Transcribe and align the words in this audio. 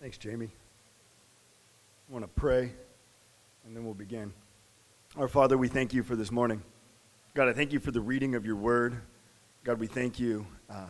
Thanks, 0.00 0.16
Jamie. 0.16 0.48
I 2.08 2.12
want 2.12 2.24
to 2.24 2.28
pray, 2.28 2.72
and 3.66 3.76
then 3.76 3.84
we'll 3.84 3.92
begin. 3.92 4.32
Our 5.14 5.28
Father, 5.28 5.58
we 5.58 5.68
thank 5.68 5.92
you 5.92 6.02
for 6.02 6.16
this 6.16 6.32
morning. 6.32 6.62
God, 7.34 7.48
I 7.48 7.52
thank 7.52 7.74
you 7.74 7.80
for 7.80 7.90
the 7.90 8.00
reading 8.00 8.34
of 8.34 8.46
your 8.46 8.56
word. 8.56 8.96
God, 9.62 9.78
we 9.78 9.86
thank 9.86 10.18
you 10.18 10.46
uh, 10.70 10.86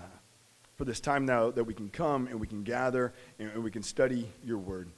for 0.76 0.84
this 0.84 1.00
time 1.00 1.26
now 1.26 1.50
that 1.50 1.64
we 1.64 1.74
can 1.74 1.90
come 1.90 2.28
and 2.28 2.38
we 2.38 2.46
can 2.46 2.62
gather 2.62 3.12
and, 3.40 3.50
and 3.50 3.64
we 3.64 3.72
can 3.72 3.82
study 3.82 4.30
your 4.44 4.58
word. 4.58 4.88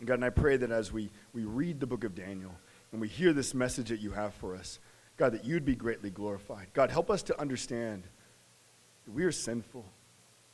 And 0.00 0.08
God, 0.08 0.14
and 0.14 0.24
I 0.24 0.30
pray 0.30 0.56
that 0.56 0.72
as 0.72 0.92
we, 0.92 1.12
we 1.32 1.44
read 1.44 1.78
the 1.78 1.86
book 1.86 2.02
of 2.02 2.16
Daniel 2.16 2.56
and 2.90 3.00
we 3.00 3.06
hear 3.06 3.32
this 3.32 3.54
message 3.54 3.88
that 3.90 4.00
you 4.00 4.10
have 4.10 4.34
for 4.34 4.56
us, 4.56 4.80
God, 5.16 5.30
that 5.32 5.44
you'd 5.44 5.64
be 5.64 5.76
greatly 5.76 6.10
glorified. 6.10 6.66
God, 6.72 6.90
help 6.90 7.08
us 7.08 7.22
to 7.22 7.40
understand 7.40 8.02
that 9.04 9.12
we 9.12 9.22
are 9.22 9.30
sinful 9.30 9.84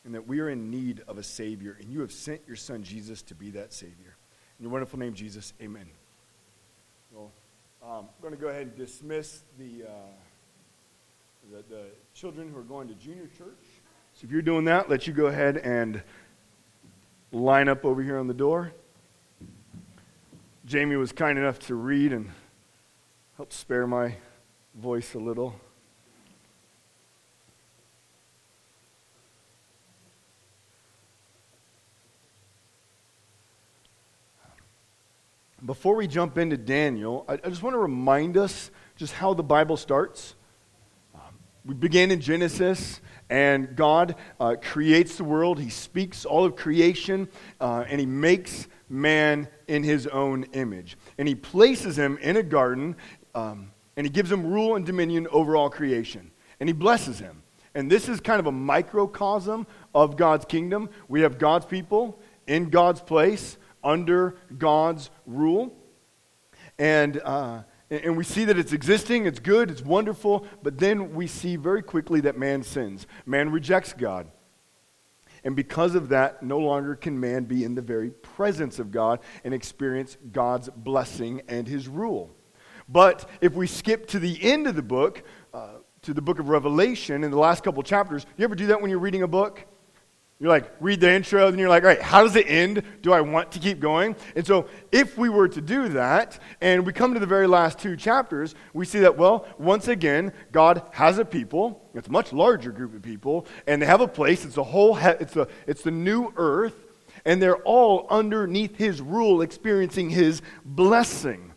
and 0.05 0.15
that 0.15 0.27
we 0.27 0.41
are 0.41 0.49
in 0.49 0.71
need 0.71 1.03
of 1.07 1.19
a 1.19 1.23
Savior, 1.23 1.77
and 1.81 1.93
you 1.93 2.01
have 2.01 2.13
sent 2.13 2.41
your 2.47 2.57
Son 2.57 2.83
Jesus 2.83 3.23
to 3.23 3.35
be 3.35 3.51
that 3.51 3.73
Savior. 3.73 4.17
In 4.59 4.65
your 4.65 4.73
wonderful 4.73 4.99
name, 4.99 5.15
Jesus, 5.15 5.53
amen. 5.61 5.87
Well, 7.13 7.31
um, 7.83 8.07
I'm 8.17 8.23
going 8.23 8.35
to 8.35 8.41
go 8.41 8.49
ahead 8.49 8.63
and 8.63 8.77
dismiss 8.77 9.43
the, 9.59 9.85
uh, 9.85 9.93
the, 11.51 11.65
the 11.69 11.85
children 12.15 12.51
who 12.51 12.59
are 12.59 12.63
going 12.63 12.89
to 12.89 12.95
junior 12.95 13.29
church. 13.39 13.59
So 14.15 14.25
if 14.25 14.31
you're 14.31 14.43
doing 14.43 14.65
that, 14.67 14.91
let 14.91 15.07
you 15.07 15.13
go 15.13 15.27
ahead 15.27 15.57
and 15.57 16.03
line 17.33 17.69
up 17.69 17.85
over 17.85 18.03
here 18.03 18.19
on 18.19 18.27
the 18.27 18.35
door. 18.35 18.73
Jamie 20.67 20.97
was 20.97 21.13
kind 21.13 21.39
enough 21.39 21.59
to 21.61 21.75
read 21.75 22.13
and 22.13 22.31
help 23.37 23.53
spare 23.53 23.87
my 23.87 24.17
voice 24.75 25.15
a 25.15 25.19
little. 25.19 25.59
Before 35.65 35.95
we 35.95 36.09
jump 36.09 36.39
into 36.39 36.57
Daniel, 36.57 37.25
I, 37.29 37.35
I 37.35 37.49
just 37.49 37.63
want 37.63 37.75
to 37.75 37.79
remind 37.79 38.37
us 38.37 38.73
just 38.97 39.13
how 39.13 39.33
the 39.33 39.45
Bible 39.45 39.77
starts. 39.77 40.35
Um, 41.15 41.21
we 41.65 41.75
begin 41.75 42.11
in 42.11 42.21
Genesis, 42.21 43.01
and 43.31 43.77
God 43.77 44.17
uh, 44.41 44.57
creates 44.61 45.15
the 45.15 45.23
world. 45.23 45.61
He 45.61 45.71
speaks 45.71 46.25
all 46.25 46.45
of 46.45 46.57
creation, 46.57 47.29
uh, 47.61 47.85
and 47.89 48.01
He 48.01 48.07
makes 48.07 48.67
man 48.89 49.47
in 49.69 49.85
His 49.85 50.09
own 50.09 50.47
image. 50.53 50.97
And 51.17 51.29
He 51.29 51.37
places 51.37 51.97
him 51.97 52.19
in 52.21 52.37
a 52.39 52.43
garden, 52.43 52.97
um, 53.37 53.71
and 53.97 54.05
He 54.05 54.11
gives 54.11 54.33
him 54.33 54.45
rule 54.45 54.75
and 54.75 54.85
dominion 54.85 55.29
over 55.31 55.55
all 55.55 55.71
creation. 55.71 56.33
And 56.59 56.69
He 56.69 56.73
blesses 56.73 57.21
him. 57.21 57.45
And 57.77 57.89
this 57.89 58.09
is 58.09 58.21
kind 58.21 58.41
of 58.41 58.49
a 58.49 58.53
microcosm 58.53 59.69
of 59.95 60.17
God's 60.17 60.45
kingdom. 60.45 60.91
We 61.07 61.21
have 61.21 61.39
God's 61.39 61.67
people 61.67 62.19
in 62.49 62.69
God's 62.69 63.01
place 63.01 63.59
under 63.83 64.37
God's 64.57 65.11
rule. 65.27 65.77
And, 66.79 67.21
uh, 67.25 67.63
and 67.91 68.17
we 68.17 68.25
see 68.25 68.45
that 68.47 68.59
it's 68.59 68.73
existing, 68.73 69.27
it's 69.27 69.39
good, 69.39 69.71
it's 69.71 69.83
wonderful, 69.83 70.47
but 70.63 70.79
then 70.79 71.15
we 71.15 71.27
see 71.27 71.57
very 71.57 71.83
quickly 71.83 72.21
that 72.23 72.39
man 72.39 72.63
sins. 72.63 73.07
Man 73.27 73.51
rejects 73.51 73.93
God. 73.93 74.29
And 75.45 75.57
because 75.57 75.95
of 75.95 76.09
that, 76.11 76.43
no 76.43 76.59
longer 76.59 76.95
can 76.95 77.19
man 77.19 77.45
be 77.45 77.65
in 77.65 77.75
the 77.75 77.83
very 77.83 78.11
presence 78.11 78.79
of 78.79 78.91
God 78.93 79.21
and 79.45 79.53
experience 79.53 80.17
God's 80.31 80.69
blessing 80.69 81.43
and 81.49 81.67
his 81.67 81.89
rule. 81.89 82.31
But 82.89 83.29
if 83.41 83.55
we 83.55 83.67
skip 83.67 84.07
to 84.09 84.19
the 84.19 84.43
end 84.43 84.67
of 84.67 84.77
the 84.77 84.83
book, 84.83 85.23
uh, 85.53 85.79
to 86.03 86.15
the 86.15 86.23
book 86.23 86.39
of 86.39 86.49
Revelation 86.49 87.25
in 87.25 87.31
the 87.31 87.39
last 87.39 87.65
couple 87.65 87.83
chapters, 87.83 88.27
you 88.37 88.45
ever 88.45 88.55
do 88.55 88.67
that 88.69 88.81
when 88.81 88.91
you're 88.91 88.99
reading 88.99 89.23
a 89.23 89.29
book? 89.29 89.67
You're 90.43 90.51
like, 90.51 90.73
read 90.81 90.99
the 90.99 91.09
intro, 91.09 91.47
and 91.47 91.57
you're 91.57 91.69
like, 91.69 91.85
all 91.85 91.89
right, 91.91 92.03
how 92.03 92.25
does 92.25 92.35
it 92.35 92.47
end? 92.49 92.83
Do 93.01 93.13
I 93.13 93.21
want 93.21 93.53
to 93.53 93.61
keep 93.61 93.79
going? 93.79 94.17
And 94.35 94.45
so, 94.45 94.67
if 94.91 95.17
we 95.17 95.29
were 95.29 95.47
to 95.47 95.61
do 95.61 95.91
that, 95.91 96.37
and 96.61 96.85
we 96.85 96.93
come 96.93 97.15
to 97.15 97.21
the 97.21 97.27
very 97.27 97.47
last 97.47 97.79
two 97.79 97.97
chapters, 97.97 98.57
we 98.75 98.85
see 98.85 98.99
that, 98.99 99.17
well, 99.17 99.47
once 99.57 99.87
again, 99.87 100.33
God 100.51 100.83
has 100.95 101.19
a 101.19 101.25
people. 101.25 101.89
It's 101.95 102.09
a 102.09 102.11
much 102.11 102.33
larger 102.33 102.73
group 102.73 102.93
of 102.93 103.03
people, 103.03 103.47
and 103.69 103.81
they 103.81 103.87
have 103.87 104.01
a 104.01 104.09
place. 104.09 104.45
It's 104.45 104.57
a 104.57 104.65
whole, 104.65 104.97
he- 104.97 105.07
it's, 105.21 105.37
a, 105.37 105.47
it's 105.69 105.83
the 105.83 105.93
new 105.93 106.33
earth, 106.35 106.75
and 107.25 107.41
they're 107.41 107.63
all 107.63 108.09
underneath 108.11 108.77
His 108.77 109.01
rule, 109.01 109.43
experiencing 109.43 110.11
His 110.11 110.43
blessing. 110.65 111.53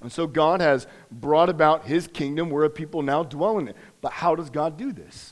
And 0.00 0.10
so, 0.10 0.26
God 0.26 0.62
has 0.62 0.86
brought 1.10 1.50
about 1.50 1.84
His 1.84 2.06
kingdom 2.06 2.48
where 2.48 2.64
a 2.64 2.70
people 2.70 3.02
now 3.02 3.22
dwell 3.22 3.58
in 3.58 3.68
it. 3.68 3.76
But 4.00 4.12
how 4.12 4.34
does 4.34 4.48
God 4.48 4.78
do 4.78 4.94
this? 4.94 5.31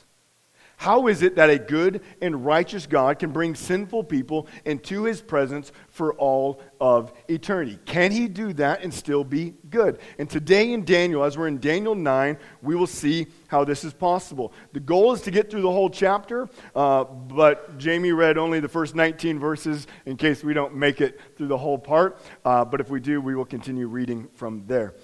How 0.81 1.05
is 1.05 1.21
it 1.21 1.35
that 1.35 1.51
a 1.51 1.59
good 1.59 2.01
and 2.23 2.43
righteous 2.43 2.87
God 2.87 3.19
can 3.19 3.29
bring 3.29 3.53
sinful 3.53 4.05
people 4.05 4.47
into 4.65 5.03
his 5.03 5.21
presence 5.21 5.71
for 5.89 6.15
all 6.15 6.59
of 6.79 7.13
eternity? 7.27 7.77
Can 7.85 8.09
he 8.09 8.27
do 8.27 8.51
that 8.53 8.81
and 8.81 8.91
still 8.91 9.23
be 9.23 9.53
good? 9.69 9.99
And 10.17 10.27
today 10.27 10.73
in 10.73 10.83
Daniel, 10.83 11.23
as 11.23 11.37
we're 11.37 11.49
in 11.49 11.59
Daniel 11.59 11.93
9, 11.93 12.35
we 12.63 12.75
will 12.75 12.87
see 12.87 13.27
how 13.45 13.63
this 13.63 13.83
is 13.83 13.93
possible. 13.93 14.53
The 14.73 14.79
goal 14.79 15.13
is 15.13 15.21
to 15.21 15.29
get 15.29 15.51
through 15.51 15.61
the 15.61 15.71
whole 15.71 15.91
chapter, 15.91 16.49
uh, 16.75 17.03
but 17.03 17.77
Jamie 17.77 18.11
read 18.11 18.39
only 18.39 18.59
the 18.59 18.67
first 18.67 18.95
19 18.95 19.37
verses 19.37 19.85
in 20.07 20.17
case 20.17 20.43
we 20.43 20.55
don't 20.55 20.75
make 20.75 20.99
it 20.99 21.19
through 21.37 21.49
the 21.49 21.59
whole 21.59 21.77
part. 21.77 22.19
Uh, 22.43 22.65
but 22.65 22.81
if 22.81 22.89
we 22.89 22.99
do, 22.99 23.21
we 23.21 23.35
will 23.35 23.45
continue 23.45 23.85
reading 23.85 24.29
from 24.33 24.65
there. 24.65 24.95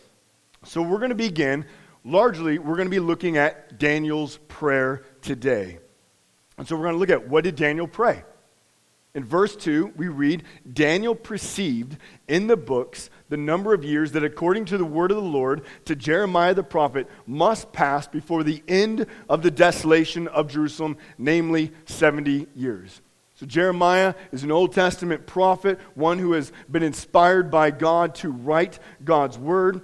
So 0.64 0.82
we're 0.82 0.98
going 0.98 1.10
to 1.10 1.16
begin 1.16 1.68
largely, 2.08 2.58
we're 2.58 2.78
going 2.78 2.88
to 2.88 2.92
be 2.92 3.00
looking 3.00 3.38
at 3.38 3.78
Daniel's 3.78 4.38
prayer 4.48 5.04
today. 5.28 5.78
And 6.58 6.68
so 6.68 6.76
we're 6.76 6.84
going 6.84 6.96
to 6.96 7.00
look 7.00 7.10
at 7.10 7.30
what 7.30 7.44
did 7.44 7.56
Daniel 7.56 7.88
pray? 7.88 8.24
In 9.14 9.26
verse 9.26 9.56
2, 9.56 9.94
we 9.96 10.08
read 10.08 10.44
Daniel 10.72 11.16
perceived 11.16 11.98
in 12.28 12.48
the 12.48 12.56
books 12.56 13.10
the 13.30 13.38
number 13.38 13.74
of 13.74 13.84
years 13.84 14.12
that, 14.14 14.24
according 14.24 14.66
to 14.66 14.78
the 14.78 14.86
word 14.86 15.12
of 15.12 15.18
the 15.18 15.24
Lord 15.24 15.64
to 15.86 15.96
Jeremiah 15.96 16.54
the 16.54 16.64
prophet, 16.64 17.08
must 17.26 17.74
pass 17.74 18.08
before 18.08 18.44
the 18.44 18.64
end 18.68 19.06
of 19.28 19.42
the 19.42 19.52
desolation 19.52 20.28
of 20.28 20.50
Jerusalem, 20.50 20.98
namely 21.18 21.72
70 21.86 22.48
years. 22.56 23.02
So, 23.36 23.46
Jeremiah 23.46 24.14
is 24.32 24.44
an 24.44 24.52
Old 24.52 24.74
Testament 24.74 25.26
prophet, 25.26 25.80
one 25.96 26.20
who 26.20 26.34
has 26.34 26.52
been 26.70 26.84
inspired 26.84 27.52
by 27.52 27.72
God 27.72 28.16
to 28.16 28.30
write 28.30 28.80
God's 29.04 29.38
word 29.38 29.82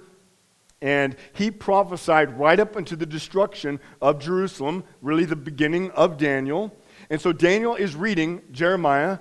and 0.84 1.16
he 1.32 1.50
prophesied 1.50 2.38
right 2.38 2.60
up 2.60 2.76
into 2.76 2.94
the 2.94 3.06
destruction 3.06 3.80
of 4.02 4.18
Jerusalem, 4.18 4.84
really 5.00 5.24
the 5.24 5.34
beginning 5.34 5.90
of 5.92 6.18
Daniel. 6.18 6.76
And 7.08 7.18
so 7.18 7.32
Daniel 7.32 7.74
is 7.74 7.96
reading 7.96 8.42
Jeremiah. 8.52 9.18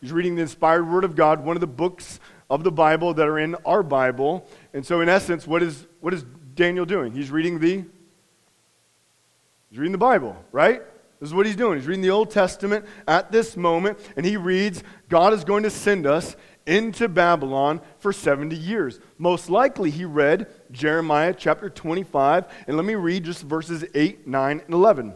He's 0.00 0.12
reading 0.12 0.34
the 0.34 0.40
inspired 0.40 0.90
word 0.90 1.04
of 1.04 1.14
God, 1.14 1.44
one 1.44 1.58
of 1.58 1.60
the 1.60 1.66
books 1.66 2.20
of 2.48 2.64
the 2.64 2.72
Bible 2.72 3.12
that 3.12 3.28
are 3.28 3.38
in 3.38 3.54
our 3.66 3.82
Bible. 3.82 4.48
And 4.72 4.84
so, 4.84 5.02
in 5.02 5.10
essence, 5.10 5.46
what 5.46 5.62
is, 5.62 5.86
what 6.00 6.14
is 6.14 6.24
Daniel 6.54 6.86
doing? 6.86 7.12
He's 7.12 7.30
reading 7.30 7.58
the 7.58 7.84
He's 9.68 9.78
reading 9.78 9.92
the 9.92 9.98
Bible, 9.98 10.36
right? 10.52 10.80
This 11.20 11.30
is 11.30 11.34
what 11.34 11.46
he's 11.46 11.56
doing. 11.56 11.78
He's 11.78 11.88
reading 11.88 12.02
the 12.02 12.10
Old 12.10 12.30
Testament 12.30 12.84
at 13.08 13.32
this 13.32 13.56
moment, 13.56 13.98
and 14.16 14.24
he 14.24 14.36
reads, 14.36 14.84
God 15.08 15.32
is 15.32 15.42
going 15.42 15.64
to 15.64 15.70
send 15.70 16.06
us 16.06 16.36
into 16.66 17.08
Babylon 17.08 17.80
for 17.98 18.12
70 18.12 18.56
years. 18.56 19.00
Most 19.18 19.50
likely, 19.50 19.90
he 19.90 20.04
read 20.04 20.46
Jeremiah 20.74 21.34
chapter 21.36 21.70
25, 21.70 22.44
and 22.66 22.76
let 22.76 22.84
me 22.84 22.96
read 22.96 23.24
just 23.24 23.42
verses 23.44 23.84
8, 23.94 24.26
9, 24.26 24.60
and 24.60 24.74
11. 24.74 25.14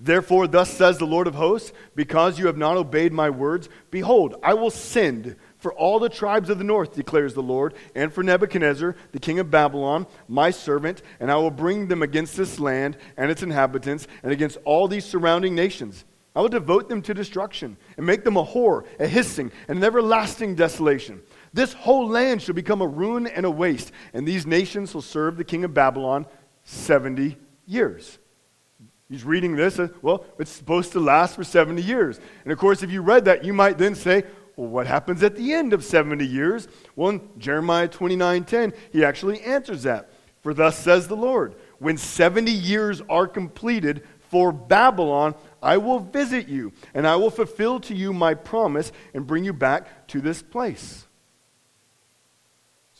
Therefore, 0.00 0.48
thus 0.48 0.70
says 0.70 0.98
the 0.98 1.06
Lord 1.06 1.26
of 1.26 1.36
hosts, 1.36 1.72
because 1.94 2.38
you 2.38 2.46
have 2.46 2.58
not 2.58 2.76
obeyed 2.76 3.12
my 3.12 3.30
words, 3.30 3.68
behold, 3.90 4.34
I 4.42 4.54
will 4.54 4.70
send 4.70 5.36
for 5.56 5.72
all 5.72 5.98
the 5.98 6.08
tribes 6.08 6.50
of 6.50 6.58
the 6.58 6.64
north, 6.64 6.94
declares 6.94 7.32
the 7.32 7.42
Lord, 7.42 7.74
and 7.94 8.12
for 8.12 8.22
Nebuchadnezzar, 8.22 8.96
the 9.12 9.20
king 9.20 9.38
of 9.38 9.50
Babylon, 9.50 10.06
my 10.28 10.50
servant, 10.50 11.00
and 11.20 11.30
I 11.30 11.36
will 11.36 11.52
bring 11.52 11.86
them 11.88 12.02
against 12.02 12.36
this 12.36 12.58
land 12.58 12.98
and 13.16 13.30
its 13.30 13.42
inhabitants, 13.42 14.08
and 14.22 14.32
against 14.32 14.58
all 14.64 14.88
these 14.88 15.04
surrounding 15.04 15.54
nations 15.54 16.04
I 16.36 16.40
will 16.40 16.48
devote 16.48 16.88
them 16.88 17.00
to 17.02 17.14
destruction 17.14 17.76
and 17.96 18.04
make 18.04 18.24
them 18.24 18.36
a 18.36 18.42
horror, 18.42 18.84
a 18.98 19.06
hissing, 19.06 19.52
and 19.68 19.78
an 19.78 19.84
everlasting 19.84 20.56
desolation. 20.56 21.22
This 21.54 21.72
whole 21.72 22.08
land 22.08 22.42
shall 22.42 22.56
become 22.56 22.82
a 22.82 22.86
ruin 22.86 23.28
and 23.28 23.46
a 23.46 23.50
waste, 23.50 23.92
and 24.12 24.26
these 24.26 24.44
nations 24.44 24.92
will 24.92 25.02
serve 25.02 25.36
the 25.36 25.44
king 25.44 25.62
of 25.62 25.72
Babylon 25.72 26.26
70 26.64 27.36
years. 27.64 28.18
He's 29.08 29.22
reading 29.22 29.54
this, 29.54 29.78
uh, 29.78 29.88
well, 30.02 30.24
it's 30.40 30.50
supposed 30.50 30.90
to 30.92 31.00
last 31.00 31.36
for 31.36 31.44
70 31.44 31.80
years. 31.80 32.18
And 32.42 32.52
of 32.52 32.58
course, 32.58 32.82
if 32.82 32.90
you 32.90 33.02
read 33.02 33.26
that, 33.26 33.44
you 33.44 33.52
might 33.52 33.78
then 33.78 33.94
say, 33.94 34.24
well, 34.56 34.66
what 34.66 34.88
happens 34.88 35.22
at 35.22 35.36
the 35.36 35.52
end 35.52 35.72
of 35.72 35.84
70 35.84 36.26
years? 36.26 36.66
Well, 36.96 37.10
in 37.10 37.20
Jeremiah 37.38 37.86
29:10, 37.86 38.74
he 38.90 39.04
actually 39.04 39.40
answers 39.42 39.84
that. 39.84 40.10
For 40.42 40.54
thus 40.54 40.76
says 40.76 41.06
the 41.06 41.16
Lord, 41.16 41.54
when 41.78 41.96
70 41.96 42.50
years 42.50 43.00
are 43.08 43.28
completed 43.28 44.02
for 44.28 44.50
Babylon, 44.50 45.36
I 45.62 45.76
will 45.76 46.00
visit 46.00 46.48
you, 46.48 46.72
and 46.94 47.06
I 47.06 47.14
will 47.14 47.30
fulfill 47.30 47.78
to 47.80 47.94
you 47.94 48.12
my 48.12 48.34
promise 48.34 48.90
and 49.14 49.24
bring 49.24 49.44
you 49.44 49.52
back 49.52 50.08
to 50.08 50.20
this 50.20 50.42
place. 50.42 51.03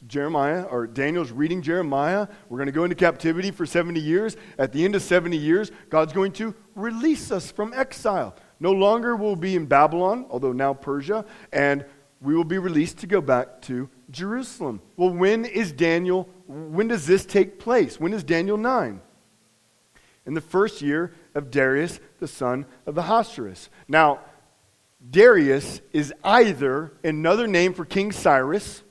Jeremiah, 0.07 0.65
or 0.65 0.87
Daniel's 0.87 1.31
reading 1.31 1.63
Jeremiah. 1.63 2.27
We're 2.49 2.59
going 2.59 2.67
to 2.67 2.73
go 2.73 2.85
into 2.85 2.97
captivity 2.97 3.51
for 3.51 3.65
70 3.65 4.01
years. 4.01 4.37
At 4.59 4.73
the 4.73 4.85
end 4.85 4.95
of 4.95 5.03
70 5.03 5.37
years, 5.37 5.71
God's 5.89 6.13
going 6.13 6.33
to 6.33 6.55
release 6.75 7.31
us 7.31 7.51
from 7.53 7.73
exile. 7.73 8.35
No 8.59 8.73
longer 8.73 9.15
will 9.15 9.37
be 9.37 9.55
in 9.57 9.67
Babylon, 9.67 10.27
although 10.31 10.53
now 10.53 10.75
Persia, 10.75 11.25
and 11.53 11.85
we 12.21 12.35
will 12.35 12.45
be 12.45 12.59
released 12.59 12.99
to 12.99 13.07
go 13.07 13.21
back 13.21 13.61
to 13.63 13.89
Jerusalem. 14.11 14.81
Well, 14.97 15.11
when 15.11 15.45
is 15.45 15.73
Daniel, 15.73 16.29
when 16.47 16.89
does 16.89 17.07
this 17.07 17.27
take 17.27 17.59
place? 17.59 18.01
When 18.01 18.13
is 18.13 18.25
Daniel 18.25 18.57
9? 18.57 19.01
In 20.27 20.35
the 20.35 20.41
first 20.41 20.81
year 20.81 21.13
of 21.35 21.51
Darius, 21.51 22.01
the 22.19 22.29
son 22.29 22.65
of 22.87 22.97
Ahasuerus. 22.97 23.69
Now, 23.87 24.21
Darius 25.11 25.83
is 25.93 26.15
either 26.25 26.95
another 27.05 27.47
name 27.47 27.75
for 27.75 27.85
King 27.85 28.11
Cyrus 28.11 28.84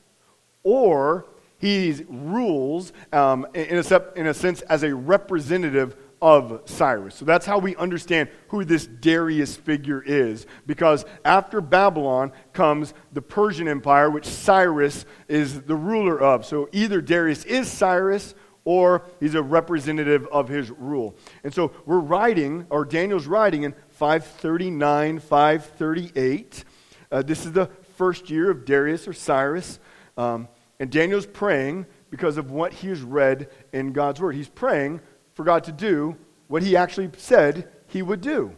or 0.64 1.28
he 1.58 2.04
rules 2.10 2.92
um, 3.12 3.48
in, 3.54 3.78
a, 3.78 4.04
in 4.16 4.28
a 4.28 4.34
sense 4.34 4.62
as 4.64 4.84
a 4.84 4.94
representative 4.94 5.96
of 6.22 6.62
Cyrus. 6.66 7.16
So 7.16 7.26
that's 7.26 7.46
how 7.46 7.60
we 7.60 7.76
understand 7.76 8.30
who 8.48 8.64
this 8.64 8.88
Darius 8.88 9.58
figure 9.58 10.02
is. 10.02 10.46
Because 10.66 11.04
after 11.26 11.60
Babylon 11.60 12.32
comes 12.54 12.94
the 13.12 13.22
Persian 13.22 13.68
Empire, 13.68 14.10
which 14.10 14.26
Cyrus 14.26 15.06
is 15.28 15.64
the 15.64 15.76
ruler 15.76 16.20
of. 16.20 16.46
So 16.46 16.70
either 16.72 17.02
Darius 17.02 17.44
is 17.44 17.70
Cyrus 17.70 18.36
or 18.66 19.04
he's 19.20 19.36
a 19.36 19.42
representative 19.42 20.26
of 20.28 20.48
his 20.48 20.72
rule. 20.72 21.16
And 21.44 21.54
so 21.54 21.74
we're 21.86 22.00
writing, 22.00 22.68
or 22.70 22.86
Daniel's 22.86 23.28
writing 23.28 23.64
in 23.64 23.74
539, 23.90 25.20
538. 25.20 26.64
Uh, 27.12 27.22
this 27.22 27.46
is 27.46 27.52
the 27.52 27.70
first 27.98 28.30
year 28.30 28.50
of 28.50 28.64
Darius 28.64 29.08
or 29.08 29.14
Cyrus. 29.14 29.80
Um, 30.18 30.48
and 30.80 30.92
Daniel's 30.92 31.26
praying 31.26 31.86
because 32.10 32.38
of 32.38 32.52
what 32.52 32.74
he 32.74 32.90
has 32.90 33.02
read 33.02 33.50
in 33.72 33.94
God's 33.94 34.22
word. 34.22 34.36
He's 34.36 34.50
praying 34.50 35.02
for 35.34 35.44
God 35.44 35.64
to 35.66 35.72
do 35.72 36.16
what 36.48 36.64
he 36.64 36.76
actually 36.76 37.10
said 37.18 37.70
he 37.88 38.02
would 38.02 38.22
do. 38.22 38.56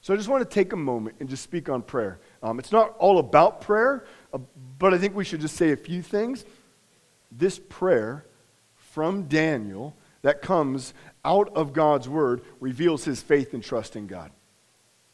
So 0.00 0.14
I 0.14 0.16
just 0.16 0.28
want 0.28 0.48
to 0.48 0.54
take 0.54 0.72
a 0.72 0.76
moment 0.76 1.16
and 1.20 1.28
just 1.28 1.42
speak 1.42 1.68
on 1.68 1.82
prayer. 1.82 2.20
Um, 2.42 2.58
it's 2.58 2.72
not 2.72 2.96
all 2.98 3.18
about 3.18 3.60
prayer, 3.60 4.06
uh, 4.32 4.38
but 4.78 4.94
I 4.94 4.98
think 4.98 5.14
we 5.14 5.24
should 5.24 5.40
just 5.40 5.56
say 5.56 5.72
a 5.72 5.76
few 5.76 6.02
things. 6.02 6.44
This 7.32 7.58
prayer 7.58 8.24
from 8.74 9.24
Daniel 9.24 9.96
that 10.22 10.42
comes 10.42 10.94
out 11.24 11.54
of 11.54 11.72
God's 11.72 12.08
word 12.08 12.42
reveals 12.60 13.04
his 13.04 13.20
faith 13.20 13.54
and 13.54 13.62
trust 13.62 13.96
in 13.96 14.06
God. 14.06 14.30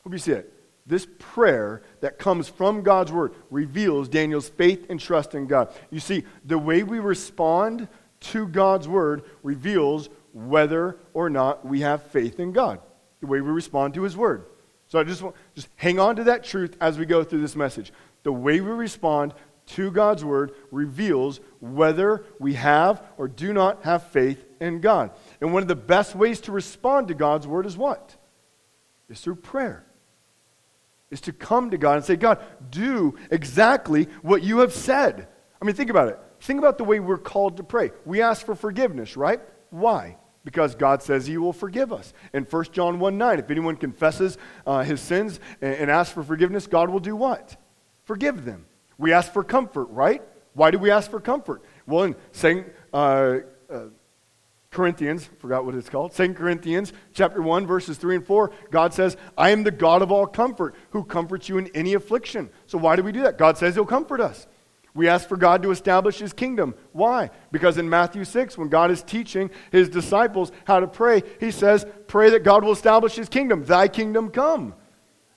Hope 0.03 0.13
you 0.13 0.19
see 0.19 0.33
it. 0.33 0.54
This 0.87 1.07
prayer 1.19 1.83
that 2.01 2.19
comes 2.19 2.49
from 2.49 2.83
God's 2.83 3.11
word 3.11 3.35
reveals 3.51 4.09
Daniel's 4.09 4.49
faith 4.49 4.87
and 4.91 5.01
trust 5.01 5.35
in 5.35 5.47
God. 5.47 5.73
You 5.91 6.01
see, 6.01 6.25
the 6.45 6.59
way 6.59 6.83
we 6.83 6.99
respond 6.99 7.89
to 8.21 8.47
God's 8.47 8.87
word 8.87 9.23
reveals 9.43 10.09
whether 10.35 10.99
or 11.15 11.31
not 11.31 11.65
we 11.65 11.81
have 11.81 12.03
faith 12.03 12.41
in 12.41 12.53
God, 12.53 12.81
the 13.21 13.27
way 13.27 13.41
we 13.41 13.51
respond 13.51 13.95
to 13.95 14.03
His 14.03 14.17
Word. 14.17 14.45
So 14.89 14.99
I 14.99 15.05
just 15.05 15.23
want 15.23 15.37
just 15.55 15.69
hang 15.77 15.99
on 15.99 16.17
to 16.17 16.25
that 16.25 16.45
truth 16.45 16.77
as 16.81 16.99
we 16.99 17.07
go 17.07 17.25
through 17.25 17.41
this 17.41 17.57
message. 17.57 17.93
The 18.25 18.33
way 18.33 18.61
we 18.61 18.71
respond 18.71 19.33
to 19.67 19.91
God's 19.91 20.25
Word 20.25 20.53
reveals 20.71 21.41
whether 21.61 22.25
we 22.39 22.55
have 22.55 23.03
or 23.17 23.29
do 23.29 23.53
not 23.53 23.85
have 23.85 24.09
faith 24.09 24.45
in 24.61 24.81
God. 24.81 25.11
And 25.41 25.55
one 25.55 25.63
of 25.63 25.69
the 25.69 25.77
best 25.77 26.15
ways 26.15 26.41
to 26.43 26.53
respond 26.53 27.09
to 27.09 27.15
God's 27.15 27.47
Word 27.47 27.65
is 27.65 27.77
what? 27.77 28.17
Is 29.09 29.21
through 29.21 29.37
prayer. 29.37 29.84
Is 31.15 31.21
to 31.23 31.33
come 31.33 31.71
to 31.71 31.79
God 31.79 31.95
and 31.97 32.05
say, 32.05 32.17
God, 32.17 32.43
do 32.71 33.17
exactly 33.31 34.09
what 34.23 34.43
you 34.43 34.59
have 34.59 34.73
said. 34.73 35.29
I 35.63 35.65
mean, 35.65 35.77
think 35.77 35.89
about 35.89 36.09
it. 36.09 36.19
Think 36.41 36.59
about 36.59 36.77
the 36.77 36.83
way 36.83 36.99
we're 36.99 37.19
called 37.19 37.59
to 37.59 37.63
pray. 37.63 37.93
We 38.05 38.21
ask 38.21 38.45
for 38.45 38.57
forgiveness, 38.57 39.17
right? 39.17 39.41
Why? 39.71 40.17
because 40.45 40.75
God 40.75 41.03
says 41.03 41.27
he 41.27 41.39
will 41.39 41.53
forgive 41.53 41.93
us. 41.93 42.13
In 42.33 42.45
1 42.45 42.65
John 42.73 42.99
1 42.99 43.17
9, 43.17 43.39
if 43.39 43.51
anyone 43.51 43.77
confesses 43.77 44.37
uh, 44.67 44.83
his 44.83 45.01
sins 45.01 45.41
and, 45.63 45.75
and 45.75 45.91
asks 45.91 46.13
for 46.13 46.23
forgiveness, 46.23 46.67
God 46.67 46.91
will 46.91 47.01
do 47.01 47.17
what? 47.17 47.57
Forgive 48.03 48.45
them. 48.45 48.67
We 48.99 49.13
ask 49.13 49.33
for 49.33 49.43
comfort, 49.43 49.87
right? 49.87 50.23
Why 50.53 50.71
do 50.71 50.79
we 50.79 50.91
ask 50.91 51.11
for 51.11 51.21
comfort? 51.21 51.63
Well, 51.87 52.05
in 52.05 52.17
2 52.35 52.65
uh, 52.93 52.97
uh, 52.97 53.85
Corinthians, 54.75 55.31
forgot 55.39 55.65
what 55.65 55.75
it's 55.75 55.89
called, 55.89 56.13
2 56.15 56.35
Corinthians 56.35 56.93
chapter 57.15 57.41
1, 57.41 57.67
verses 57.67 57.97
3 57.97 58.17
and 58.17 58.27
4, 58.27 58.51
God 58.71 58.93
says, 58.93 59.17
I 59.39 59.51
am 59.51 59.63
the 59.63 59.71
God 59.71 60.03
of 60.03 60.13
all 60.13 60.27
comfort 60.27 60.75
who 60.91 61.05
comforts 61.05 61.49
you 61.49 61.57
in 61.57 61.69
any 61.69 61.95
affliction. 61.95 62.51
So 62.67 62.77
why 62.77 62.97
do 62.97 63.03
we 63.03 63.13
do 63.13 63.23
that? 63.23 63.39
God 63.39 63.57
says 63.57 63.75
he'll 63.75 63.87
comfort 63.87 64.21
us. 64.21 64.47
We 64.95 65.09
ask 65.09 65.29
for 65.29 65.37
God 65.37 65.63
to 65.63 65.71
establish 65.71 66.19
his 66.19 66.33
kingdom. 66.33 66.75
Why? 66.93 67.31
Because 67.51 67.79
in 67.79 67.89
Matthew 67.89 68.25
6, 68.25 68.59
when 68.59 68.69
God 68.69 68.91
is 68.91 69.03
teaching 69.03 69.51
his 69.73 69.89
disciples 69.89 70.53
how 70.67 70.81
to 70.81 70.87
pray, 70.87 71.23
he 71.41 71.51
says, 71.51 71.85
Pray 72.07 72.31
that 72.31 72.45
God 72.45 72.63
will 72.63 72.73
establish 72.73 73.17
his 73.17 73.29
kingdom. 73.29 73.65
Thy 73.65 73.89
kingdom 73.89 74.31
come. 74.31 74.75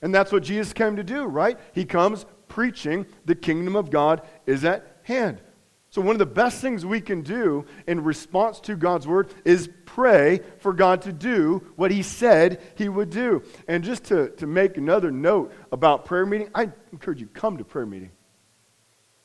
And 0.01 0.13
that's 0.13 0.31
what 0.31 0.43
Jesus 0.43 0.73
came 0.73 0.95
to 0.97 1.03
do, 1.03 1.25
right? 1.25 1.57
He 1.73 1.85
comes 1.85 2.25
preaching 2.47 3.07
the 3.25 3.35
kingdom 3.35 3.75
of 3.75 3.89
God 3.89 4.21
is 4.45 4.63
at 4.63 4.99
hand. 5.03 5.41
So, 5.89 6.01
one 6.01 6.15
of 6.15 6.19
the 6.19 6.25
best 6.25 6.61
things 6.61 6.85
we 6.85 6.99
can 6.99 7.21
do 7.21 7.65
in 7.87 8.03
response 8.03 8.59
to 8.61 8.75
God's 8.75 9.07
word 9.07 9.33
is 9.45 9.69
pray 9.85 10.41
for 10.59 10.73
God 10.73 11.01
to 11.03 11.13
do 11.13 11.63
what 11.75 11.91
He 11.91 12.03
said 12.03 12.61
He 12.75 12.89
would 12.89 13.09
do. 13.09 13.41
And 13.67 13.83
just 13.83 14.03
to, 14.05 14.29
to 14.31 14.47
make 14.47 14.77
another 14.77 15.11
note 15.11 15.53
about 15.71 16.05
prayer 16.05 16.25
meeting, 16.25 16.49
I 16.53 16.71
encourage 16.91 17.21
you 17.21 17.27
come 17.27 17.57
to 17.57 17.63
prayer 17.63 17.85
meeting 17.85 18.11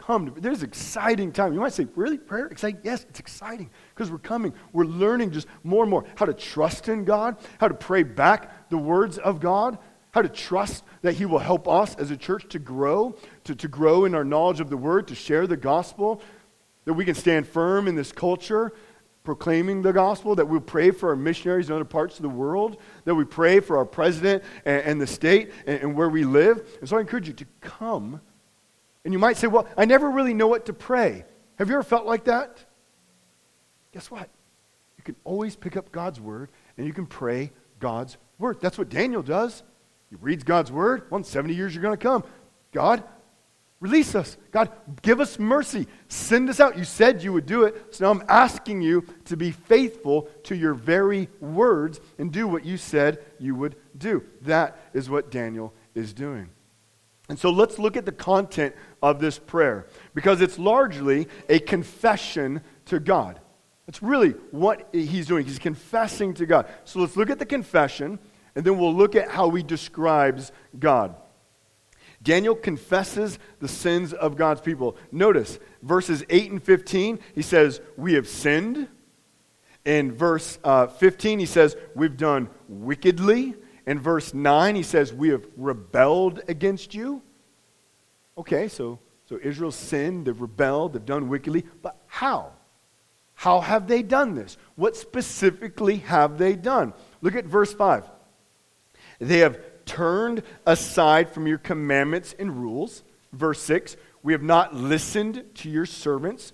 come. 0.02 0.26
To, 0.26 0.40
there's 0.40 0.62
exciting 0.62 1.32
time. 1.32 1.52
You 1.52 1.60
might 1.60 1.72
say, 1.72 1.86
really? 1.94 2.18
Prayer? 2.18 2.46
Exciting? 2.46 2.80
Yes, 2.82 3.06
it's 3.08 3.20
exciting 3.20 3.70
because 3.94 4.10
we're 4.10 4.18
coming. 4.18 4.52
We're 4.72 4.84
learning 4.84 5.30
just 5.30 5.46
more 5.62 5.84
and 5.84 5.90
more 5.90 6.04
how 6.16 6.26
to 6.26 6.34
trust 6.34 6.88
in 6.88 7.04
God, 7.04 7.36
how 7.58 7.68
to 7.68 7.74
pray 7.74 8.02
back 8.02 8.68
the 8.68 8.78
words 8.78 9.18
of 9.18 9.40
God, 9.40 9.78
how 10.10 10.22
to 10.22 10.28
trust 10.28 10.84
that 11.02 11.14
He 11.14 11.24
will 11.24 11.38
help 11.38 11.68
us 11.68 11.94
as 11.96 12.10
a 12.10 12.16
church 12.16 12.48
to 12.50 12.58
grow, 12.58 13.16
to, 13.44 13.54
to 13.54 13.68
grow 13.68 14.04
in 14.04 14.14
our 14.14 14.24
knowledge 14.24 14.60
of 14.60 14.70
the 14.70 14.76
Word, 14.76 15.08
to 15.08 15.14
share 15.14 15.46
the 15.46 15.56
gospel, 15.56 16.20
that 16.84 16.94
we 16.94 17.04
can 17.04 17.14
stand 17.14 17.46
firm 17.46 17.88
in 17.88 17.94
this 17.94 18.12
culture 18.12 18.72
proclaiming 19.24 19.82
the 19.82 19.92
gospel, 19.92 20.34
that 20.34 20.48
we 20.48 20.58
pray 20.58 20.90
for 20.90 21.10
our 21.10 21.16
missionaries 21.16 21.68
in 21.68 21.74
other 21.74 21.84
parts 21.84 22.16
of 22.16 22.22
the 22.22 22.28
world, 22.28 22.76
that 23.04 23.14
we 23.14 23.24
pray 23.24 23.60
for 23.60 23.76
our 23.76 23.84
president 23.84 24.42
and, 24.64 24.82
and 24.82 25.00
the 25.00 25.06
state 25.06 25.52
and, 25.66 25.80
and, 25.80 25.94
where 25.94 26.08
we 26.08 26.24
live. 26.24 26.68
And 26.80 26.88
so 26.88 26.96
I 26.96 27.00
encourage 27.00 27.28
you 27.28 27.34
to 27.34 27.46
come 27.60 28.20
and 29.04 29.12
you 29.12 29.18
might 29.18 29.36
say, 29.36 29.46
Well, 29.46 29.66
I 29.76 29.84
never 29.84 30.10
really 30.10 30.34
know 30.34 30.46
what 30.46 30.66
to 30.66 30.72
pray. 30.72 31.24
Have 31.56 31.68
you 31.68 31.74
ever 31.74 31.82
felt 31.82 32.06
like 32.06 32.24
that? 32.24 32.64
Guess 33.92 34.10
what? 34.10 34.28
You 34.96 35.04
can 35.04 35.16
always 35.24 35.56
pick 35.56 35.76
up 35.76 35.92
God's 35.92 36.20
word 36.20 36.50
and 36.76 36.86
you 36.86 36.92
can 36.92 37.06
pray 37.06 37.52
God's 37.78 38.16
word. 38.38 38.60
That's 38.60 38.78
what 38.78 38.88
Daniel 38.88 39.22
does. 39.22 39.62
He 40.10 40.16
reads 40.20 40.44
God's 40.44 40.70
word. 40.70 41.04
Well, 41.10 41.18
in 41.18 41.24
70 41.24 41.54
years 41.54 41.74
you're 41.74 41.82
going 41.82 41.96
to 41.96 42.02
come. 42.02 42.24
God, 42.72 43.02
release 43.82 44.14
us. 44.14 44.36
God, 44.52 44.70
give 45.02 45.20
us 45.20 45.40
mercy. 45.40 45.88
Send 46.06 46.48
us 46.48 46.60
out. 46.60 46.78
You 46.78 46.84
said 46.84 47.24
you 47.24 47.32
would 47.32 47.46
do 47.46 47.64
it. 47.64 47.92
So 47.92 48.04
now 48.04 48.12
I'm 48.12 48.24
asking 48.28 48.80
you 48.80 49.04
to 49.24 49.36
be 49.36 49.50
faithful 49.50 50.28
to 50.44 50.54
your 50.54 50.72
very 50.72 51.28
words 51.40 52.00
and 52.16 52.32
do 52.32 52.46
what 52.46 52.64
you 52.64 52.76
said 52.76 53.18
you 53.40 53.56
would 53.56 53.74
do. 53.98 54.22
That 54.42 54.78
is 54.94 55.10
what 55.10 55.32
Daniel 55.32 55.74
is 55.96 56.12
doing. 56.12 56.48
And 57.28 57.36
so 57.36 57.50
let's 57.50 57.76
look 57.76 57.96
at 57.96 58.06
the 58.06 58.12
content 58.12 58.76
of 59.02 59.18
this 59.18 59.36
prayer 59.36 59.88
because 60.14 60.40
it's 60.40 60.60
largely 60.60 61.26
a 61.48 61.58
confession 61.58 62.62
to 62.86 63.00
God. 63.00 63.40
That's 63.86 64.00
really 64.00 64.30
what 64.52 64.88
he's 64.92 65.26
doing. 65.26 65.44
He's 65.44 65.58
confessing 65.58 66.34
to 66.34 66.46
God. 66.46 66.68
So 66.84 67.00
let's 67.00 67.16
look 67.16 67.30
at 67.30 67.40
the 67.40 67.46
confession 67.46 68.20
and 68.54 68.64
then 68.64 68.78
we'll 68.78 68.94
look 68.94 69.16
at 69.16 69.28
how 69.28 69.50
he 69.50 69.64
describes 69.64 70.52
God. 70.78 71.16
Daniel 72.22 72.54
confesses 72.54 73.38
the 73.58 73.68
sins 73.68 74.12
of 74.12 74.36
God's 74.36 74.60
people. 74.60 74.96
Notice 75.10 75.58
verses 75.82 76.24
8 76.30 76.52
and 76.52 76.62
15, 76.62 77.18
he 77.34 77.42
says, 77.42 77.80
We 77.96 78.14
have 78.14 78.28
sinned. 78.28 78.88
In 79.84 80.12
verse 80.12 80.58
uh, 80.62 80.86
15, 80.86 81.40
he 81.40 81.46
says, 81.46 81.76
We've 81.94 82.16
done 82.16 82.48
wickedly. 82.68 83.54
In 83.86 83.98
verse 83.98 84.32
9, 84.32 84.76
he 84.76 84.82
says, 84.82 85.12
We 85.12 85.30
have 85.30 85.46
rebelled 85.56 86.40
against 86.48 86.94
you. 86.94 87.22
Okay, 88.38 88.68
so, 88.68 89.00
so 89.28 89.38
Israel's 89.42 89.76
sinned, 89.76 90.26
they've 90.26 90.40
rebelled, 90.40 90.92
they've 90.92 91.04
done 91.04 91.28
wickedly, 91.28 91.64
but 91.82 91.96
how? 92.06 92.52
How 93.34 93.60
have 93.60 93.88
they 93.88 94.02
done 94.02 94.34
this? 94.34 94.56
What 94.76 94.96
specifically 94.96 95.96
have 95.98 96.38
they 96.38 96.54
done? 96.54 96.94
Look 97.20 97.34
at 97.34 97.44
verse 97.44 97.72
5. 97.72 98.08
They 99.18 99.38
have 99.38 99.58
turned 99.86 100.42
aside 100.66 101.30
from 101.30 101.46
your 101.46 101.58
commandments 101.58 102.34
and 102.38 102.60
rules. 102.60 103.02
Verse 103.32 103.60
6 103.62 103.96
We 104.22 104.32
have 104.32 104.42
not 104.42 104.74
listened 104.74 105.44
to 105.56 105.70
your 105.70 105.86
servants, 105.86 106.52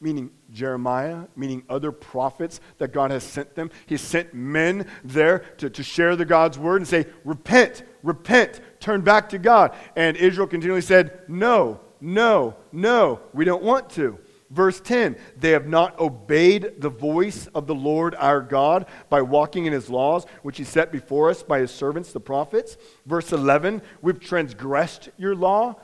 meaning 0.00 0.30
Jeremiah, 0.50 1.24
meaning 1.36 1.62
other 1.68 1.92
prophets 1.92 2.60
that 2.78 2.92
God 2.92 3.10
has 3.10 3.22
sent 3.24 3.54
them. 3.54 3.70
He 3.86 3.96
sent 3.96 4.34
men 4.34 4.86
there 5.04 5.40
to, 5.58 5.70
to 5.70 5.82
share 5.82 6.16
the 6.16 6.24
God's 6.24 6.58
word 6.58 6.76
and 6.76 6.88
say, 6.88 7.06
Repent, 7.24 7.82
repent, 8.02 8.60
turn 8.80 9.02
back 9.02 9.28
to 9.30 9.38
God. 9.38 9.74
And 9.96 10.16
Israel 10.16 10.46
continually 10.46 10.80
said, 10.80 11.20
No, 11.28 11.80
no, 12.00 12.56
no, 12.72 13.20
we 13.32 13.44
don't 13.44 13.62
want 13.62 13.90
to. 13.90 14.18
Verse 14.50 14.80
10 14.80 15.16
They 15.36 15.50
have 15.50 15.66
not 15.66 15.98
obeyed 15.98 16.74
the 16.78 16.90
voice 16.90 17.46
of 17.54 17.66
the 17.66 17.74
Lord 17.74 18.14
our 18.16 18.40
God 18.40 18.86
by 19.08 19.22
walking 19.22 19.66
in 19.66 19.72
his 19.72 19.88
laws, 19.88 20.26
which 20.42 20.58
he 20.58 20.64
set 20.64 20.92
before 20.92 21.30
us 21.30 21.42
by 21.42 21.60
his 21.60 21.70
servants, 21.70 22.12
the 22.12 22.20
prophets. 22.20 22.76
Verse 23.06 23.32
11 23.32 23.82
We've 24.02 24.20
transgressed 24.20 25.10
your 25.16 25.34
law. 25.34 25.76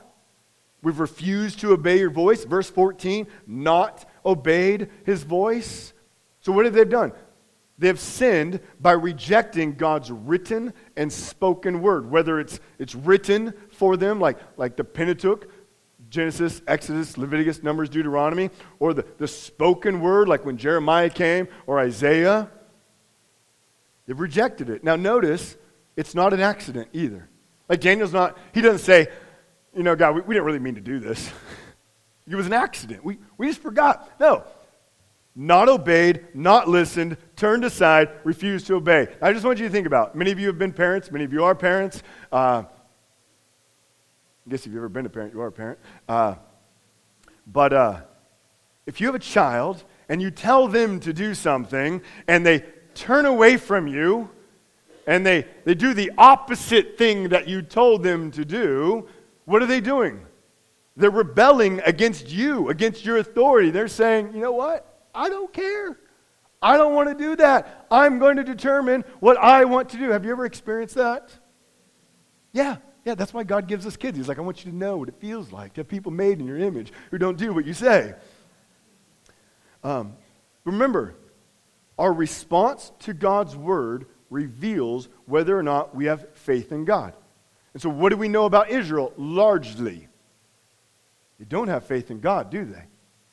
We've 0.83 0.99
refused 0.99 1.59
to 1.59 1.71
obey 1.71 1.99
your 1.99 2.11
voice. 2.11 2.43
Verse 2.43 2.69
14 2.69 3.27
Not 3.47 4.05
obeyed 4.25 4.89
his 5.05 5.23
voice. 5.23 5.93
So, 6.41 6.51
what 6.51 6.65
have 6.65 6.73
they 6.73 6.85
done? 6.85 7.13
They 7.79 7.87
have 7.87 7.99
sinned 7.99 8.59
by 8.79 8.93
rejecting 8.93 9.73
God's 9.73 10.11
written 10.11 10.73
and 10.95 11.13
spoken 11.13 11.81
word, 11.81 12.09
whether 12.09 12.39
it's, 12.39 12.59
it's 12.79 12.95
written 12.95 13.53
for 13.69 13.97
them, 13.97 14.19
like, 14.19 14.39
like 14.57 14.77
the 14.77 14.83
Pentateuch, 14.83 15.47
Genesis, 16.09 16.61
Exodus, 16.67 17.17
Leviticus, 17.17 17.63
Numbers, 17.63 17.89
Deuteronomy, 17.89 18.49
or 18.79 18.93
the, 18.93 19.05
the 19.17 19.27
spoken 19.27 20.01
word, 20.01 20.27
like 20.27 20.45
when 20.45 20.57
Jeremiah 20.57 21.09
came, 21.09 21.47
or 21.65 21.79
Isaiah. 21.79 22.49
They've 24.05 24.19
rejected 24.19 24.69
it. 24.69 24.83
Now, 24.83 24.95
notice, 24.95 25.57
it's 25.95 26.15
not 26.15 26.33
an 26.33 26.39
accident 26.39 26.89
either. 26.93 27.29
Like 27.67 27.81
Daniel's 27.81 28.13
not, 28.13 28.37
he 28.53 28.61
doesn't 28.61 28.85
say, 28.85 29.07
you 29.75 29.83
know, 29.83 29.95
God, 29.95 30.15
we, 30.15 30.21
we 30.21 30.33
didn't 30.33 30.45
really 30.45 30.59
mean 30.59 30.75
to 30.75 30.81
do 30.81 30.99
this. 30.99 31.29
it 32.27 32.35
was 32.35 32.47
an 32.47 32.53
accident. 32.53 33.03
We, 33.03 33.17
we 33.37 33.47
just 33.47 33.61
forgot. 33.61 34.09
No, 34.19 34.45
not 35.35 35.69
obeyed, 35.69 36.25
not 36.33 36.67
listened, 36.67 37.17
turned 37.35 37.63
aside, 37.63 38.09
refused 38.23 38.67
to 38.67 38.75
obey. 38.75 39.07
I 39.21 39.33
just 39.33 39.45
want 39.45 39.59
you 39.59 39.65
to 39.65 39.71
think 39.71 39.85
about 39.85 40.15
many 40.15 40.31
of 40.31 40.39
you 40.39 40.47
have 40.47 40.57
been 40.57 40.73
parents, 40.73 41.11
many 41.11 41.25
of 41.25 41.33
you 41.33 41.43
are 41.43 41.53
parents. 41.53 42.01
Uh, 42.31 42.63
I 44.47 44.49
guess 44.49 44.61
if 44.61 44.67
you've 44.67 44.77
ever 44.77 44.87
been 44.87 45.05
a 45.05 45.09
parent, 45.09 45.33
you 45.33 45.41
are 45.41 45.47
a 45.47 45.51
parent. 45.51 45.77
Uh, 46.07 46.35
but 47.47 47.73
uh, 47.73 48.01
if 48.85 49.01
you 49.01 49.07
have 49.07 49.15
a 49.15 49.19
child 49.19 49.83
and 50.07 50.21
you 50.21 50.31
tell 50.31 50.69
them 50.69 51.01
to 51.01 51.11
do 51.11 51.33
something 51.33 52.01
and 52.29 52.45
they 52.45 52.63
turn 52.95 53.25
away 53.25 53.57
from 53.57 53.87
you 53.87 54.29
and 55.05 55.25
they, 55.25 55.45
they 55.65 55.75
do 55.75 55.93
the 55.93 56.13
opposite 56.17 56.97
thing 56.97 57.27
that 57.29 57.49
you 57.49 57.61
told 57.61 58.03
them 58.03 58.31
to 58.31 58.45
do, 58.45 59.09
what 59.43 59.61
are 59.61 59.65
they 59.65 59.81
doing? 59.81 60.25
They're 60.95 61.11
rebelling 61.11 61.81
against 61.85 62.29
you, 62.29 62.69
against 62.69 63.03
your 63.03 63.17
authority. 63.17 63.69
They're 63.69 63.89
saying, 63.89 64.31
you 64.33 64.39
know 64.39 64.53
what? 64.53 65.09
I 65.13 65.27
don't 65.27 65.51
care. 65.51 65.99
I 66.61 66.77
don't 66.77 66.93
want 66.93 67.09
to 67.09 67.15
do 67.15 67.35
that. 67.35 67.85
I'm 67.91 68.17
going 68.17 68.37
to 68.37 68.45
determine 68.45 69.03
what 69.19 69.35
I 69.35 69.65
want 69.65 69.89
to 69.89 69.97
do. 69.97 70.11
Have 70.11 70.23
you 70.23 70.31
ever 70.31 70.45
experienced 70.45 70.95
that? 70.95 71.37
Yeah, 72.53 72.77
yeah, 73.07 73.15
that's 73.15 73.33
why 73.33 73.43
God 73.43 73.69
gives 73.69 73.85
us 73.85 73.95
kids. 73.95 74.17
He's 74.17 74.27
like, 74.27 74.37
I 74.37 74.41
want 74.41 74.65
you 74.65 74.69
to 74.69 74.77
know 74.77 74.97
what 74.97 75.07
it 75.07 75.15
feels 75.15 75.53
like 75.53 75.75
to 75.75 75.79
have 75.79 75.87
people 75.87 76.11
made 76.11 76.41
in 76.41 76.45
your 76.45 76.57
image 76.57 76.91
who 77.09 77.17
don't 77.17 77.37
do 77.37 77.53
what 77.53 77.65
you 77.65 77.73
say. 77.73 78.13
Um, 79.81 80.17
remember, 80.65 81.15
our 81.97 82.11
response 82.11 82.91
to 82.99 83.13
God's 83.13 83.55
word 83.55 84.07
reveals 84.29 85.07
whether 85.25 85.57
or 85.57 85.63
not 85.63 85.95
we 85.95 86.03
have 86.07 86.27
faith 86.33 86.73
in 86.73 86.83
God. 86.83 87.13
And 87.71 87.81
so, 87.81 87.87
what 87.87 88.09
do 88.09 88.17
we 88.17 88.27
know 88.27 88.43
about 88.43 88.71
Israel? 88.71 89.13
Largely, 89.15 90.09
they 91.39 91.45
don't 91.45 91.69
have 91.69 91.85
faith 91.85 92.11
in 92.11 92.19
God, 92.19 92.49
do 92.49 92.65
they? 92.65 92.83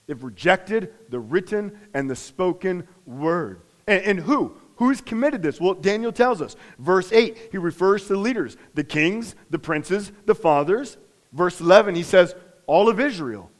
They've 0.06 0.22
rejected 0.22 0.94
the 1.08 1.18
written 1.18 1.76
and 1.92 2.08
the 2.08 2.14
spoken 2.14 2.86
word. 3.06 3.62
And, 3.88 4.04
and, 4.04 4.20
who? 4.20 4.54
Who's 4.76 5.00
committed 5.00 5.42
this? 5.42 5.60
Well, 5.60 5.74
Daniel 5.74 6.12
tells 6.12 6.42
us. 6.42 6.56
Verse 6.78 7.12
8, 7.12 7.48
he 7.52 7.58
refers 7.58 8.02
to 8.02 8.14
the 8.14 8.18
leaders 8.18 8.56
the 8.74 8.84
kings, 8.84 9.34
the 9.50 9.58
princes, 9.58 10.10
the 10.26 10.34
fathers. 10.34 10.96
Verse 11.32 11.60
11, 11.60 11.94
he 11.94 12.02
says, 12.02 12.34
All 12.66 12.88
of 12.88 13.00
Israel. 13.00 13.50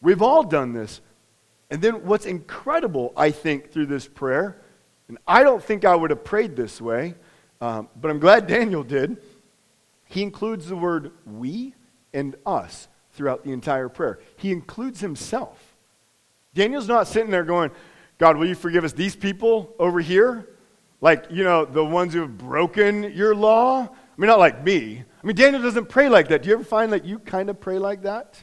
We've 0.00 0.22
all 0.22 0.42
done 0.42 0.72
this. 0.72 1.00
And 1.70 1.80
then 1.80 2.04
what's 2.04 2.26
incredible, 2.26 3.12
I 3.16 3.30
think, 3.30 3.70
through 3.70 3.86
this 3.86 4.06
prayer, 4.06 4.60
and 5.08 5.18
I 5.26 5.42
don't 5.42 5.62
think 5.62 5.84
I 5.84 5.94
would 5.94 6.10
have 6.10 6.24
prayed 6.24 6.56
this 6.56 6.80
way, 6.80 7.14
um, 7.60 7.88
but 8.00 8.10
I'm 8.10 8.18
glad 8.18 8.46
Daniel 8.46 8.82
did. 8.82 9.18
He 10.04 10.22
includes 10.22 10.66
the 10.66 10.76
word 10.76 11.12
we 11.24 11.74
and 12.12 12.36
us 12.44 12.88
throughout 13.12 13.44
the 13.44 13.52
entire 13.52 13.88
prayer. 13.88 14.20
He 14.36 14.52
includes 14.52 15.00
himself. 15.00 15.74
Daniel's 16.54 16.88
not 16.88 17.08
sitting 17.08 17.30
there 17.30 17.44
going, 17.44 17.70
God, 18.18 18.36
will 18.36 18.46
you 18.46 18.54
forgive 18.54 18.84
us 18.84 18.92
these 18.92 19.16
people 19.16 19.74
over 19.78 20.00
here? 20.00 20.48
Like, 21.02 21.26
you 21.30 21.42
know, 21.42 21.64
the 21.64 21.84
ones 21.84 22.14
who 22.14 22.20
have 22.20 22.38
broken 22.38 23.12
your 23.12 23.34
law? 23.34 23.82
I 23.82 24.20
mean, 24.20 24.28
not 24.28 24.38
like 24.38 24.64
me. 24.64 25.04
I 25.22 25.26
mean, 25.26 25.34
Daniel 25.34 25.60
doesn't 25.60 25.88
pray 25.88 26.08
like 26.08 26.28
that. 26.28 26.42
Do 26.42 26.48
you 26.48 26.54
ever 26.54 26.64
find 26.64 26.92
that 26.92 27.04
you 27.04 27.18
kind 27.18 27.50
of 27.50 27.60
pray 27.60 27.78
like 27.78 28.02
that? 28.02 28.42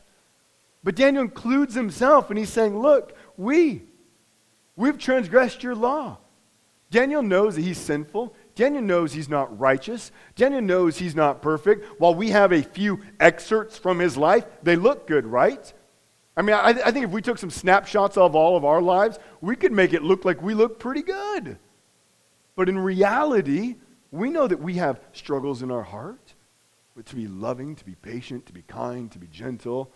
But 0.83 0.95
Daniel 0.95 1.23
includes 1.23 1.73
himself 1.73 2.29
and 2.29 2.37
he's 2.37 2.51
saying, 2.51 2.77
Look, 2.77 3.15
we, 3.37 3.83
we've 4.75 4.97
transgressed 4.97 5.63
your 5.63 5.73
law. 5.73 6.17
Daniel 6.91 7.21
knows 7.21 7.55
that 7.55 7.61
he's 7.61 7.77
sinful. 7.77 8.35
Daniel 8.55 8.83
knows 8.83 9.13
he's 9.13 9.29
not 9.29 9.57
righteous. 9.57 10.11
Daniel 10.35 10.61
knows 10.61 10.97
he's 10.97 11.15
not 11.15 11.41
perfect. 11.41 11.85
While 11.99 12.15
we 12.15 12.31
have 12.31 12.51
a 12.51 12.61
few 12.61 12.99
excerpts 13.21 13.77
from 13.77 13.99
his 13.99 14.17
life, 14.17 14.45
they 14.63 14.75
look 14.75 15.07
good, 15.07 15.25
right? 15.25 15.71
I 16.35 16.41
mean, 16.41 16.55
I, 16.55 16.69
I 16.69 16.91
think 16.91 17.05
if 17.05 17.11
we 17.11 17.21
took 17.21 17.37
some 17.37 17.51
snapshots 17.51 18.17
of 18.17 18.35
all 18.35 18.57
of 18.57 18.65
our 18.65 18.81
lives, 18.81 19.17
we 19.39 19.55
could 19.55 19.71
make 19.71 19.93
it 19.93 20.03
look 20.03 20.25
like 20.25 20.41
we 20.41 20.55
look 20.55 20.79
pretty 20.79 21.03
good. 21.03 21.57
But 22.59 22.67
in 22.67 22.77
reality, 22.77 23.77
we 24.11 24.29
know 24.29 24.45
that 24.45 24.59
we 24.59 24.73
have 24.73 24.99
struggles 25.13 25.61
in 25.61 25.71
our 25.71 25.81
heart. 25.81 26.33
But 26.93 27.05
to 27.05 27.15
be 27.15 27.25
loving, 27.25 27.73
to 27.77 27.85
be 27.85 27.95
patient, 27.95 28.47
to 28.47 28.51
be 28.51 28.63
kind, 28.63 29.09
to 29.13 29.17
be 29.17 29.27
gentle, 29.27 29.89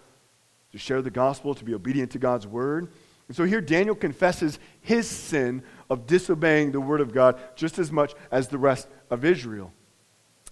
to 0.72 0.78
share 0.78 1.02
the 1.02 1.12
gospel, 1.12 1.54
to 1.56 1.66
be 1.66 1.74
obedient 1.74 2.12
to 2.12 2.20
God's 2.20 2.48
word. 2.48 2.88
And 3.28 3.36
so 3.36 3.44
here 3.44 3.60
Daniel 3.60 3.96
confesses 3.96 4.60
his 4.80 5.10
sin 5.10 5.62
of 5.90 6.08
disobeying 6.08 6.72
the 6.72 6.80
word 6.80 7.02
of 7.02 7.14
God 7.14 7.38
just 7.58 7.80
as 7.80 7.92
much 7.92 8.14
as 8.32 8.48
the 8.48 8.58
rest 8.58 8.88
of 9.10 9.26
Israel. 9.26 9.74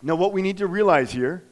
Now, 0.02 0.16
what 0.16 0.34
we 0.34 0.42
need 0.42 0.58
to 0.58 0.68
realize 0.68 1.14
here 1.14 1.46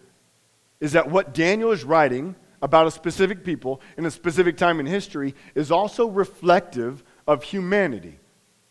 is 0.81 0.91
that 0.91 1.09
what 1.09 1.33
Daniel 1.33 1.71
is 1.71 1.85
writing 1.85 2.35
about 2.61 2.85
a 2.85 2.91
specific 2.91 3.45
people 3.45 3.79
in 3.97 4.05
a 4.05 4.11
specific 4.11 4.57
time 4.57 4.81
in 4.81 4.87
history 4.87 5.35
is 5.55 5.71
also 5.71 6.09
reflective 6.09 7.01
of 7.25 7.43
humanity. 7.43 8.19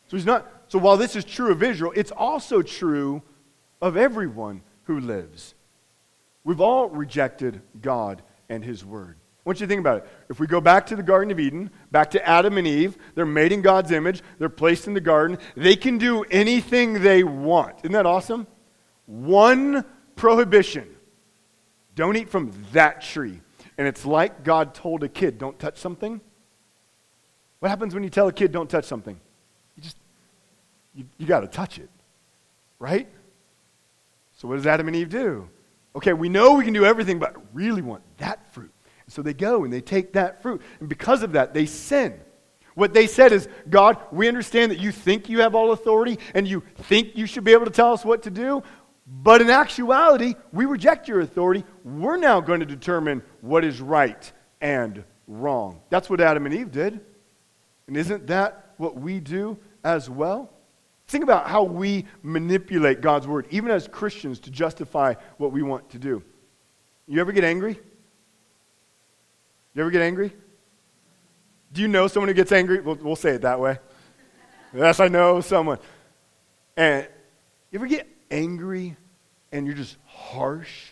So 0.09 0.19
he's 0.19 0.27
not 0.27 0.58
so 0.69 0.79
while 0.79 0.97
this 0.97 1.17
is 1.17 1.25
true 1.25 1.51
of 1.51 1.63
Israel, 1.63 1.93
it's 1.97 2.11
also 2.11 2.63
true 2.63 3.23
of 3.81 3.97
everyone 3.97 4.63
who 4.85 5.01
lives. 5.01 5.55
We've 6.45 6.61
all 6.61 6.89
rejected 6.89 7.61
God 7.81 8.23
and 8.49 8.65
his 8.65 8.85
word. 8.85 9.17
I 9.21 9.49
want 9.49 9.61
you 9.61 9.67
to 9.67 9.71
think 9.71 9.81
about 9.81 9.99
it. 9.99 10.09
If 10.29 10.41
we 10.41 10.47
go 10.47 10.61
back 10.61 10.87
to 10.87 10.97
the 10.97 11.03
Garden 11.03 11.31
of 11.31 11.41
Eden, 11.41 11.71
back 11.91 12.11
to 12.11 12.29
Adam 12.29 12.59
and 12.59 12.67
Eve, 12.67 12.99
they're 13.15 13.27
made 13.27 13.53
in 13.53 13.63
God's 13.63 13.93
image, 13.93 14.23
they're 14.39 14.49
placed 14.49 14.87
in 14.87 14.95
the 14.95 15.01
garden, 15.01 15.39
they 15.57 15.77
can 15.77 15.97
do 15.97 16.23
anything 16.25 17.03
they 17.03 17.25
want. 17.25 17.79
Isn't 17.79 17.93
that 17.93 18.07
awesome? 18.07 18.47
One 19.07 19.85
prohibition 20.17 20.87
don't 21.95 22.17
eat 22.17 22.29
from 22.29 22.53
that 22.73 23.01
tree. 23.01 23.41
And 23.77 23.89
it's 23.89 24.05
like 24.07 24.45
God 24.45 24.75
told 24.75 25.03
a 25.03 25.09
kid, 25.09 25.39
don't 25.39 25.59
touch 25.59 25.79
something. 25.79 26.21
What 27.59 27.71
happens 27.71 27.93
when 27.93 28.05
you 28.05 28.11
tell 28.11 28.29
a 28.29 28.33
kid, 28.33 28.53
don't 28.53 28.71
touch 28.71 28.85
something? 28.85 29.19
You 29.77 29.83
just, 29.83 29.97
you, 30.99 31.07
you 31.17 31.27
got 31.27 31.41
to 31.41 31.47
touch 31.47 31.79
it, 31.79 31.89
right? 32.81 33.09
So 34.37 34.49
what 34.49 34.57
does 34.57 34.67
Adam 34.67 34.89
and 34.89 34.97
Eve 34.97 35.09
do? 35.09 35.49
Okay, 35.95 36.13
we 36.13 36.29
know 36.29 36.55
we 36.55 36.65
can 36.65 36.75
do 36.75 36.85
everything, 36.85 37.19
but 37.19 37.37
I 37.37 37.41
really 37.55 37.83
want 37.83 38.03
that 38.19 38.53
fruit. 38.53 38.73
So 39.07 39.23
they 39.23 39.33
go 39.33 39.65
and 39.65 39.73
they 39.73 39.81
take 39.81 40.13
that 40.15 40.43
fruit. 40.43 40.61
And 40.81 40.89
because 40.89 41.23
of 41.23 41.33
that, 41.33 41.55
they 41.55 41.67
sin. 41.67 42.21
What 42.75 42.93
they 42.93 43.07
said 43.07 43.33
is, 43.33 43.49
God, 43.71 43.97
we 44.13 44.29
understand 44.29 44.71
that 44.73 44.81
you 44.81 44.93
think 44.93 45.29
you 45.29 45.41
have 45.41 45.55
all 45.55 45.73
authority 45.73 46.19
and 46.35 46.47
you 46.47 46.63
think 46.77 47.17
you 47.17 47.27
should 47.27 47.45
be 47.45 47.53
able 47.53 47.65
to 47.65 47.71
tell 47.71 47.93
us 47.93 48.05
what 48.05 48.25
to 48.25 48.31
do, 48.31 48.63
but 49.07 49.41
in 49.41 49.51
actuality, 49.51 50.35
we 50.53 50.67
reject 50.67 51.09
your 51.09 51.21
authority. 51.21 51.65
We're 51.85 52.19
now 52.19 52.41
going 52.41 52.61
to 52.61 52.67
determine 52.67 53.23
what 53.41 53.65
is 53.65 53.81
right 53.81 54.31
and 54.61 55.03
wrong. 55.27 55.81
That's 55.91 56.11
what 56.11 56.21
Adam 56.21 56.45
and 56.45 56.55
Eve 56.55 56.71
did. 56.71 57.01
And 57.87 57.97
isn't 57.97 58.27
that 58.27 58.75
what 58.77 58.97
we 58.97 59.21
do 59.21 59.57
as 59.83 60.11
well? 60.11 60.53
Think 61.09 61.25
about 61.25 61.49
how 61.49 61.63
we 61.63 62.05
manipulate 62.23 63.01
God's 63.01 63.27
word, 63.27 63.47
even 63.51 63.71
as 63.71 63.89
Christians, 63.89 64.41
to 64.41 64.51
justify 64.51 65.15
what 65.39 65.53
we 65.53 65.63
want 65.63 65.91
to 65.91 65.99
do. 65.99 66.23
You 67.07 67.21
ever 67.21 67.33
get 67.33 67.45
angry? 67.45 67.81
You 69.75 69.81
ever 69.81 69.91
get 69.91 70.03
angry? 70.03 70.33
Do 71.73 71.81
you 71.81 71.89
know 71.89 72.09
someone 72.09 72.29
who 72.29 72.35
gets 72.35 72.53
angry? 72.53 72.81
We'll, 72.81 72.97
we'll 72.97 73.17
say 73.17 73.31
it 73.31 73.43
that 73.43 73.59
way. 73.59 73.79
yes, 74.75 75.01
I 75.01 75.09
know 75.09 75.41
someone. 75.41 75.79
And 76.77 77.09
you 77.71 77.79
ever 77.79 77.87
get 77.87 78.07
angry 78.31 78.97
and 79.51 79.67
you're 79.67 79.75
just 79.75 79.97
harsh 80.05 80.91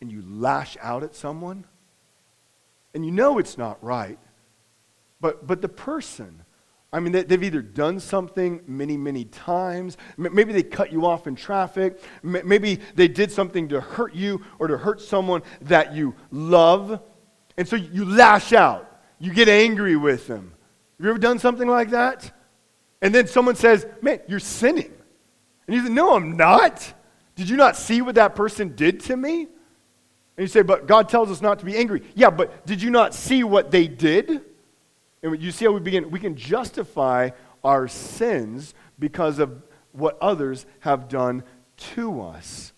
and 0.00 0.10
you 0.10 0.22
lash 0.26 0.78
out 0.80 1.02
at 1.02 1.14
someone 1.14 1.66
and 2.94 3.04
you 3.04 3.12
know 3.12 3.38
it's 3.38 3.58
not 3.58 3.82
right, 3.84 4.18
but, 5.20 5.46
but 5.46 5.60
the 5.60 5.68
person, 5.68 6.42
I 6.92 7.00
mean, 7.00 7.12
they, 7.12 7.18
have 7.28 7.44
either 7.44 7.60
done 7.60 8.00
something 8.00 8.62
many, 8.66 8.96
many 8.96 9.26
times. 9.26 9.98
Maybe 10.16 10.54
they 10.54 10.62
cut 10.62 10.90
you 10.90 11.04
off 11.04 11.26
in 11.26 11.34
traffic. 11.34 12.00
Maybe 12.22 12.80
they 12.94 13.08
did 13.08 13.30
something 13.30 13.68
to 13.68 13.80
hurt 13.80 14.14
you 14.14 14.42
or 14.58 14.68
to 14.68 14.78
hurt 14.78 15.02
someone 15.02 15.42
that 15.62 15.94
you 15.94 16.14
love. 16.30 17.02
And 17.58 17.68
so 17.68 17.76
you 17.76 18.06
lash 18.06 18.54
out. 18.54 18.86
You 19.18 19.34
get 19.34 19.48
angry 19.48 19.96
with 19.96 20.26
them. 20.28 20.54
Have 20.96 21.04
you 21.04 21.10
ever 21.10 21.18
done 21.18 21.38
something 21.38 21.68
like 21.68 21.90
that? 21.90 22.32
And 23.02 23.14
then 23.14 23.26
someone 23.26 23.54
says, 23.54 23.86
Man, 24.00 24.20
you're 24.26 24.40
sinning. 24.40 24.92
And 25.66 25.76
you 25.76 25.84
say, 25.84 25.92
No, 25.92 26.14
I'm 26.14 26.36
not. 26.36 26.94
Did 27.36 27.48
you 27.48 27.56
not 27.56 27.76
see 27.76 28.00
what 28.00 28.14
that 28.14 28.34
person 28.34 28.74
did 28.74 29.00
to 29.00 29.16
me? 29.16 29.42
And 29.42 29.48
you 30.38 30.46
say, 30.46 30.62
But 30.62 30.86
God 30.86 31.08
tells 31.08 31.30
us 31.30 31.42
not 31.42 31.58
to 31.58 31.66
be 31.66 31.76
angry. 31.76 32.02
Yeah, 32.14 32.30
but 32.30 32.66
did 32.66 32.80
you 32.80 32.90
not 32.90 33.14
see 33.14 33.44
what 33.44 33.70
they 33.70 33.86
did? 33.88 34.42
And 35.22 35.40
you 35.40 35.50
see 35.50 35.64
how 35.64 35.72
we 35.72 35.80
begin? 35.80 36.10
We 36.10 36.20
can 36.20 36.36
justify 36.36 37.30
our 37.64 37.88
sins 37.88 38.74
because 38.98 39.38
of 39.38 39.62
what 39.92 40.16
others 40.20 40.66
have 40.80 41.08
done 41.08 41.42
to 41.76 42.20
us. 42.20 42.72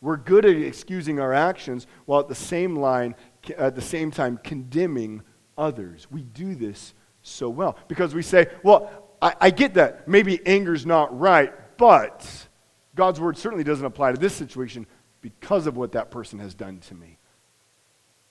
We're 0.00 0.16
good 0.16 0.46
at 0.46 0.56
excusing 0.56 1.20
our 1.20 1.32
actions 1.32 1.86
while 2.06 2.20
at 2.20 2.28
the 2.28 2.34
same 2.34 2.76
line, 2.76 3.14
at 3.56 3.74
the 3.74 3.82
same 3.82 4.10
time 4.10 4.38
condemning 4.42 5.22
others. 5.58 6.06
We 6.10 6.22
do 6.22 6.54
this 6.54 6.94
so 7.22 7.50
well 7.50 7.76
because 7.86 8.14
we 8.14 8.22
say, 8.22 8.48
well, 8.62 8.90
I, 9.20 9.34
I 9.40 9.50
get 9.50 9.74
that. 9.74 10.08
Maybe 10.08 10.44
anger's 10.46 10.86
not 10.86 11.18
right, 11.18 11.52
but 11.76 12.26
God's 12.94 13.20
word 13.20 13.36
certainly 13.36 13.64
doesn't 13.64 13.84
apply 13.84 14.12
to 14.12 14.18
this 14.18 14.34
situation 14.34 14.86
because 15.20 15.66
of 15.66 15.76
what 15.76 15.92
that 15.92 16.10
person 16.10 16.38
has 16.38 16.54
done 16.54 16.78
to 16.80 16.94
me. 16.94 17.18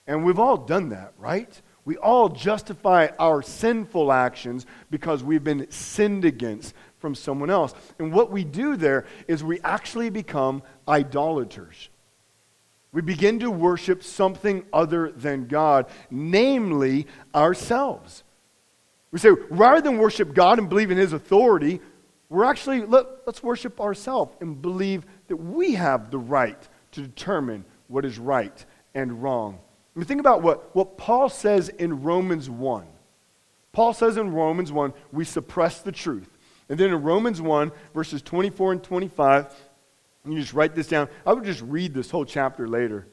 And 0.08 0.26
we've 0.26 0.40
all 0.40 0.58
done 0.58 0.90
that, 0.90 1.14
right? 1.20 1.62
We 1.90 1.98
all 1.98 2.30
justify 2.30 3.08
our 3.18 3.42
sinful 3.42 4.12
actions 4.12 4.68
because 4.92 5.24
we've 5.24 5.44
been 5.44 5.72
sinned 5.72 6.24
against 6.24 6.76
from 7.00 7.16
someone 7.16 7.50
else. 7.50 7.74
And 7.98 8.14
what 8.14 8.30
we 8.30 8.44
do 8.44 8.76
there 8.76 9.08
is 9.28 9.44
we 9.44 9.60
actually 9.62 10.12
become 10.12 10.62
idolaters. 10.88 11.90
We 12.92 13.02
begin 13.02 13.40
to 13.40 13.50
worship 13.50 14.04
something 14.04 14.66
other 14.72 15.10
than 15.10 15.48
God, 15.48 15.88
namely 16.12 17.08
ourselves. 17.34 18.24
We 19.10 19.18
say, 19.18 19.32
rather 19.50 19.82
than 19.82 19.98
worship 19.98 20.36
God 20.36 20.60
and 20.60 20.70
believe 20.70 20.92
in 20.92 20.98
His 21.00 21.14
authority, 21.14 21.82
we're 22.30 22.46
actually, 22.46 22.82
let, 22.82 23.08
us 23.26 23.42
worship 23.42 23.82
ourselves 23.82 24.36
and 24.42 24.62
believe 24.62 25.08
that 25.28 25.38
we 25.38 25.74
have 25.74 26.12
the 26.12 26.20
right 26.20 26.70
to 26.92 27.02
determine 27.02 27.66
what 27.88 28.06
is 28.06 28.20
right 28.20 28.64
and 28.94 29.24
wrong. 29.24 29.58
I 30.00 30.02
mean, 30.02 30.08
think 30.08 30.22
about 30.22 30.42
what, 30.42 30.74
what 30.74 30.98
Paul 30.98 31.28
says 31.28 31.68
in 31.68 32.04
Romans 32.04 32.50
1. 32.50 32.88
Paul 33.74 33.94
says 33.94 34.16
in 34.16 34.32
Romans 34.32 34.72
1, 34.72 34.94
we 35.12 35.26
suppress 35.26 35.82
the 35.82 35.92
truth. 35.92 36.38
And 36.70 36.80
then 36.80 36.92
in 36.92 37.04
Romans 37.04 37.42
1, 37.42 37.70
verses 37.94 38.22
24 38.22 38.72
and 38.72 38.82
25, 38.82 39.54
you 40.26 40.40
just 40.40 40.54
write 40.54 40.74
this 40.74 40.88
down. 40.88 41.10
I 41.26 41.34
would 41.34 41.44
just 41.44 41.62
read 41.64 41.94
this 41.94 42.12
whole 42.12 42.24
chapter 42.24 42.66
later. 42.66 43.08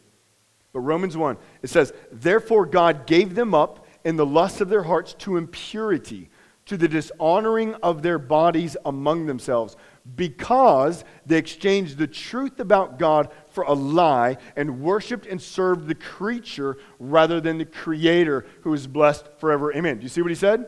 But 0.73 0.79
Romans 0.79 1.17
1, 1.17 1.37
it 1.61 1.71
says, 1.71 1.93
Therefore 2.13 2.67
God 2.67 3.05
gave 3.05 3.35
them 3.35 3.53
up 3.53 3.85
in 4.05 4.15
the 4.15 4.25
lust 4.25 4.61
of 4.61 4.69
their 4.69 4.85
hearts 4.85 5.13
to 5.15 5.39
impurity, 5.39 6.31
to 6.67 6.77
the 6.77 6.87
dishonoring 6.87 7.75
of 7.83 8.03
their 8.03 8.21
bodies 8.21 8.77
among 8.85 9.27
themselves, 9.27 9.77
because 10.15 11.05
they 11.25 11.39
exchanged 11.39 11.99
the 11.99 12.07
truth 12.07 12.61
about 12.61 12.99
God 12.99 13.31
for 13.51 13.65
a 13.65 13.73
lie 13.73 14.37
and 14.55 14.81
worshiped 14.81 15.27
and 15.27 15.41
served 15.41 15.89
the 15.89 15.95
creature 15.95 16.79
rather 16.99 17.41
than 17.41 17.59
the 17.59 17.65
Creator 17.65 18.47
who 18.63 18.73
is 18.73 18.87
blessed 18.87 19.29
forever. 19.39 19.75
Amen. 19.75 19.99
Do 19.99 20.05
you 20.05 20.09
see 20.09 20.23
what 20.23 20.31
he 20.31 20.37
said? 20.37 20.67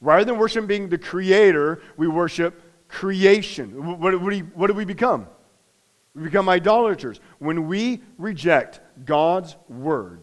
Rather 0.00 0.24
than 0.24 0.38
worshiping 0.38 0.88
the 0.88 0.98
Creator, 0.98 1.80
we 1.96 2.08
worship 2.08 2.60
creation. 2.88 3.98
What, 3.98 4.20
what, 4.20 4.30
do, 4.30 4.36
you, 4.36 4.44
what 4.54 4.66
do 4.66 4.74
we 4.74 4.84
become? 4.84 5.28
We 6.14 6.24
become 6.24 6.48
idolaters. 6.48 7.20
When 7.38 7.66
we 7.66 8.02
reject 8.18 8.80
God's 9.04 9.56
word, 9.68 10.22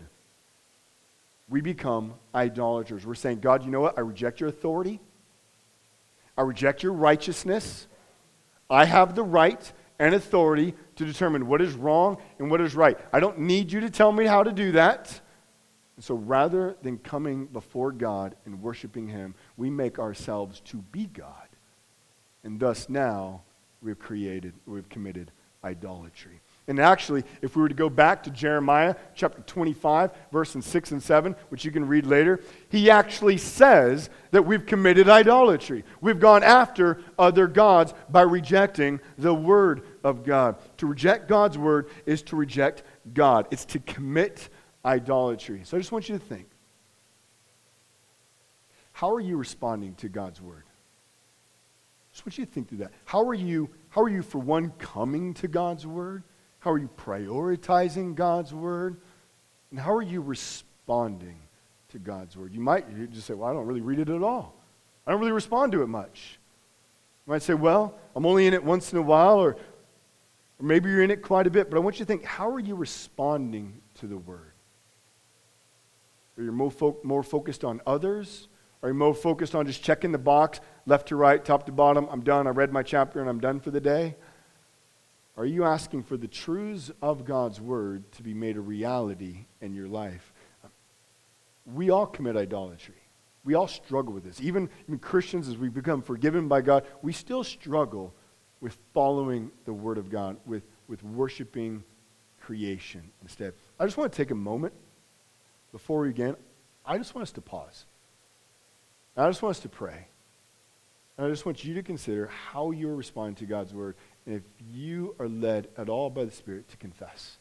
we 1.50 1.62
become 1.62 2.14
idolaters. 2.34 3.06
We're 3.06 3.16
saying, 3.16 3.40
God, 3.40 3.66
you 3.66 3.72
know 3.72 3.82
what? 3.82 3.98
I 3.98 4.02
reject 4.02 4.40
your 4.40 4.50
authority. 4.50 5.02
I 6.38 6.44
reject 6.44 6.82
your 6.82 6.94
righteousness. 6.94 7.88
I 8.72 8.86
have 8.86 9.16
the 9.16 9.24
right 9.24 9.72
and 10.00 10.16
authority 10.16 10.74
to 10.96 11.06
determine 11.06 11.48
what 11.48 11.62
is 11.62 11.74
wrong 11.74 12.18
and 12.40 12.50
what 12.50 12.62
is 12.62 12.76
right. 12.76 12.98
I 13.14 13.20
don't 13.20 13.40
need 13.40 13.72
you 13.72 13.82
to 13.82 13.90
tell 13.90 14.12
me 14.12 14.26
how 14.26 14.44
to 14.44 14.52
do 14.52 14.72
that. 14.72 15.22
And 15.96 16.04
so 16.04 16.16
rather 16.16 16.76
than 16.82 16.98
coming 16.98 17.46
before 17.46 17.92
God 17.92 18.36
and 18.46 18.62
worshiping 18.62 19.08
Him, 19.08 19.36
we 19.58 19.70
make 19.70 20.00
ourselves 20.00 20.60
to 20.62 20.78
be 20.78 21.06
God. 21.06 21.48
And 22.44 22.60
thus 22.60 22.90
now 22.90 23.44
we've 23.82 24.00
created, 24.00 24.54
we've 24.66 24.90
committed 24.90 25.32
idolatry. 25.64 26.41
And 26.68 26.80
actually, 26.80 27.24
if 27.42 27.56
we 27.56 27.62
were 27.62 27.70
to 27.70 27.76
go 27.76 27.90
back 27.90 28.24
to 28.24 28.30
Jeremiah 28.30 28.96
chapter 29.16 29.42
25, 29.42 30.12
verses 30.32 30.64
6 30.66 30.92
and 30.92 31.04
7, 31.04 31.36
which 31.50 31.66
you 31.66 31.72
can 31.72 31.88
read 31.88 32.06
later, 32.06 32.40
he 32.70 32.90
actually 32.90 33.38
says 33.38 34.10
that 34.30 34.44
we've 34.44 34.66
committed 34.66 35.10
idolatry. 35.10 35.84
We've 36.02 36.20
gone 36.20 36.44
after 36.44 37.02
other 37.18 37.48
gods 37.48 37.94
by 38.10 38.22
rejecting 38.22 39.00
the 39.18 39.34
word 39.34 39.82
of 40.04 40.24
God. 40.24 40.58
To 40.78 40.88
reject 40.88 41.28
God's 41.28 41.58
word 41.58 41.90
is 42.06 42.22
to 42.24 42.36
reject 42.36 42.84
God, 43.14 43.48
it's 43.50 43.66
to 43.66 43.80
commit 43.80 44.50
idolatry. 44.86 45.62
So 45.64 45.78
I 45.78 45.80
just 45.80 45.92
want 45.92 46.10
you 46.10 46.18
to 46.18 46.24
think 46.24 46.48
how 48.94 49.12
are 49.12 49.20
you 49.20 49.36
responding 49.36 49.96
to 49.96 50.10
God's 50.10 50.40
word? 50.40 50.64
I 50.68 52.14
just 52.14 52.26
want 52.26 52.38
you 52.38 52.46
to 52.46 52.52
think 52.52 52.70
through 52.70 52.80
that. 52.80 52.92
How 53.06 53.24
are 53.24 53.34
you, 53.34 53.70
how 53.90 54.02
are 54.02 54.10
you 54.10 54.22
for 54.22 54.38
one, 54.38 54.72
coming 54.78 55.34
to 55.36 55.48
God's 55.48 55.88
word? 55.88 56.24
How 56.62 56.72
are 56.72 56.78
you 56.78 56.90
prioritizing 56.96 58.16
God's 58.16 58.54
word? 58.54 58.98
And 59.72 59.80
how 59.80 59.94
are 59.94 60.02
you 60.02 60.22
responding 60.22 61.38
to 61.90 62.00
God's 62.00 62.38
word? 62.38 62.54
You 62.54 62.62
might 62.62 62.86
you 62.90 63.08
just 63.08 63.28
say, 63.28 63.34
Well, 63.34 63.50
I 63.50 63.54
don't 63.54 63.66
really 63.66 63.82
read 63.82 64.00
it 64.00 64.10
at 64.10 64.24
all. 64.24 64.56
I 65.06 65.12
don't 65.12 65.20
really 65.20 65.32
respond 65.32 65.72
to 65.74 65.82
it 65.82 65.88
much. 65.88 66.40
You 67.26 67.34
might 67.34 67.42
say, 67.42 67.56
Well, 67.56 67.96
I'm 68.16 68.26
only 68.28 68.46
in 68.46 68.54
it 68.54 68.64
once 68.64 68.94
in 68.94 69.00
a 69.00 69.02
while, 69.02 69.40
or, 69.40 69.54
or 70.60 70.66
maybe 70.66 70.90
you're 70.90 71.02
in 71.02 71.10
it 71.10 71.24
quite 71.24 71.48
a 71.48 71.50
bit. 71.50 71.70
But 71.70 71.78
I 71.78 71.80
want 71.80 71.98
you 71.98 72.06
to 72.06 72.08
think, 72.08 72.24
how 72.24 72.50
are 72.52 72.60
you 72.60 72.76
responding 72.76 73.82
to 73.96 74.06
the 74.06 74.18
word? 74.18 74.54
Are 76.38 76.44
you 76.44 76.52
more, 76.52 76.72
fo- 76.72 76.98
more 77.04 77.24
focused 77.24 77.64
on 77.64 77.82
others? 77.88 78.50
Are 78.84 78.90
you 78.90 78.96
more 78.96 79.16
focused 79.16 79.56
on 79.56 79.66
just 79.66 79.84
checking 79.84 80.12
the 80.12 80.20
box, 80.20 80.60
left 80.86 81.08
to 81.08 81.16
right, 81.16 81.44
top 81.44 81.66
to 81.66 81.72
bottom? 81.72 82.08
I'm 82.12 82.22
done. 82.22 82.46
I 82.46 82.52
read 82.52 82.72
my 82.72 82.84
chapter 82.84 83.20
and 83.20 83.28
I'm 83.28 83.40
done 83.40 83.60
for 83.60 83.72
the 83.72 83.82
day. 83.82 84.16
Are 85.38 85.46
you 85.46 85.64
asking 85.64 86.04
for 86.04 86.18
the 86.18 86.28
truths 86.28 86.92
of 87.02 87.26
God's 87.26 87.62
word 87.62 88.12
to 88.14 88.24
be 88.24 88.34
made 88.34 88.58
a 88.58 88.62
reality 88.62 89.46
in 89.62 89.74
your 89.74 89.88
life? 89.88 90.34
We 91.66 91.90
all 91.90 92.06
commit 92.06 92.36
idolatry. 92.36 92.96
We 93.44 93.56
all 93.56 93.68
struggle 93.68 94.14
with 94.14 94.24
this. 94.24 94.42
Even, 94.42 94.70
even 94.84 95.00
Christians, 95.00 95.48
as 95.48 95.58
we 95.58 95.70
become 95.70 96.02
forgiven 96.02 96.48
by 96.48 96.62
God, 96.62 96.86
we 97.02 97.14
still 97.14 97.44
struggle 97.44 98.14
with 98.60 98.78
following 98.94 99.52
the 99.66 99.74
word 99.74 99.98
of 99.98 100.10
God, 100.10 100.38
with, 100.46 100.64
with 100.88 101.04
worshiping 101.04 101.84
creation 102.42 103.02
instead. 103.22 103.54
I 103.80 103.86
just 103.86 103.98
want 103.98 104.12
to 104.12 104.18
take 104.18 104.32
a 104.32 104.36
moment 104.36 104.74
before 105.72 106.02
we 106.02 106.10
begin, 106.10 106.36
I 106.86 106.98
just 106.98 107.16
want 107.16 107.24
us 107.24 107.32
to 107.34 107.42
pause. 107.42 107.86
I 109.16 109.28
just 109.28 109.42
want 109.42 109.56
us 109.56 109.62
to 109.62 109.70
pray. 109.70 110.08
And 111.18 111.28
I 111.28 111.30
just 111.30 111.46
want 111.46 111.64
you 111.64 111.74
to 111.76 111.84
consider 111.84 112.28
how 112.28 112.72
you're 112.72 112.96
responding 112.96 113.36
to 113.36 113.46
God's 113.46 113.74
word 113.74 113.96
and 114.26 114.36
if 114.36 114.44
you 114.72 115.16
are 115.20 115.28
led 115.28 115.68
at 115.78 115.90
all 115.90 116.10
by 116.10 116.26
the 116.26 116.32
Spirit 116.32 116.70
to 116.70 116.78
confess. 116.78 117.38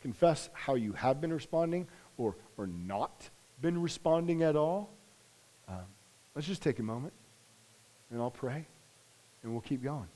Confess 0.00 0.50
how 0.52 0.74
you 0.74 0.92
have 0.92 1.20
been 1.20 1.32
responding 1.32 1.86
or, 2.16 2.36
or 2.56 2.66
not 2.66 3.30
been 3.60 3.80
responding 3.80 4.42
at 4.42 4.56
all. 4.56 4.90
Um, 5.68 5.84
let's 6.34 6.46
just 6.46 6.62
take 6.62 6.78
a 6.78 6.82
moment 6.82 7.12
and 8.10 8.20
I'll 8.20 8.30
pray 8.30 8.66
and 9.42 9.52
we'll 9.52 9.60
keep 9.60 9.82
going. 9.82 10.08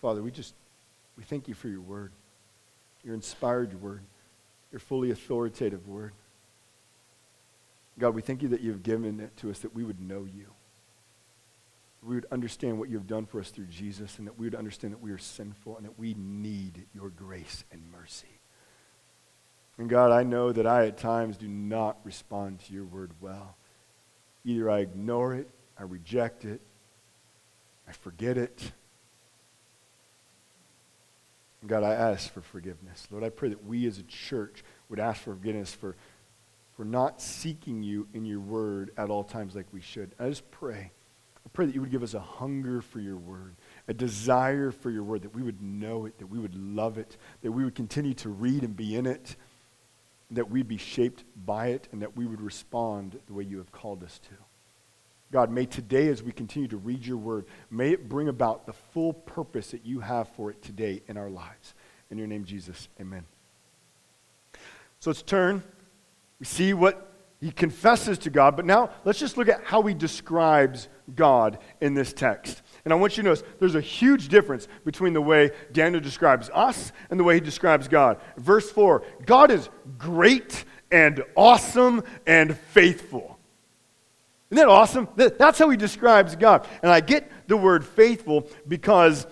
Father, 0.00 0.22
we 0.22 0.30
just 0.30 0.54
we 1.16 1.24
thank 1.24 1.48
you 1.48 1.54
for 1.54 1.68
your 1.68 1.80
word. 1.80 2.12
Your 3.04 3.14
inspired 3.14 3.80
word. 3.82 4.02
Your 4.70 4.80
fully 4.80 5.10
authoritative 5.10 5.88
word. 5.88 6.12
God, 7.98 8.14
we 8.14 8.22
thank 8.22 8.42
you 8.42 8.48
that 8.48 8.60
you've 8.60 8.82
given 8.82 9.18
it 9.18 9.36
to 9.38 9.50
us 9.50 9.58
that 9.60 9.74
we 9.74 9.82
would 9.82 10.00
know 10.00 10.24
you. 10.24 10.46
We 12.02 12.14
would 12.14 12.26
understand 12.30 12.78
what 12.78 12.88
you've 12.88 13.08
done 13.08 13.26
for 13.26 13.40
us 13.40 13.50
through 13.50 13.66
Jesus 13.66 14.18
and 14.18 14.26
that 14.28 14.38
we 14.38 14.46
would 14.46 14.54
understand 14.54 14.92
that 14.92 15.00
we 15.00 15.10
are 15.10 15.18
sinful 15.18 15.76
and 15.76 15.84
that 15.84 15.98
we 15.98 16.14
need 16.14 16.86
your 16.94 17.10
grace 17.10 17.64
and 17.72 17.82
mercy. 17.90 18.38
And 19.78 19.88
God, 19.88 20.12
I 20.12 20.22
know 20.22 20.52
that 20.52 20.66
I 20.66 20.86
at 20.86 20.98
times 20.98 21.36
do 21.36 21.48
not 21.48 21.98
respond 22.04 22.60
to 22.60 22.72
your 22.72 22.84
word 22.84 23.10
well. 23.20 23.56
Either 24.44 24.70
I 24.70 24.78
ignore 24.78 25.34
it, 25.34 25.48
I 25.76 25.82
reject 25.82 26.44
it, 26.44 26.60
I 27.88 27.92
forget 27.92 28.38
it, 28.38 28.72
God, 31.66 31.82
I 31.82 31.92
ask 31.94 32.32
for 32.32 32.40
forgiveness. 32.40 33.08
Lord, 33.10 33.24
I 33.24 33.30
pray 33.30 33.48
that 33.48 33.64
we 33.64 33.86
as 33.86 33.98
a 33.98 34.04
church 34.04 34.62
would 34.88 35.00
ask 35.00 35.22
for 35.22 35.34
forgiveness 35.34 35.74
for, 35.74 35.96
for 36.76 36.84
not 36.84 37.20
seeking 37.20 37.82
you 37.82 38.06
in 38.14 38.24
your 38.24 38.40
word 38.40 38.92
at 38.96 39.10
all 39.10 39.24
times 39.24 39.56
like 39.56 39.66
we 39.72 39.80
should. 39.80 40.14
I 40.20 40.28
just 40.28 40.48
pray. 40.50 40.92
I 41.44 41.48
pray 41.52 41.66
that 41.66 41.74
you 41.74 41.80
would 41.80 41.90
give 41.90 42.02
us 42.02 42.14
a 42.14 42.20
hunger 42.20 42.80
for 42.80 43.00
your 43.00 43.16
word, 43.16 43.56
a 43.88 43.94
desire 43.94 44.70
for 44.70 44.90
your 44.90 45.02
word, 45.02 45.22
that 45.22 45.34
we 45.34 45.42
would 45.42 45.60
know 45.60 46.06
it, 46.06 46.18
that 46.18 46.26
we 46.26 46.38
would 46.38 46.54
love 46.54 46.98
it, 46.98 47.16
that 47.42 47.50
we 47.50 47.64
would 47.64 47.74
continue 47.74 48.14
to 48.14 48.28
read 48.28 48.62
and 48.62 48.76
be 48.76 48.94
in 48.94 49.06
it, 49.06 49.34
that 50.30 50.50
we'd 50.50 50.68
be 50.68 50.76
shaped 50.76 51.24
by 51.44 51.68
it, 51.68 51.88
and 51.90 52.02
that 52.02 52.16
we 52.16 52.26
would 52.26 52.40
respond 52.40 53.18
the 53.26 53.32
way 53.32 53.42
you 53.42 53.58
have 53.58 53.72
called 53.72 54.04
us 54.04 54.20
to. 54.20 54.34
God, 55.30 55.50
may 55.50 55.66
today, 55.66 56.08
as 56.08 56.22
we 56.22 56.32
continue 56.32 56.68
to 56.68 56.78
read 56.78 57.04
your 57.04 57.18
word, 57.18 57.44
may 57.70 57.92
it 57.92 58.08
bring 58.08 58.28
about 58.28 58.66
the 58.66 58.72
full 58.72 59.12
purpose 59.12 59.72
that 59.72 59.84
you 59.84 60.00
have 60.00 60.28
for 60.30 60.50
it 60.50 60.62
today 60.62 61.02
in 61.06 61.16
our 61.16 61.28
lives. 61.28 61.74
In 62.10 62.16
your 62.16 62.26
name, 62.26 62.44
Jesus, 62.44 62.88
amen. 62.98 63.26
So 65.00 65.10
let's 65.10 65.22
turn. 65.22 65.62
We 66.40 66.46
see 66.46 66.72
what 66.72 67.12
he 67.40 67.52
confesses 67.52 68.18
to 68.18 68.30
God, 68.30 68.56
but 68.56 68.64
now 68.64 68.90
let's 69.04 69.18
just 69.18 69.36
look 69.36 69.48
at 69.48 69.62
how 69.64 69.82
he 69.82 69.94
describes 69.94 70.88
God 71.14 71.58
in 71.80 71.94
this 71.94 72.12
text. 72.12 72.62
And 72.84 72.92
I 72.92 72.96
want 72.96 73.16
you 73.16 73.22
to 73.22 73.28
notice 73.28 73.44
there's 73.60 73.74
a 73.76 73.80
huge 73.80 74.28
difference 74.28 74.66
between 74.84 75.12
the 75.12 75.20
way 75.20 75.50
Daniel 75.72 76.00
describes 76.00 76.50
us 76.52 76.90
and 77.10 77.20
the 77.20 77.24
way 77.24 77.34
he 77.34 77.40
describes 77.40 77.86
God. 77.86 78.18
Verse 78.36 78.70
4 78.70 79.04
God 79.24 79.50
is 79.50 79.68
great 79.98 80.64
and 80.90 81.22
awesome 81.36 82.02
and 82.26 82.56
faithful. 82.56 83.37
Isn't 84.50 84.64
that 84.64 84.70
awesome? 84.70 85.08
That's 85.16 85.58
how 85.58 85.68
he 85.68 85.76
describes 85.76 86.34
God. 86.36 86.66
And 86.82 86.90
I 86.90 87.00
get 87.00 87.30
the 87.48 87.56
word 87.56 87.84
faithful 87.84 88.48
because 88.66 89.26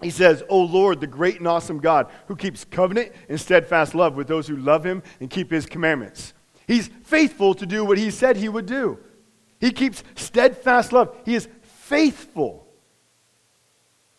he 0.00 0.10
says, 0.10 0.42
O 0.48 0.60
Lord, 0.60 1.00
the 1.00 1.06
great 1.06 1.38
and 1.38 1.48
awesome 1.48 1.78
God, 1.78 2.10
who 2.26 2.36
keeps 2.36 2.64
covenant 2.64 3.12
and 3.28 3.40
steadfast 3.40 3.94
love 3.94 4.14
with 4.14 4.28
those 4.28 4.46
who 4.46 4.56
love 4.56 4.84
him 4.84 5.02
and 5.18 5.30
keep 5.30 5.50
his 5.50 5.66
commandments. 5.66 6.34
He's 6.66 6.88
faithful 7.04 7.54
to 7.54 7.66
do 7.66 7.84
what 7.84 7.98
he 7.98 8.10
said 8.10 8.36
he 8.36 8.48
would 8.48 8.66
do. 8.66 8.98
He 9.60 9.70
keeps 9.70 10.04
steadfast 10.14 10.92
love. 10.92 11.16
He 11.24 11.34
is 11.34 11.48
faithful. 11.62 12.66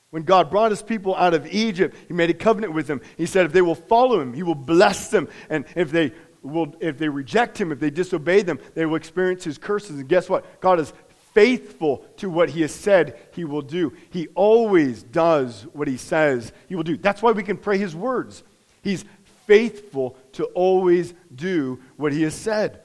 When 0.09 0.23
God 0.23 0.49
brought 0.49 0.71
his 0.71 0.81
people 0.81 1.13
out 1.15 1.33
of 1.33 1.45
Egypt, 1.47 1.95
he 2.07 2.13
made 2.13 2.29
a 2.29 2.33
covenant 2.33 2.73
with 2.73 2.87
them. 2.87 3.01
He 3.17 3.25
said, 3.25 3.45
if 3.45 3.51
they 3.51 3.61
will 3.61 3.75
follow 3.75 4.19
him, 4.21 4.33
he 4.33 4.43
will 4.43 4.55
bless 4.55 5.09
them. 5.09 5.27
And 5.49 5.65
if 5.75 5.91
they 5.91 6.13
will, 6.45 6.75
if 6.79 6.97
they 6.97 7.09
reject 7.09 7.59
him, 7.59 7.71
if 7.71 7.79
they 7.79 7.89
disobey 7.89 8.41
them, 8.41 8.59
they 8.73 8.85
will 8.85 8.95
experience 8.95 9.43
his 9.43 9.57
curses. 9.57 9.99
And 9.99 10.07
guess 10.07 10.29
what? 10.29 10.61
God 10.61 10.79
is 10.79 10.93
faithful 11.33 12.05
to 12.17 12.29
what 12.29 12.49
he 12.49 12.61
has 12.61 12.73
said 12.73 13.19
he 13.33 13.43
will 13.43 13.61
do. 13.61 13.93
He 14.09 14.27
always 14.35 15.03
does 15.03 15.67
what 15.73 15.87
he 15.87 15.97
says 15.97 16.53
he 16.67 16.75
will 16.75 16.83
do. 16.83 16.97
That's 16.97 17.21
why 17.21 17.31
we 17.31 17.43
can 17.43 17.57
pray 17.57 17.77
his 17.77 17.95
words. 17.95 18.43
He's 18.81 19.03
faithful 19.45 20.17
to 20.33 20.45
always 20.45 21.13
do 21.33 21.79
what 21.97 22.13
he 22.13 22.23
has 22.23 22.33
said. 22.33 22.81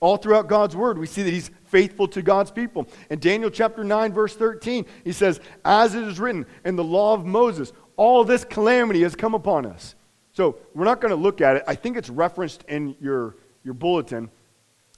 All 0.00 0.16
throughout 0.16 0.48
God's 0.48 0.76
word, 0.76 0.98
we 0.98 1.06
see 1.06 1.22
that 1.22 1.32
he's 1.32 1.50
faithful 1.66 2.06
to 2.08 2.22
God's 2.22 2.50
people. 2.50 2.86
In 3.10 3.18
Daniel 3.18 3.50
chapter 3.50 3.82
9, 3.82 4.12
verse 4.12 4.34
13, 4.34 4.86
he 5.04 5.12
says, 5.12 5.40
As 5.64 5.94
it 5.94 6.04
is 6.04 6.20
written 6.20 6.46
in 6.64 6.76
the 6.76 6.84
law 6.84 7.14
of 7.14 7.24
Moses, 7.26 7.72
all 7.96 8.24
this 8.24 8.44
calamity 8.44 9.02
has 9.02 9.16
come 9.16 9.34
upon 9.34 9.66
us. 9.66 9.94
So 10.38 10.56
we're 10.72 10.84
not 10.84 11.00
going 11.00 11.10
to 11.10 11.20
look 11.20 11.40
at 11.40 11.56
it. 11.56 11.64
I 11.66 11.74
think 11.74 11.96
it's 11.96 12.08
referenced 12.08 12.62
in 12.68 12.94
your, 13.00 13.34
your 13.64 13.74
bulletin. 13.74 14.30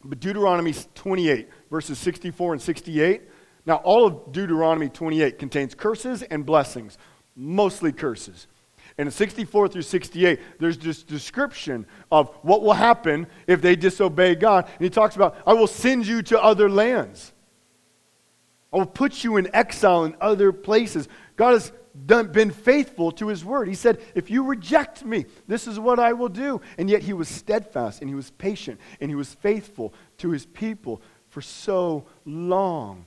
But 0.05 0.21
Deuteronomy 0.21 0.75
28, 0.95 1.49
verses 1.71 1.99
64 1.99 2.53
and 2.53 2.61
68. 2.61 3.23
Now, 3.65 3.77
all 3.77 4.07
of 4.07 4.33
Deuteronomy 4.33 4.91
28 4.91 5.39
contains 5.39 5.75
curses 5.75 6.23
and 6.25 6.45
blessings, 6.45 6.99
mostly 7.35 7.91
curses. 7.91 8.49
And 8.99 9.09
in 9.09 9.13
64 9.13 9.69
through 9.69 9.81
68, 9.81 10.41
there's 10.59 10.77
this 10.77 11.03
description 11.03 11.87
of 12.13 12.29
what 12.43 12.61
will 12.61 12.75
happen 12.75 13.27
if 13.47 13.63
they 13.63 13.77
disobey 13.77 14.35
God. 14.35 14.67
And 14.67 14.85
he 14.85 14.91
talks 14.91 15.17
about, 15.17 15.39
I 15.47 15.55
will 15.55 15.67
send 15.67 16.07
you 16.07 16.21
to 16.21 16.39
other 16.39 16.69
lands. 16.69 17.33
I 18.75 18.77
will 18.77 18.85
put 18.85 19.25
you 19.25 19.39
in 19.39 19.49
exile 19.55 20.05
in 20.05 20.17
other 20.21 20.53
places. 20.53 21.09
God 21.37 21.53
has 21.53 21.73
done, 22.07 22.33
been 22.33 22.51
faithful 22.51 23.13
to 23.13 23.29
his 23.29 23.45
word. 23.45 23.69
He 23.69 23.75
said, 23.75 24.01
If 24.15 24.31
you 24.31 24.45
reject 24.45 25.05
me, 25.05 25.27
this 25.47 25.67
is 25.67 25.79
what 25.79 25.99
I 25.99 26.13
will 26.13 26.29
do. 26.29 26.61
And 26.79 26.89
yet 26.89 27.03
he 27.03 27.13
was 27.13 27.29
steadfast 27.29 28.01
and 28.01 28.09
he 28.09 28.15
was 28.15 28.31
patient 28.31 28.81
and 29.01 29.11
he 29.11 29.15
was 29.15 29.35
faithful 29.35 29.93
to 30.19 30.31
his 30.31 30.47
people 30.47 31.03
for 31.29 31.41
so 31.41 32.07
long. 32.25 33.07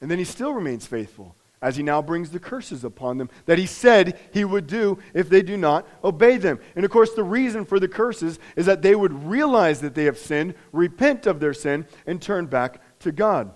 And 0.00 0.10
then 0.10 0.18
he 0.18 0.24
still 0.24 0.52
remains 0.52 0.86
faithful 0.86 1.36
as 1.62 1.76
he 1.76 1.82
now 1.82 2.02
brings 2.02 2.30
the 2.30 2.40
curses 2.40 2.82
upon 2.82 3.18
them 3.18 3.30
that 3.46 3.56
he 3.56 3.66
said 3.66 4.18
he 4.32 4.44
would 4.44 4.66
do 4.66 4.98
if 5.14 5.28
they 5.28 5.42
do 5.42 5.56
not 5.56 5.86
obey 6.02 6.36
them. 6.36 6.58
And 6.74 6.84
of 6.84 6.90
course, 6.90 7.12
the 7.12 7.22
reason 7.22 7.64
for 7.64 7.78
the 7.78 7.88
curses 7.88 8.40
is 8.56 8.66
that 8.66 8.82
they 8.82 8.96
would 8.96 9.24
realize 9.24 9.80
that 9.80 9.94
they 9.94 10.04
have 10.04 10.18
sinned, 10.18 10.54
repent 10.72 11.26
of 11.26 11.38
their 11.38 11.54
sin, 11.54 11.86
and 12.04 12.20
turn 12.20 12.46
back 12.46 12.80
to 13.00 13.12
God. 13.12 13.52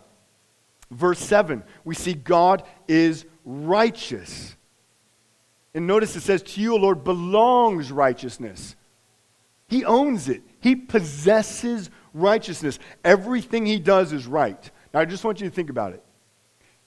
Verse 0.90 1.18
7, 1.18 1.64
we 1.84 1.96
see 1.96 2.14
God 2.14 2.62
is 2.86 3.24
righteous. 3.46 4.54
And 5.74 5.86
notice 5.86 6.16
it 6.16 6.20
says, 6.20 6.42
To 6.42 6.60
you, 6.60 6.74
O 6.74 6.76
Lord, 6.76 7.04
belongs 7.04 7.90
righteousness. 7.90 8.76
He 9.68 9.84
owns 9.84 10.28
it, 10.28 10.42
He 10.60 10.76
possesses 10.76 11.88
righteousness. 12.12 12.78
Everything 13.04 13.64
He 13.64 13.78
does 13.78 14.12
is 14.12 14.26
right. 14.26 14.70
Now, 14.92 15.00
I 15.00 15.04
just 15.06 15.24
want 15.24 15.40
you 15.40 15.48
to 15.48 15.54
think 15.54 15.70
about 15.70 15.92
it. 15.92 16.02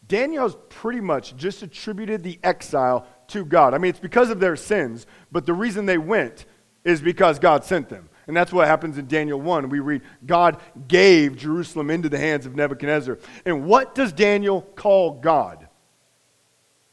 Daniel's 0.08 0.58
pretty 0.70 1.02
much 1.02 1.36
just 1.38 1.62
attributed 1.62 2.24
the 2.24 2.40
exile 2.44 3.08
to 3.28 3.46
God. 3.46 3.74
I 3.74 3.78
mean, 3.78 3.90
it's 3.90 4.00
because 4.00 4.32
of 4.32 4.40
their 4.40 4.56
sins, 4.56 5.06
but 5.32 5.46
the 5.46 5.54
reason 5.54 5.86
they 5.86 6.00
went 6.00 6.46
is 6.84 7.00
because 7.00 7.38
God 7.38 7.64
sent 7.64 7.90
them. 7.90 8.10
And 8.26 8.36
that's 8.36 8.52
what 8.52 8.68
happens 8.68 8.98
in 8.98 9.08
Daniel 9.08 9.40
1. 9.40 9.70
We 9.70 9.80
read, 9.80 10.02
God 10.26 10.60
gave 10.88 11.36
Jerusalem 11.36 11.92
into 11.92 12.10
the 12.10 12.18
hands 12.18 12.46
of 12.46 12.56
Nebuchadnezzar. 12.56 13.20
And 13.46 13.66
what 13.66 13.94
does 13.94 14.12
Daniel 14.12 14.62
call 14.62 15.20
God? 15.20 15.69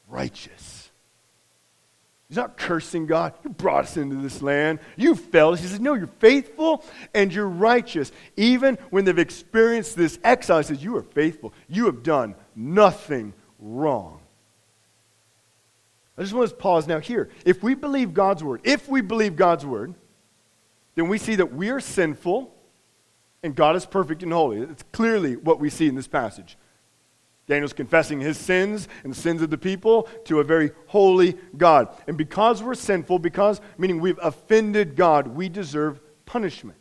Righteous. 0.09 0.91
He's 2.29 2.37
not 2.37 2.57
cursing 2.57 3.07
God. 3.07 3.35
You 3.45 3.51
brought 3.51 3.85
us 3.85 3.97
into 3.97 4.17
this 4.17 4.43
land. 4.43 4.81
You 4.97 5.15
failed 5.15 5.55
us. 5.55 5.61
He 5.61 5.69
says, 5.69 5.79
No, 5.79 5.95
you're 5.95 6.09
faithful 6.19 6.85
and 7.15 7.33
you're 7.33 7.49
righteous. 7.49 8.11
Even 8.37 8.79
when 8.91 9.05
they've 9.05 9.19
experienced 9.19 9.97
this 9.97 10.19
exile, 10.25 10.59
he 10.59 10.65
says, 10.65 10.83
You 10.83 10.97
are 10.97 11.03
faithful. 11.03 11.53
You 11.69 11.87
have 11.87 12.03
done 12.03 12.35
nothing 12.57 13.33
wrong. 13.61 14.21
I 16.19 16.23
just 16.23 16.33
want 16.33 16.49
to 16.49 16.57
pause 16.57 16.89
now 16.89 16.99
here. 16.99 17.29
If 17.45 17.63
we 17.63 17.75
believe 17.75 18.15
God's 18.15 18.43
word, 18.43 18.63
if 18.65 18.89
we 18.89 19.03
believe 19.03 19.37
God's 19.37 19.67
word, 19.67 19.95
then 20.95 21.09
we 21.09 21.19
see 21.19 21.37
that 21.37 21.53
we 21.53 21.69
are 21.69 21.81
sinful 21.81 22.53
and 23.43 23.55
God 23.55 23.77
is 23.77 23.87
perfect 23.87 24.23
and 24.25 24.33
holy. 24.33 24.59
It's 24.59 24.83
clearly 24.93 25.37
what 25.37 25.61
we 25.61 25.71
see 25.71 25.87
in 25.87 25.95
this 25.95 26.09
passage. 26.09 26.57
Daniel's 27.47 27.73
confessing 27.73 28.21
his 28.21 28.37
sins 28.37 28.89
and 29.05 29.13
the 29.13 29.21
sins 29.21 29.41
of 29.41 29.51
the 29.51 29.59
people 29.59 30.09
to 30.25 30.41
a 30.41 30.45
very 30.45 30.73
holy 30.89 31.37
God. 31.57 31.89
And 32.09 32.19
because 32.19 32.63
we're 32.63 32.75
sinful, 32.75 33.21
because, 33.21 33.61
meaning 33.79 34.01
we've 34.01 34.19
offended 34.21 34.97
God, 34.97 35.29
we 35.29 35.49
deserve 35.49 36.01
punishment. 36.25 36.79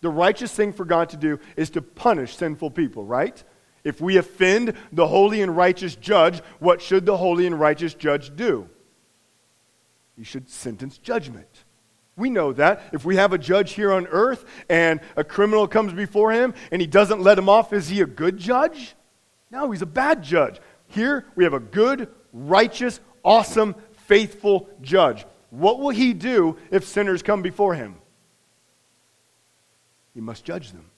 The 0.00 0.10
righteous 0.10 0.52
thing 0.52 0.72
for 0.72 0.84
God 0.84 1.08
to 1.08 1.16
do 1.16 1.40
is 1.56 1.70
to 1.70 1.82
punish 1.82 2.36
sinful 2.36 2.70
people, 2.70 3.04
right? 3.04 3.42
If 3.82 4.00
we 4.00 4.16
offend 4.16 4.74
the 4.92 5.08
holy 5.08 5.42
and 5.42 5.56
righteous 5.56 5.96
judge, 5.96 6.40
what 6.60 6.80
should 6.80 7.06
the 7.06 7.16
holy 7.16 7.46
and 7.46 7.58
righteous 7.58 7.94
judge 7.94 8.34
do? 8.36 8.68
He 10.16 10.22
should 10.22 10.48
sentence 10.48 10.98
judgment. 10.98 11.64
We 12.16 12.30
know 12.30 12.52
that. 12.54 12.82
If 12.92 13.04
we 13.04 13.16
have 13.16 13.32
a 13.32 13.38
judge 13.38 13.72
here 13.72 13.92
on 13.92 14.06
earth 14.06 14.44
and 14.68 15.00
a 15.16 15.24
criminal 15.24 15.68
comes 15.68 15.92
before 15.92 16.32
him 16.32 16.54
and 16.70 16.80
he 16.80 16.86
doesn't 16.86 17.20
let 17.20 17.38
him 17.38 17.48
off, 17.48 17.72
is 17.72 17.88
he 17.88 18.00
a 18.00 18.06
good 18.06 18.38
judge? 18.38 18.94
No, 19.50 19.70
he's 19.70 19.82
a 19.82 19.86
bad 19.86 20.22
judge. 20.22 20.60
Here 20.88 21.26
we 21.34 21.44
have 21.44 21.54
a 21.54 21.60
good, 21.60 22.08
righteous, 22.32 23.00
awesome, 23.22 23.74
faithful 24.06 24.68
judge. 24.82 25.24
What 25.50 25.78
will 25.78 25.90
he 25.90 26.12
do 26.12 26.56
if 26.70 26.84
sinners 26.84 27.22
come 27.22 27.42
before 27.42 27.74
him? 27.74 27.96
He 30.14 30.20
must 30.20 30.44
judge 30.44 30.72
them. 30.72 30.90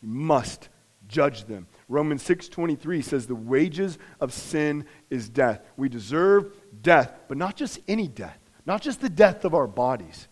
He 0.00 0.06
must 0.06 0.68
judge 1.08 1.44
them. 1.44 1.66
Romans 1.88 2.22
6:23 2.22 3.02
says 3.02 3.26
the 3.26 3.34
wages 3.34 3.98
of 4.20 4.32
sin 4.32 4.86
is 5.10 5.28
death. 5.28 5.60
We 5.76 5.88
deserve 5.88 6.54
death, 6.82 7.12
but 7.28 7.36
not 7.36 7.56
just 7.56 7.80
any 7.88 8.06
death, 8.06 8.38
not 8.64 8.80
just 8.80 9.00
the 9.00 9.08
death 9.08 9.44
of 9.44 9.54
our 9.54 9.66
bodies. 9.66 10.28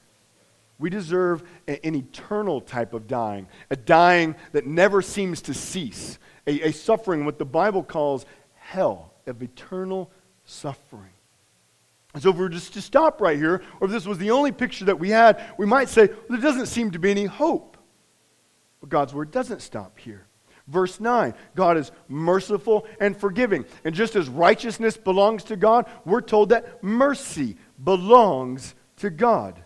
We 0.78 0.90
deserve 0.90 1.42
an 1.66 1.94
eternal 1.94 2.60
type 2.60 2.94
of 2.94 3.08
dying, 3.08 3.48
a 3.68 3.76
dying 3.76 4.36
that 4.52 4.66
never 4.66 5.02
seems 5.02 5.42
to 5.42 5.54
cease, 5.54 6.18
a, 6.46 6.68
a 6.68 6.72
suffering, 6.72 7.24
what 7.24 7.38
the 7.38 7.44
Bible 7.44 7.82
calls 7.82 8.26
hell, 8.54 9.12
of 9.26 9.42
eternal 9.42 10.10
suffering. 10.44 11.10
And 12.14 12.22
so, 12.22 12.30
if 12.30 12.36
we 12.36 12.42
were 12.42 12.48
just 12.48 12.72
to 12.74 12.80
stop 12.80 13.20
right 13.20 13.36
here, 13.36 13.62
or 13.80 13.86
if 13.86 13.90
this 13.90 14.06
was 14.06 14.18
the 14.18 14.30
only 14.30 14.52
picture 14.52 14.86
that 14.86 14.98
we 14.98 15.10
had, 15.10 15.44
we 15.58 15.66
might 15.66 15.88
say, 15.88 16.06
well, 16.06 16.16
there 16.30 16.40
doesn't 16.40 16.66
seem 16.66 16.92
to 16.92 16.98
be 16.98 17.10
any 17.10 17.26
hope. 17.26 17.76
But 18.80 18.88
God's 18.88 19.12
word 19.12 19.30
doesn't 19.30 19.62
stop 19.62 19.98
here. 19.98 20.26
Verse 20.68 21.00
9 21.00 21.34
God 21.54 21.76
is 21.76 21.90
merciful 22.08 22.86
and 23.00 23.16
forgiving. 23.16 23.64
And 23.84 23.94
just 23.94 24.16
as 24.16 24.28
righteousness 24.28 24.96
belongs 24.96 25.44
to 25.44 25.56
God, 25.56 25.86
we're 26.04 26.20
told 26.20 26.50
that 26.50 26.82
mercy 26.84 27.56
belongs 27.82 28.74
to 28.98 29.10
God. 29.10 29.62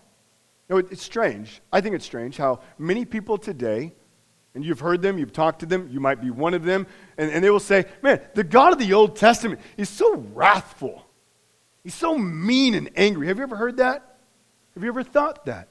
Know, 0.72 0.78
it's 0.78 1.02
strange. 1.02 1.60
I 1.72 1.80
think 1.80 1.94
it's 1.94 2.04
strange 2.04 2.36
how 2.36 2.60
many 2.78 3.04
people 3.04 3.38
today, 3.38 3.92
and 4.54 4.64
you've 4.64 4.80
heard 4.80 5.02
them, 5.02 5.18
you've 5.18 5.32
talked 5.32 5.60
to 5.60 5.66
them, 5.66 5.88
you 5.90 6.00
might 6.00 6.20
be 6.20 6.30
one 6.30 6.54
of 6.54 6.64
them, 6.64 6.86
and, 7.16 7.30
and 7.30 7.44
they 7.44 7.50
will 7.50 7.60
say, 7.60 7.84
Man, 8.02 8.20
the 8.34 8.44
God 8.44 8.72
of 8.72 8.78
the 8.78 8.92
Old 8.92 9.16
Testament 9.16 9.60
is 9.76 9.88
so 9.88 10.16
wrathful. 10.34 11.06
He's 11.84 11.94
so 11.94 12.16
mean 12.16 12.74
and 12.74 12.90
angry. 12.96 13.26
Have 13.28 13.38
you 13.38 13.42
ever 13.42 13.56
heard 13.56 13.78
that? 13.78 14.18
Have 14.74 14.82
you 14.82 14.88
ever 14.88 15.02
thought 15.02 15.46
that? 15.46 15.68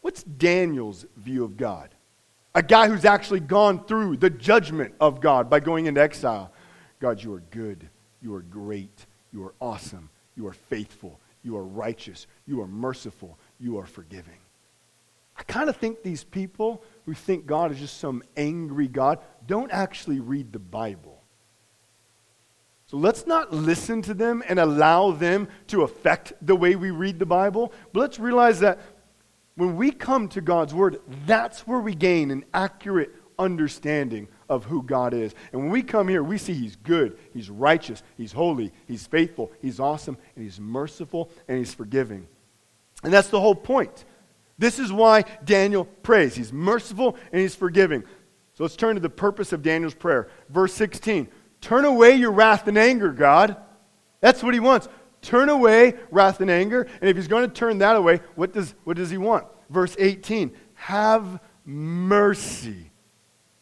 What's 0.00 0.22
Daniel's 0.22 1.06
view 1.16 1.44
of 1.44 1.56
God? 1.56 1.90
A 2.54 2.62
guy 2.62 2.88
who's 2.88 3.04
actually 3.04 3.40
gone 3.40 3.84
through 3.84 4.16
the 4.16 4.30
judgment 4.30 4.94
of 5.00 5.20
God 5.20 5.50
by 5.50 5.60
going 5.60 5.86
into 5.86 6.00
exile. 6.00 6.52
God, 7.00 7.22
you 7.22 7.32
are 7.34 7.42
good. 7.50 7.88
You 8.22 8.34
are 8.34 8.42
great. 8.42 9.06
You 9.32 9.44
are 9.44 9.54
awesome. 9.60 10.08
You 10.36 10.46
are 10.46 10.52
faithful. 10.52 11.20
You 11.42 11.56
are 11.56 11.64
righteous. 11.64 12.26
You 12.46 12.60
are 12.60 12.66
merciful. 12.66 13.38
You 13.58 13.78
are 13.78 13.86
forgiving. 13.86 14.38
I 15.38 15.42
kind 15.42 15.68
of 15.68 15.76
think 15.76 16.02
these 16.02 16.24
people 16.24 16.82
who 17.04 17.14
think 17.14 17.46
God 17.46 17.70
is 17.70 17.78
just 17.78 17.98
some 17.98 18.22
angry 18.36 18.88
God 18.88 19.18
don't 19.46 19.70
actually 19.70 20.20
read 20.20 20.52
the 20.52 20.58
Bible. 20.58 21.22
So 22.86 22.96
let's 22.96 23.26
not 23.26 23.52
listen 23.52 24.00
to 24.02 24.14
them 24.14 24.42
and 24.48 24.58
allow 24.58 25.10
them 25.10 25.48
to 25.68 25.82
affect 25.82 26.32
the 26.40 26.54
way 26.54 26.76
we 26.76 26.90
read 26.90 27.18
the 27.18 27.26
Bible, 27.26 27.72
but 27.92 28.00
let's 28.00 28.18
realize 28.18 28.60
that 28.60 28.78
when 29.56 29.76
we 29.76 29.90
come 29.90 30.28
to 30.28 30.40
God's 30.40 30.72
Word, 30.72 31.00
that's 31.26 31.66
where 31.66 31.80
we 31.80 31.94
gain 31.94 32.30
an 32.30 32.44
accurate 32.54 33.12
understanding 33.38 34.28
of 34.48 34.64
who 34.64 34.82
God 34.82 35.14
is. 35.14 35.34
And 35.52 35.62
when 35.62 35.70
we 35.70 35.82
come 35.82 36.08
here, 36.08 36.22
we 36.22 36.38
see 36.38 36.54
He's 36.54 36.76
good, 36.76 37.18
He's 37.32 37.50
righteous, 37.50 38.02
He's 38.16 38.32
holy, 38.32 38.72
He's 38.86 39.06
faithful, 39.06 39.50
He's 39.60 39.80
awesome, 39.80 40.16
and 40.34 40.44
He's 40.44 40.60
merciful, 40.60 41.30
and 41.48 41.58
He's 41.58 41.74
forgiving. 41.74 42.28
And 43.02 43.12
that's 43.12 43.28
the 43.28 43.40
whole 43.40 43.54
point. 43.54 44.04
This 44.58 44.78
is 44.78 44.92
why 44.92 45.24
Daniel 45.44 45.84
prays. 45.84 46.34
He's 46.34 46.52
merciful 46.52 47.16
and 47.32 47.40
He's 47.40 47.54
forgiving. 47.54 48.02
So 48.54 48.64
let's 48.64 48.76
turn 48.76 48.94
to 48.94 49.00
the 49.00 49.10
purpose 49.10 49.52
of 49.52 49.62
Daniel's 49.62 49.94
prayer. 49.94 50.28
Verse 50.48 50.72
16 50.74 51.28
Turn 51.60 51.84
away 51.84 52.14
your 52.14 52.32
wrath 52.32 52.68
and 52.68 52.78
anger, 52.78 53.12
God. 53.12 53.56
That's 54.20 54.42
what 54.42 54.54
He 54.54 54.60
wants. 54.60 54.88
Turn 55.20 55.48
away 55.48 55.94
wrath 56.10 56.40
and 56.40 56.50
anger. 56.50 56.86
And 57.00 57.10
if 57.10 57.16
He's 57.16 57.28
going 57.28 57.48
to 57.48 57.54
turn 57.54 57.78
that 57.78 57.96
away, 57.96 58.20
what 58.34 58.52
does, 58.52 58.74
what 58.84 58.96
does 58.96 59.10
He 59.10 59.18
want? 59.18 59.46
Verse 59.68 59.94
18 59.98 60.52
Have 60.74 61.40
mercy 61.64 62.90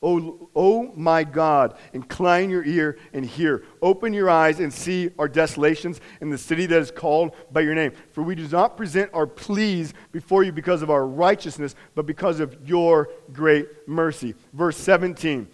Oh, 0.06 0.50
oh 0.54 0.92
my 0.94 1.24
God, 1.24 1.78
incline 1.94 2.50
your 2.50 2.62
ear 2.62 2.98
and 3.14 3.24
hear. 3.24 3.64
Open 3.80 4.12
your 4.12 4.28
eyes 4.28 4.60
and 4.60 4.70
see 4.70 5.08
our 5.18 5.28
desolations 5.28 5.98
in 6.20 6.28
the 6.28 6.36
city 6.36 6.66
that 6.66 6.78
is 6.78 6.90
called 6.90 7.34
by 7.50 7.62
your 7.62 7.74
name. 7.74 7.92
For 8.12 8.22
we 8.22 8.34
do 8.34 8.46
not 8.48 8.76
present 8.76 9.10
our 9.14 9.26
pleas 9.26 9.94
before 10.12 10.44
you 10.44 10.52
because 10.52 10.82
of 10.82 10.90
our 10.90 11.06
righteousness, 11.06 11.74
but 11.94 12.04
because 12.04 12.38
of 12.38 12.54
your 12.68 13.08
great 13.32 13.88
mercy. 13.88 14.34
Verse 14.52 14.76
17 14.76 15.48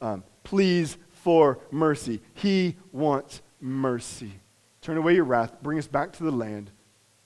um, 0.00 0.22
pleas 0.44 0.98
for 1.10 1.58
mercy. 1.72 2.20
He 2.34 2.76
wants 2.92 3.42
mercy. 3.60 4.30
Turn 4.82 4.98
away 4.98 5.16
your 5.16 5.24
wrath. 5.24 5.60
Bring 5.62 5.80
us 5.80 5.88
back 5.88 6.12
to 6.12 6.22
the 6.22 6.30
land. 6.30 6.70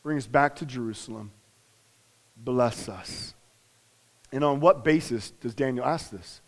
Bring 0.03 0.16
us 0.16 0.27
back 0.27 0.57
to 0.57 0.64
Jerusalem. 0.64 1.31
Bless 2.38 2.88
us. 2.88 3.35
And 4.33 4.43
on 4.43 4.61
what 4.61 4.83
basis 4.83 5.33
does 5.33 5.53
Daniel 5.53 5.85
ask 5.85 6.11
this? 6.11 6.40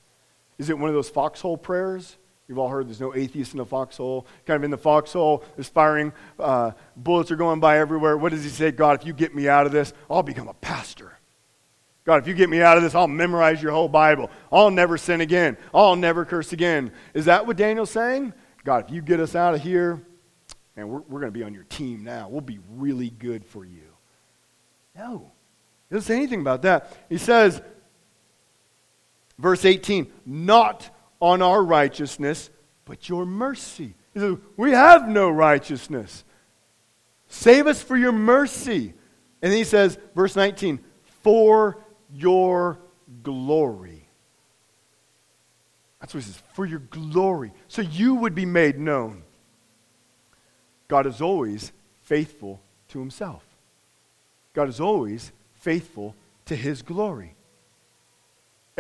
Is 0.59 0.71
it 0.71 0.79
one 0.79 0.89
of 0.89 0.95
those 0.95 1.11
foxhole 1.11 1.57
prayers? 1.57 2.17
You've 2.49 2.59
all 2.59 2.69
heard 2.69 2.89
there's 2.89 3.01
no 3.01 3.15
atheist 3.15 3.53
in 3.53 3.59
the 3.59 3.65
foxhole. 3.65 4.27
Kind 4.47 4.57
of 4.57 4.65
in 4.65 4.71
the 4.71 4.79
foxhole, 4.79 5.45
there's 5.57 5.69
firing, 5.69 6.13
uh, 6.39 6.73
bullets 6.97 7.31
are 7.31 7.37
going 7.37 7.61
by 7.61 7.79
everywhere. 7.79 8.17
What 8.17 8.33
does 8.33 8.45
he 8.45 8.51
say? 8.51 8.71
God, 8.71 9.01
if 9.01 9.07
you 9.07 9.13
get 9.13 9.35
me 9.35 9.49
out 9.49 9.65
of 9.65 9.73
this, 9.73 9.93
I'll 10.11 10.23
become 10.23 10.49
a 10.49 10.55
pastor. 10.55 11.19
God, 12.05 12.17
if 12.17 12.27
you 12.27 12.35
get 12.35 12.51
me 12.51 12.61
out 12.61 12.77
of 12.77 12.83
this, 12.83 12.95
I'll 12.95 13.09
memorize 13.09 13.63
your 13.63 13.73
whole 13.73 13.89
Bible. 13.89 14.31
I'll 14.51 14.71
never 14.71 14.99
sin 14.99 15.21
again. 15.21 15.57
I'll 15.73 15.97
never 15.97 16.25
curse 16.25 16.53
again. 16.53 16.93
Is 17.15 17.27
that 17.27 17.47
what 17.47 17.57
Daniel's 17.57 17.91
saying? 17.91 18.35
God, 18.65 18.85
if 18.87 18.91
you 18.91 19.03
get 19.03 19.21
us 19.21 19.35
out 19.37 19.55
of 19.55 19.63
here, 19.63 20.03
and 20.77 20.89
we're, 20.89 21.01
we're 21.01 21.21
going 21.21 21.33
to 21.33 21.39
be 21.39 21.45
on 21.45 21.55
your 21.55 21.65
team 21.65 22.03
now. 22.03 22.29
We'll 22.29 22.41
be 22.41 22.59
really 22.71 23.11
good 23.11 23.45
for 23.45 23.65
you. 23.65 23.95
No. 24.97 25.33
He 25.89 25.95
doesn't 25.95 26.07
say 26.07 26.17
anything 26.17 26.41
about 26.41 26.63
that. 26.63 26.97
He 27.09 27.19
says, 27.19 27.63
Verse 29.39 29.65
18, 29.65 30.13
not 30.27 30.91
on 31.21 31.43
our 31.43 31.63
righteousness, 31.63 32.51
but 32.85 33.09
your 33.09 33.27
mercy. 33.27 33.95
Says, 34.15 34.37
we 34.57 34.73
have 34.73 35.09
no 35.09 35.31
righteousness. 35.31 36.25
Save 37.29 37.67
us 37.67 37.83
for 37.83 37.97
your 37.97 38.13
mercy. 38.13 38.95
And 39.41 39.53
he 39.53 39.65
says, 39.65 39.99
verse 40.15 40.37
19, 40.37 40.79
for 41.23 41.79
your 42.13 42.79
glory. 43.23 44.09
That's 46.01 46.15
what 46.15 46.25
he 46.25 46.31
says, 46.31 46.43
for 46.53 46.67
your 46.67 46.81
glory. 46.81 47.53
So 47.69 47.83
you 47.83 48.17
would 48.17 48.35
be 48.35 48.45
made 48.45 48.79
known. 48.79 49.23
God 50.89 51.07
is 51.07 51.23
always 51.23 51.73
faithful 52.03 52.61
to 52.89 52.99
himself. 52.99 53.43
God 54.53 54.69
is 54.69 54.81
always 54.81 55.33
faithful 55.55 56.15
to 56.45 56.57
his 56.57 56.83
glory. 56.83 57.35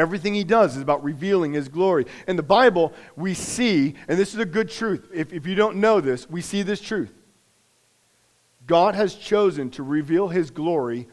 Everything 0.03 0.35
he 0.35 0.43
does 0.43 0.75
is 0.75 0.83
about 0.83 1.05
revealing 1.05 1.53
his 1.53 1.69
glory. 1.69 2.07
In 2.27 2.35
the 2.35 2.43
Bible, 2.43 2.93
we 3.15 3.35
see, 3.35 3.95
and 4.09 4.19
this 4.19 4.35
is 4.35 4.41
a 4.41 4.45
good 4.45 4.69
truth. 4.69 5.09
If, 5.15 5.33
if 5.33 5.47
you 5.47 5.55
don't 5.55 5.77
know 5.77 6.01
this, 6.01 6.29
we 6.29 6.41
see 6.41 6.63
this 6.63 6.81
truth. 6.81 7.13
God 8.67 8.97
has 8.97 9.15
chosen 9.15 9.71
to 9.71 9.85
reveal 9.85 10.27
his 10.27 10.51
glory 10.51 11.07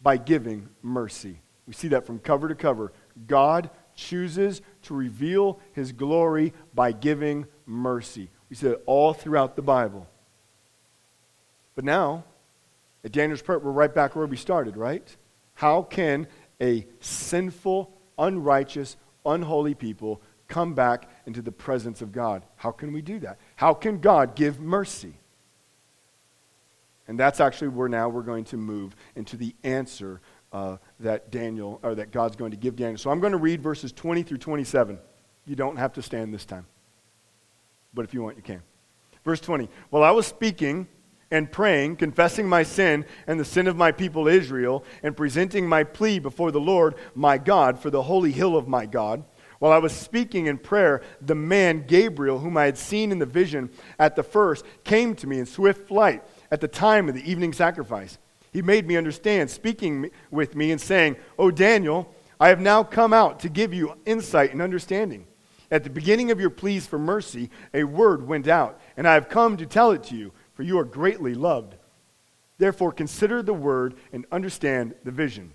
by 0.00 0.18
giving 0.18 0.68
mercy. 0.82 1.40
We 1.66 1.72
see 1.72 1.88
that 1.88 2.06
from 2.06 2.20
cover 2.20 2.46
to 2.46 2.54
cover. 2.54 2.92
God 3.26 3.70
chooses 3.96 4.62
to 4.82 4.94
reveal 4.94 5.58
his 5.72 5.90
glory 5.90 6.52
by 6.72 6.92
giving 6.92 7.46
mercy. 7.66 8.30
We 8.48 8.54
see 8.54 8.68
that 8.68 8.82
all 8.86 9.14
throughout 9.14 9.56
the 9.56 9.62
Bible. 9.62 10.06
But 11.74 11.84
now, 11.84 12.22
at 13.04 13.10
Daniel's 13.10 13.42
prayer, 13.42 13.58
we're 13.58 13.72
right 13.72 13.92
back 13.92 14.14
where 14.14 14.26
we 14.26 14.36
started, 14.36 14.76
right? 14.76 15.16
How 15.54 15.82
can 15.82 16.28
a 16.60 16.86
sinful, 17.00 17.92
unrighteous, 18.18 18.96
unholy 19.24 19.74
people 19.74 20.20
come 20.48 20.74
back 20.74 21.08
into 21.26 21.40
the 21.40 21.52
presence 21.52 22.02
of 22.02 22.12
God. 22.12 22.44
How 22.56 22.70
can 22.70 22.92
we 22.92 23.00
do 23.00 23.18
that? 23.20 23.38
How 23.56 23.72
can 23.72 24.00
God 24.00 24.36
give 24.36 24.60
mercy? 24.60 25.14
And 27.08 27.18
that's 27.18 27.40
actually 27.40 27.68
where 27.68 27.88
now 27.88 28.08
we're 28.08 28.22
going 28.22 28.44
to 28.44 28.56
move 28.56 28.94
into 29.16 29.36
the 29.36 29.54
answer 29.64 30.20
uh, 30.52 30.76
that 31.00 31.30
Daniel, 31.30 31.80
or 31.82 31.94
that 31.94 32.10
God's 32.10 32.36
going 32.36 32.50
to 32.50 32.56
give 32.56 32.76
Daniel. 32.76 32.98
So 32.98 33.10
I'm 33.10 33.20
going 33.20 33.32
to 33.32 33.38
read 33.38 33.62
verses 33.62 33.92
20 33.92 34.22
through 34.22 34.38
27. 34.38 34.98
You 35.46 35.56
don't 35.56 35.76
have 35.76 35.94
to 35.94 36.02
stand 36.02 36.32
this 36.32 36.44
time. 36.44 36.66
But 37.94 38.04
if 38.04 38.14
you 38.14 38.22
want, 38.22 38.36
you 38.36 38.42
can. 38.42 38.62
Verse 39.24 39.40
20. 39.40 39.68
While 39.90 40.02
I 40.02 40.10
was 40.10 40.26
speaking, 40.26 40.86
and 41.32 41.50
praying, 41.50 41.96
confessing 41.96 42.46
my 42.46 42.62
sin 42.62 43.04
and 43.26 43.40
the 43.40 43.44
sin 43.44 43.66
of 43.66 43.74
my 43.74 43.90
people 43.90 44.28
Israel, 44.28 44.84
and 45.02 45.16
presenting 45.16 45.66
my 45.66 45.82
plea 45.82 46.18
before 46.18 46.52
the 46.52 46.60
Lord 46.60 46.94
my 47.14 47.38
God 47.38 47.80
for 47.80 47.90
the 47.90 48.02
holy 48.02 48.30
hill 48.30 48.54
of 48.54 48.68
my 48.68 48.86
God. 48.86 49.24
While 49.58 49.72
I 49.72 49.78
was 49.78 49.92
speaking 49.92 50.46
in 50.46 50.58
prayer, 50.58 51.02
the 51.20 51.34
man 51.34 51.86
Gabriel, 51.86 52.38
whom 52.38 52.56
I 52.56 52.66
had 52.66 52.76
seen 52.76 53.10
in 53.10 53.18
the 53.18 53.26
vision 53.26 53.70
at 53.98 54.14
the 54.14 54.22
first, 54.22 54.66
came 54.84 55.14
to 55.16 55.26
me 55.26 55.38
in 55.38 55.46
swift 55.46 55.88
flight 55.88 56.22
at 56.50 56.60
the 56.60 56.68
time 56.68 57.08
of 57.08 57.14
the 57.14 57.28
evening 57.28 57.54
sacrifice. 57.54 58.18
He 58.52 58.60
made 58.60 58.86
me 58.86 58.96
understand, 58.96 59.50
speaking 59.50 60.10
with 60.30 60.54
me 60.54 60.70
and 60.70 60.80
saying, 60.80 61.16
O 61.38 61.50
Daniel, 61.50 62.14
I 62.38 62.48
have 62.48 62.60
now 62.60 62.84
come 62.84 63.14
out 63.14 63.40
to 63.40 63.48
give 63.48 63.72
you 63.72 63.96
insight 64.04 64.52
and 64.52 64.60
understanding. 64.60 65.26
At 65.70 65.84
the 65.84 65.90
beginning 65.90 66.30
of 66.30 66.38
your 66.38 66.50
pleas 66.50 66.86
for 66.86 66.98
mercy, 66.98 67.48
a 67.72 67.84
word 67.84 68.28
went 68.28 68.46
out, 68.46 68.78
and 68.98 69.08
I 69.08 69.14
have 69.14 69.30
come 69.30 69.56
to 69.56 69.64
tell 69.64 69.92
it 69.92 70.02
to 70.04 70.16
you 70.16 70.32
for 70.54 70.62
you 70.62 70.78
are 70.78 70.84
greatly 70.84 71.34
loved. 71.34 71.74
Therefore, 72.58 72.92
consider 72.92 73.42
the 73.42 73.54
word 73.54 73.94
and 74.12 74.26
understand 74.30 74.94
the 75.04 75.10
vision. 75.10 75.52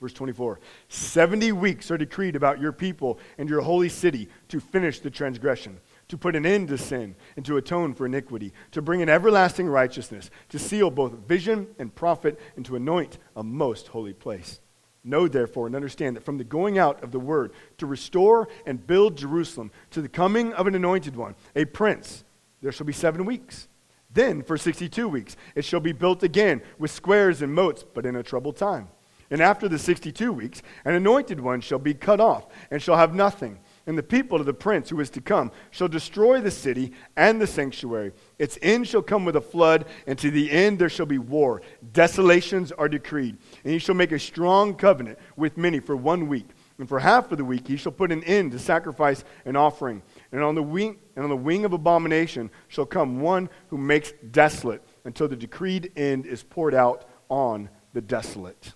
Verse 0.00 0.12
24 0.12 0.60
70 0.88 1.52
weeks 1.52 1.90
are 1.90 1.96
decreed 1.96 2.36
about 2.36 2.60
your 2.60 2.72
people 2.72 3.18
and 3.38 3.48
your 3.48 3.62
holy 3.62 3.88
city 3.88 4.28
to 4.48 4.60
finish 4.60 5.00
the 5.00 5.10
transgression, 5.10 5.78
to 6.08 6.18
put 6.18 6.36
an 6.36 6.44
end 6.44 6.68
to 6.68 6.76
sin, 6.76 7.14
and 7.36 7.46
to 7.46 7.56
atone 7.56 7.94
for 7.94 8.04
iniquity, 8.04 8.52
to 8.72 8.82
bring 8.82 9.00
an 9.00 9.08
everlasting 9.08 9.66
righteousness, 9.66 10.30
to 10.50 10.58
seal 10.58 10.90
both 10.90 11.12
vision 11.26 11.68
and 11.78 11.94
prophet, 11.94 12.38
and 12.56 12.66
to 12.66 12.76
anoint 12.76 13.18
a 13.34 13.42
most 13.42 13.88
holy 13.88 14.12
place. 14.12 14.60
Know 15.04 15.28
therefore 15.28 15.66
and 15.66 15.76
understand 15.76 16.16
that 16.16 16.24
from 16.24 16.38
the 16.38 16.44
going 16.44 16.78
out 16.78 17.02
of 17.02 17.10
the 17.10 17.20
word 17.20 17.52
to 17.78 17.86
restore 17.86 18.48
and 18.66 18.86
build 18.86 19.16
Jerusalem 19.16 19.70
to 19.90 20.02
the 20.02 20.08
coming 20.08 20.52
of 20.52 20.66
an 20.66 20.74
anointed 20.74 21.16
one, 21.16 21.34
a 21.56 21.64
prince, 21.64 22.24
there 22.62 22.72
shall 22.72 22.86
be 22.86 22.92
seven 22.92 23.24
weeks. 23.24 23.68
Then, 24.14 24.42
for 24.42 24.56
62 24.56 25.08
weeks, 25.08 25.36
it 25.54 25.64
shall 25.64 25.80
be 25.80 25.92
built 25.92 26.22
again 26.22 26.62
with 26.78 26.90
squares 26.90 27.42
and 27.42 27.52
moats, 27.52 27.84
but 27.84 28.06
in 28.06 28.16
a 28.16 28.22
troubled 28.22 28.56
time. 28.56 28.88
And 29.30 29.40
after 29.40 29.68
the 29.68 29.78
62 29.78 30.32
weeks, 30.32 30.62
an 30.84 30.94
anointed 30.94 31.40
one 31.40 31.60
shall 31.60 31.78
be 31.78 31.94
cut 31.94 32.20
off 32.20 32.46
and 32.70 32.80
shall 32.80 32.96
have 32.96 33.14
nothing. 33.14 33.58
And 33.86 33.98
the 33.98 34.02
people 34.02 34.38
of 34.38 34.46
the 34.46 34.54
prince 34.54 34.88
who 34.88 35.00
is 35.00 35.10
to 35.10 35.20
come 35.20 35.50
shall 35.70 35.88
destroy 35.88 36.40
the 36.40 36.50
city 36.50 36.92
and 37.16 37.40
the 37.40 37.46
sanctuary. 37.46 38.12
Its 38.38 38.58
end 38.62 38.86
shall 38.86 39.02
come 39.02 39.24
with 39.24 39.36
a 39.36 39.40
flood, 39.40 39.86
and 40.06 40.18
to 40.18 40.30
the 40.30 40.50
end 40.50 40.78
there 40.78 40.88
shall 40.88 41.06
be 41.06 41.18
war. 41.18 41.62
Desolations 41.92 42.70
are 42.72 42.88
decreed. 42.88 43.36
And 43.64 43.72
he 43.72 43.78
shall 43.78 43.94
make 43.94 44.12
a 44.12 44.18
strong 44.18 44.74
covenant 44.74 45.18
with 45.36 45.56
many 45.56 45.80
for 45.80 45.96
one 45.96 46.28
week. 46.28 46.48
And 46.78 46.88
for 46.88 46.98
half 46.98 47.30
of 47.30 47.38
the 47.38 47.44
week 47.44 47.68
he 47.68 47.76
shall 47.76 47.92
put 47.92 48.12
an 48.12 48.24
end 48.24 48.52
to 48.52 48.58
sacrifice 48.58 49.24
and 49.44 49.56
offering. 49.56 50.02
And 50.34 50.42
on 50.42 50.56
the 50.56 50.64
wing, 50.64 50.98
and 51.14 51.22
on 51.22 51.30
the 51.30 51.36
wing 51.36 51.64
of 51.64 51.72
abomination 51.72 52.50
shall 52.66 52.86
come 52.86 53.20
one 53.20 53.48
who 53.68 53.78
makes 53.78 54.12
desolate 54.32 54.82
until 55.04 55.28
the 55.28 55.36
decreed 55.36 55.92
end 55.94 56.26
is 56.26 56.42
poured 56.42 56.74
out 56.74 57.08
on 57.28 57.68
the 57.92 58.00
desolate. 58.00 58.72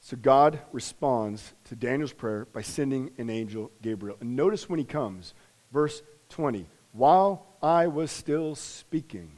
So 0.00 0.16
God 0.16 0.58
responds 0.72 1.54
to 1.66 1.76
Daniel's 1.76 2.12
prayer 2.12 2.48
by 2.52 2.62
sending 2.62 3.12
an 3.16 3.30
angel, 3.30 3.70
Gabriel. 3.80 4.16
And 4.20 4.34
notice 4.34 4.68
when 4.68 4.80
he 4.80 4.84
comes, 4.84 5.34
verse 5.72 6.02
20, 6.30 6.66
while 6.92 7.46
I 7.62 7.86
was 7.86 8.10
still 8.10 8.56
speaking. 8.56 9.30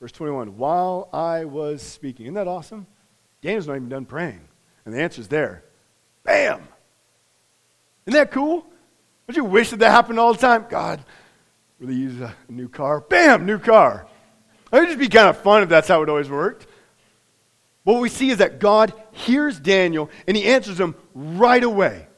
Verse 0.00 0.12
21, 0.12 0.56
while 0.56 1.10
I 1.12 1.44
was 1.44 1.82
speaking. 1.82 2.24
Isn't 2.24 2.36
that 2.36 2.48
awesome? 2.48 2.86
Daniel's 3.42 3.66
not 3.66 3.76
even 3.76 3.90
done 3.90 4.06
praying. 4.06 4.40
And 4.86 4.94
the 4.94 5.02
answer's 5.02 5.28
there. 5.28 5.62
Bam! 6.26 6.60
Isn't 8.04 8.18
that 8.18 8.30
cool? 8.30 8.66
Don't 9.26 9.36
you 9.36 9.44
wish 9.44 9.70
that 9.70 9.78
that 9.78 9.90
happened 9.90 10.18
all 10.18 10.32
the 10.32 10.38
time? 10.38 10.66
God, 10.68 11.02
really 11.78 11.94
use 11.94 12.20
a 12.20 12.34
new 12.48 12.68
car? 12.68 13.00
Bam! 13.00 13.46
New 13.46 13.58
car. 13.58 14.06
It 14.72 14.80
would 14.80 14.88
just 14.88 14.98
be 14.98 15.08
kind 15.08 15.28
of 15.28 15.38
fun 15.38 15.62
if 15.62 15.68
that's 15.68 15.88
how 15.88 16.02
it 16.02 16.08
always 16.08 16.28
worked. 16.28 16.66
What 17.84 18.00
we 18.00 18.08
see 18.08 18.30
is 18.30 18.38
that 18.38 18.58
God 18.58 18.92
hears 19.12 19.60
Daniel 19.60 20.10
and 20.26 20.36
he 20.36 20.44
answers 20.44 20.78
him 20.78 20.96
right 21.14 21.62
away. 21.62 22.08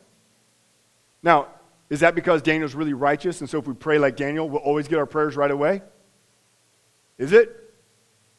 Now, 1.23 1.49
is 1.91 2.01
that 2.01 2.15
because 2.15 2.41
Daniel's 2.41 2.75
really 2.75 2.95
righteous 2.95 3.41
and 3.41 3.51
so 3.51 3.59
if 3.59 3.67
we 3.67 3.75
pray 3.75 3.99
like 3.99 4.17
Daniel, 4.17 4.49
we'll 4.49 4.63
always 4.63 4.89
get 4.89 4.99
our 4.99 5.07
prayers 5.07 5.37
right 5.37 5.51
away? 5.51 5.83
Is 7.19 7.33
it? 7.33 7.68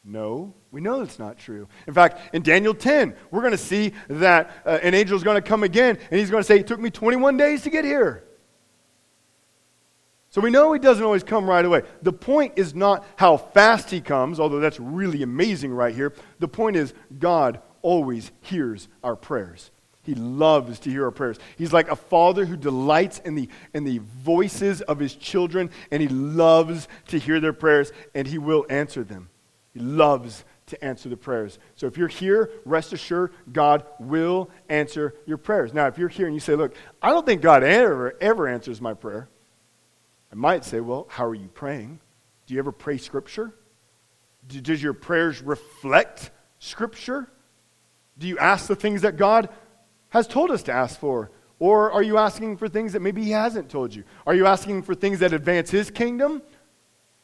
No, 0.02 0.54
we 0.70 0.80
know 0.80 1.00
that's 1.00 1.18
not 1.18 1.36
true. 1.36 1.68
In 1.86 1.92
fact, 1.92 2.34
in 2.34 2.42
Daniel 2.42 2.74
10, 2.74 3.14
we're 3.30 3.42
going 3.42 3.52
to 3.52 3.58
see 3.58 3.92
that 4.08 4.50
uh, 4.64 4.78
an 4.82 4.94
angel 4.94 5.16
is 5.16 5.22
going 5.22 5.40
to 5.40 5.46
come 5.46 5.62
again 5.62 5.98
and 6.10 6.20
he's 6.20 6.30
going 6.30 6.42
to 6.42 6.46
say, 6.46 6.60
It 6.60 6.66
took 6.66 6.80
me 6.80 6.90
21 6.90 7.36
days 7.36 7.62
to 7.62 7.70
get 7.70 7.84
here. 7.84 8.24
So 10.30 10.40
we 10.40 10.50
know 10.50 10.72
he 10.72 10.78
doesn't 10.78 11.04
always 11.04 11.24
come 11.24 11.44
right 11.44 11.64
away. 11.64 11.82
The 12.02 12.12
point 12.12 12.54
is 12.56 12.72
not 12.72 13.04
how 13.16 13.36
fast 13.36 13.90
he 13.90 14.00
comes, 14.00 14.38
although 14.38 14.60
that's 14.60 14.78
really 14.78 15.22
amazing 15.22 15.72
right 15.72 15.94
here. 15.94 16.14
The 16.38 16.46
point 16.46 16.76
is, 16.76 16.94
God 17.18 17.60
always 17.82 18.30
hears 18.42 18.88
our 19.02 19.16
prayers. 19.16 19.72
He 20.02 20.14
loves 20.14 20.78
to 20.80 20.90
hear 20.90 21.04
our 21.04 21.10
prayers. 21.10 21.38
He's 21.58 21.72
like 21.72 21.90
a 21.90 21.96
father 21.96 22.44
who 22.44 22.56
delights 22.56 23.18
in 23.18 23.34
the, 23.34 23.48
in 23.74 23.82
the 23.82 23.98
voices 23.98 24.82
of 24.82 25.00
his 25.00 25.16
children, 25.16 25.68
and 25.90 26.00
he 26.00 26.08
loves 26.08 26.86
to 27.08 27.18
hear 27.18 27.40
their 27.40 27.52
prayers, 27.52 27.90
and 28.14 28.26
he 28.26 28.38
will 28.38 28.64
answer 28.70 29.02
them. 29.02 29.29
He 29.72 29.80
loves 29.80 30.44
to 30.66 30.84
answer 30.84 31.08
the 31.08 31.16
prayers. 31.16 31.58
So 31.76 31.86
if 31.86 31.96
you're 31.96 32.08
here, 32.08 32.50
rest 32.64 32.92
assured, 32.92 33.32
God 33.52 33.84
will 33.98 34.50
answer 34.68 35.14
your 35.26 35.38
prayers. 35.38 35.74
Now, 35.74 35.86
if 35.86 35.98
you're 35.98 36.08
here 36.08 36.26
and 36.26 36.34
you 36.34 36.40
say, 36.40 36.54
Look, 36.54 36.74
I 37.02 37.10
don't 37.10 37.26
think 37.26 37.42
God 37.42 37.62
ever, 37.62 38.16
ever 38.20 38.48
answers 38.48 38.80
my 38.80 38.94
prayer. 38.94 39.28
I 40.32 40.36
might 40.36 40.64
say, 40.64 40.80
well, 40.80 41.06
how 41.10 41.26
are 41.26 41.34
you 41.34 41.48
praying? 41.48 42.00
Do 42.46 42.54
you 42.54 42.60
ever 42.60 42.72
pray 42.72 42.98
Scripture? 42.98 43.52
Does 44.46 44.82
your 44.82 44.92
prayers 44.92 45.42
reflect 45.42 46.30
Scripture? 46.58 47.28
Do 48.18 48.28
you 48.28 48.38
ask 48.38 48.66
the 48.66 48.76
things 48.76 49.02
that 49.02 49.16
God 49.16 49.48
has 50.10 50.26
told 50.26 50.50
us 50.50 50.62
to 50.64 50.72
ask 50.72 50.98
for? 50.98 51.30
Or 51.58 51.92
are 51.92 52.02
you 52.02 52.16
asking 52.16 52.56
for 52.56 52.68
things 52.68 52.92
that 52.92 53.00
maybe 53.00 53.24
He 53.24 53.30
hasn't 53.32 53.68
told 53.68 53.94
you? 53.94 54.04
Are 54.26 54.34
you 54.34 54.46
asking 54.46 54.82
for 54.82 54.94
things 54.94 55.18
that 55.18 55.32
advance 55.32 55.70
His 55.70 55.90
kingdom 55.90 56.42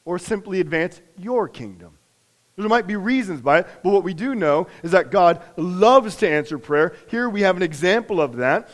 or 0.05 0.19
simply 0.19 0.61
advance 0.61 1.01
your 1.17 1.49
kingdom? 1.49 1.96
There 2.57 2.69
might 2.69 2.87
be 2.87 2.97
reasons 2.97 3.43
by 3.43 3.61
it, 3.61 3.67
but 3.83 3.91
what 3.91 4.03
we 4.03 4.15
do 4.15 4.35
know 4.35 4.67
is 4.83 4.93
that 4.93 5.11
God 5.11 5.43
loves 5.57 6.17
to 6.17 6.29
answer 6.29 6.59
prayer. 6.59 6.95
Here 7.09 7.29
we 7.29 7.43
have 7.43 7.57
an 7.57 7.63
example 7.63 8.21
of 8.21 8.37
that 8.37 8.69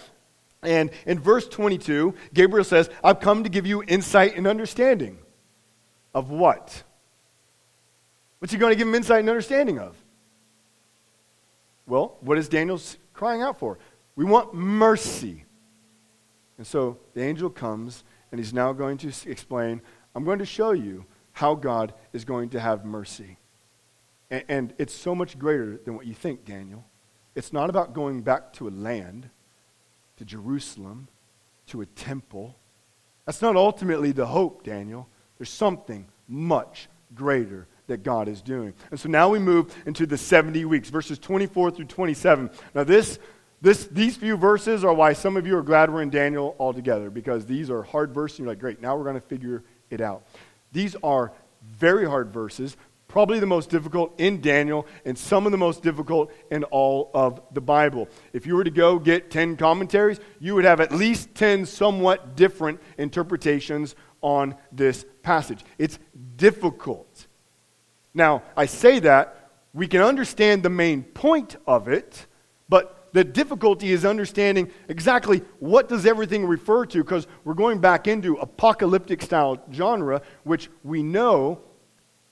and 0.63 0.91
in 1.07 1.19
verse 1.19 1.49
22, 1.49 2.15
Gabriel 2.33 2.65
says, 2.65 2.89
I've 3.03 3.21
come 3.21 3.43
to 3.43 3.49
give 3.49 3.67
you 3.67 3.83
insight 3.83 4.37
and 4.37 4.47
understanding. 4.47 5.19
Of 6.15 6.31
what? 6.31 6.83
What's 8.39 8.53
he 8.53 8.59
going 8.59 8.73
to 8.73 8.77
give 8.77 8.87
him 8.87 8.95
insight 8.95 9.21
and 9.21 9.29
understanding 9.29 9.79
of? 9.79 9.97
Well, 11.87 12.17
what 12.21 12.39
is 12.39 12.49
Daniel 12.49 12.81
crying 13.13 13.43
out 13.43 13.59
for? 13.59 13.79
We 14.15 14.25
want 14.25 14.55
mercy. 14.55 15.45
And 16.59 16.67
so 16.67 16.99
the 17.15 17.23
angel 17.23 17.51
comes, 17.51 18.05
and 18.31 18.39
he's 18.39 18.53
now 18.53 18.73
going 18.73 18.99
to 18.99 19.13
explain 19.27 19.81
I'm 20.15 20.25
going 20.25 20.39
to 20.39 20.47
show 20.47 20.73
you 20.73 21.07
how 21.33 21.55
God 21.55 21.95
is 22.13 22.25
going 22.25 22.51
to 22.51 22.61
have 22.61 22.85
mercy. 22.85 23.39
And, 24.33 24.45
and 24.49 24.75
it's 24.79 24.95
so 24.95 25.15
much 25.15 25.39
greater 25.39 25.79
than 25.85 25.95
what 25.95 26.07
you 26.07 26.15
think, 26.15 26.45
Daniel. 26.45 26.85
It's 27.37 27.53
not 27.53 27.71
about 27.71 27.93
going 27.93 28.23
back 28.23 28.53
to 28.55 28.67
a 28.67 28.71
land 28.71 29.29
to 30.17 30.25
Jerusalem, 30.25 31.07
to 31.67 31.83
a 31.83 31.87
temple. 31.87 32.57
That's 33.27 33.43
not 33.43 33.55
ultimately 33.55 34.11
the 34.11 34.27
hope, 34.27 34.65
Daniel. 34.65 35.09
There's 35.39 35.51
something 35.51 36.07
much 36.27 36.89
greater 37.15 37.69
that 37.89 38.03
God 38.03 38.27
is 38.27 38.41
doing. 38.41 38.73
And 38.91 38.99
so 38.99 39.09
now 39.09 39.29
we 39.29 39.39
move 39.39 39.75
into 39.87 40.07
the 40.07 40.17
70 40.17 40.65
weeks, 40.65 40.89
verses 40.89 41.19
24 41.19 41.73
through 41.73 41.85
27. 41.85 42.51
Now, 42.75 42.85
this, 42.85 43.19
this, 43.61 43.87
these 43.87 44.17
few 44.17 44.37
verses 44.37 44.83
are 44.83 44.95
why 44.95 45.13
some 45.13 45.37
of 45.37 45.47
you 45.47 45.59
are 45.59 45.63
glad 45.63 45.93
we're 45.93 46.03
in 46.03 46.11
Daniel 46.11 46.57
altogether, 46.59 47.11
because 47.11 47.45
these 47.45 47.69
are 47.69 47.83
hard 47.83 48.15
verses. 48.15 48.39
And 48.39 48.47
you're 48.47 48.53
like, 48.53 48.61
great, 48.61 48.81
now 48.81 48.97
we're 48.97 49.05
going 49.05 49.21
to 49.21 49.21
figure 49.21 49.63
it 49.91 50.01
out. 50.01 50.25
These 50.73 50.97
are 51.03 51.33
very 51.63 52.07
hard 52.07 52.33
verses, 52.33 52.77
probably 53.13 53.39
the 53.39 53.47
most 53.47 53.69
difficult 53.69 54.19
in 54.19 54.41
Daniel, 54.41 54.87
and 55.05 55.19
some 55.19 55.45
of 55.45 55.53
the 55.53 55.59
most 55.59 55.83
difficult 55.83 56.33
in 56.51 56.65
all 56.65 57.11
of 57.13 57.43
the 57.53 57.61
Bible. 57.61 58.09
If 58.33 58.47
you 58.47 58.57
were 58.57 58.65
to 58.65 58.71
go 58.71 58.99
get 58.99 59.31
10 59.31 59.59
commentaries, 59.59 60.19
you 60.41 60.55
would 60.55 60.65
have 60.65 60.81
at 60.81 60.93
least 60.93 61.35
10 61.35 61.67
somewhat 61.67 62.37
different 62.37 62.81
interpretations 62.97 63.95
on 64.23 64.57
this 64.73 65.05
passage. 65.23 65.63
It's 65.77 65.99
difficult. 66.37 67.27
Now, 68.15 68.45
I 68.57 68.65
say 68.65 68.99
that 69.01 69.51
we 69.75 69.87
can 69.89 70.01
understand 70.01 70.63
the 70.63 70.71
main 70.71 71.03
point 71.03 71.57
of 71.67 71.89
it, 71.89 72.27
but 72.71 73.11
the 73.13 73.25
difficulty 73.25 73.93
is 73.93 74.07
understanding 74.07 74.71
exactly 74.89 75.43
what 75.59 75.87
does 75.87 76.07
everything 76.07 76.47
refer 76.47 76.87
to 76.87 77.05
because 77.05 77.27
we're 77.45 77.53
going 77.53 77.79
back 77.79 78.09
into 78.09 78.37
apocalyptic 78.37 79.21
style 79.21 79.63
genre 79.71 80.23
which 80.45 80.71
we 80.83 81.03
know 81.03 81.61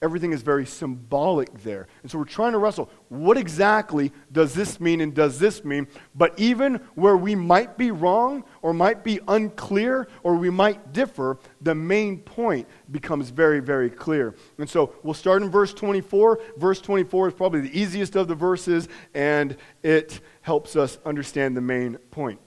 everything 0.03 0.33
is 0.33 0.41
very 0.41 0.65
symbolic 0.65 1.63
there. 1.63 1.87
And 2.03 2.11
so 2.11 2.19
we're 2.19 2.25
trying 2.25 2.53
to 2.53 2.59
wrestle 2.59 2.91
what 3.09 3.37
exactly 3.37 4.13
does 4.33 4.55
this 4.55 4.81
mean 4.81 5.03
and 5.03 5.13
does 5.13 5.39
this 5.39 5.63
mean? 5.63 5.87
But 6.15 6.39
even 6.39 6.77
where 6.95 7.17
we 7.19 7.35
might 7.35 7.77
be 7.77 7.91
wrong 7.91 8.45
or 8.63 8.73
might 8.73 9.05
be 9.05 9.21
unclear 9.29 10.09
or 10.23 10.37
we 10.37 10.49
might 10.49 10.95
differ, 10.95 11.39
the 11.61 11.75
main 11.75 12.19
point 12.19 12.67
becomes 12.91 13.29
very, 13.29 13.61
very 13.61 13.91
clear. 13.91 14.35
And 14.57 14.69
so 14.69 14.95
we'll 15.03 15.13
start 15.13 15.43
in 15.43 15.51
verse 15.51 15.75
24. 15.75 16.41
Verse 16.57 16.81
24 16.81 17.29
is 17.29 17.35
probably 17.35 17.61
the 17.61 17.79
easiest 17.79 18.17
of 18.17 18.27
the 18.27 18.35
verses, 18.35 18.89
and 19.13 19.57
it 19.83 20.21
helps 20.41 20.77
us 20.77 20.99
understand 21.05 21.57
the 21.57 21.61
main 21.61 21.99
point. 22.11 22.41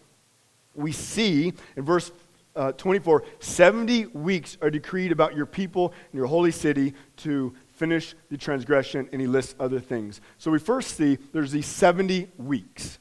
We 0.75 0.91
see 0.91 1.53
in 1.77 1.85
verse 1.85 2.11
uh, 2.55 2.71
24, 2.73 3.23
70 3.39 4.07
weeks 4.07 4.57
are 4.61 4.69
decreed 4.69 5.11
about 5.11 5.35
your 5.35 5.45
people 5.45 5.93
and 6.11 6.17
your 6.17 6.27
holy 6.27 6.51
city 6.51 6.93
to 7.17 7.53
finish 7.73 8.15
the 8.29 8.37
transgression, 8.37 9.09
and 9.11 9.19
he 9.19 9.27
lists 9.27 9.55
other 9.59 9.79
things. 9.79 10.21
So 10.37 10.51
we 10.51 10.59
first 10.59 10.95
see 10.95 11.17
there's 11.31 11.51
these 11.51 11.65
70 11.65 12.29
weeks. 12.37 12.99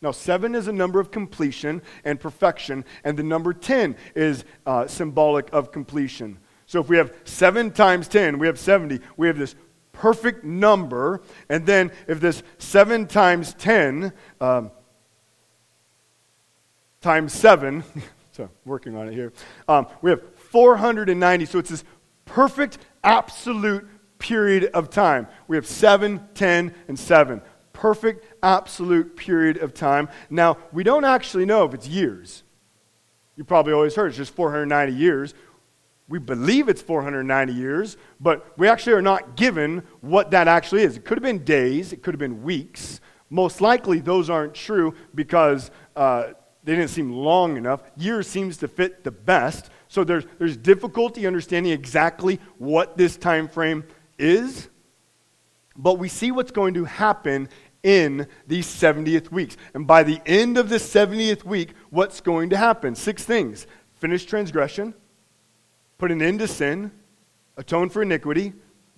Now, 0.00 0.10
seven 0.10 0.54
is 0.54 0.68
a 0.68 0.72
number 0.72 0.98
of 1.00 1.10
completion 1.10 1.82
and 2.04 2.18
perfection, 2.18 2.84
and 3.04 3.16
the 3.16 3.22
number 3.22 3.52
10 3.52 3.96
is 4.14 4.44
uh, 4.66 4.86
symbolic 4.86 5.52
of 5.52 5.70
completion. 5.70 6.38
So 6.66 6.80
if 6.80 6.88
we 6.88 6.96
have 6.96 7.12
seven 7.24 7.70
times 7.70 8.08
10, 8.08 8.38
we 8.38 8.46
have 8.46 8.58
70. 8.58 9.00
We 9.16 9.26
have 9.26 9.38
this 9.38 9.54
perfect 9.92 10.44
number, 10.44 11.22
and 11.48 11.66
then 11.66 11.92
if 12.08 12.20
this 12.20 12.42
seven 12.58 13.06
times 13.06 13.54
10 13.54 14.12
um, 14.40 14.70
times 17.00 17.32
seven, 17.32 17.84
So, 18.32 18.48
working 18.64 18.96
on 18.96 19.08
it 19.08 19.14
here. 19.14 19.32
Um, 19.68 19.86
we 20.00 20.10
have 20.10 20.22
490. 20.36 21.44
So, 21.44 21.58
it's 21.58 21.68
this 21.68 21.84
perfect, 22.24 22.78
absolute 23.04 23.86
period 24.18 24.64
of 24.72 24.88
time. 24.88 25.26
We 25.48 25.56
have 25.56 25.66
7, 25.66 26.28
10, 26.34 26.74
and 26.88 26.98
7. 26.98 27.42
Perfect, 27.74 28.24
absolute 28.42 29.16
period 29.16 29.58
of 29.58 29.74
time. 29.74 30.08
Now, 30.30 30.56
we 30.72 30.82
don't 30.82 31.04
actually 31.04 31.44
know 31.44 31.64
if 31.64 31.74
it's 31.74 31.86
years. 31.86 32.42
You 33.36 33.44
probably 33.44 33.74
always 33.74 33.94
heard 33.94 34.08
it's 34.08 34.16
just 34.16 34.34
490 34.34 34.94
years. 34.94 35.34
We 36.08 36.18
believe 36.18 36.68
it's 36.70 36.80
490 36.80 37.52
years, 37.52 37.96
but 38.18 38.56
we 38.58 38.66
actually 38.66 38.94
are 38.94 39.02
not 39.02 39.36
given 39.36 39.82
what 40.00 40.30
that 40.30 40.48
actually 40.48 40.84
is. 40.84 40.96
It 40.96 41.04
could 41.04 41.18
have 41.18 41.22
been 41.22 41.44
days, 41.44 41.92
it 41.92 42.02
could 42.02 42.14
have 42.14 42.18
been 42.18 42.42
weeks, 42.42 43.00
Most 43.30 43.60
likely, 43.60 44.00
those 44.00 44.28
aren't 44.28 44.54
true 44.54 44.94
because 45.14 45.70
uh, 45.96 46.34
they 46.64 46.76
didn't 46.76 46.90
seem 46.90 47.12
long 47.12 47.56
enough. 47.56 47.82
Years 47.96 48.28
seems 48.28 48.56
to 48.58 48.68
fit 48.68 49.04
the 49.04 49.10
best. 49.10 49.70
So 49.88 50.04
there's, 50.04 50.24
there's 50.38 50.56
difficulty 50.56 51.26
understanding 51.26 51.72
exactly 51.72 52.40
what 52.58 52.96
this 52.96 53.16
time 53.16 53.48
frame 53.48 53.84
is. 54.18 54.68
But 55.76 55.98
we 55.98 56.08
see 56.08 56.30
what's 56.30 56.52
going 56.52 56.74
to 56.74 56.84
happen 56.84 57.48
in 57.82 58.28
these 58.46 58.66
70th 58.66 59.32
weeks. 59.32 59.56
And 59.74 59.86
by 59.86 60.02
the 60.02 60.20
end 60.24 60.56
of 60.56 60.68
the 60.68 60.76
70th 60.76 61.44
week, 61.44 61.74
what's 61.90 62.20
going 62.20 62.50
to 62.50 62.56
happen? 62.56 62.94
Six 62.94 63.24
things 63.24 63.66
finish 63.94 64.24
transgression, 64.24 64.94
put 65.96 66.10
an 66.10 66.20
end 66.20 66.40
to 66.40 66.48
sin, 66.48 66.90
atone 67.56 67.88
for 67.88 68.02
iniquity, 68.02 68.52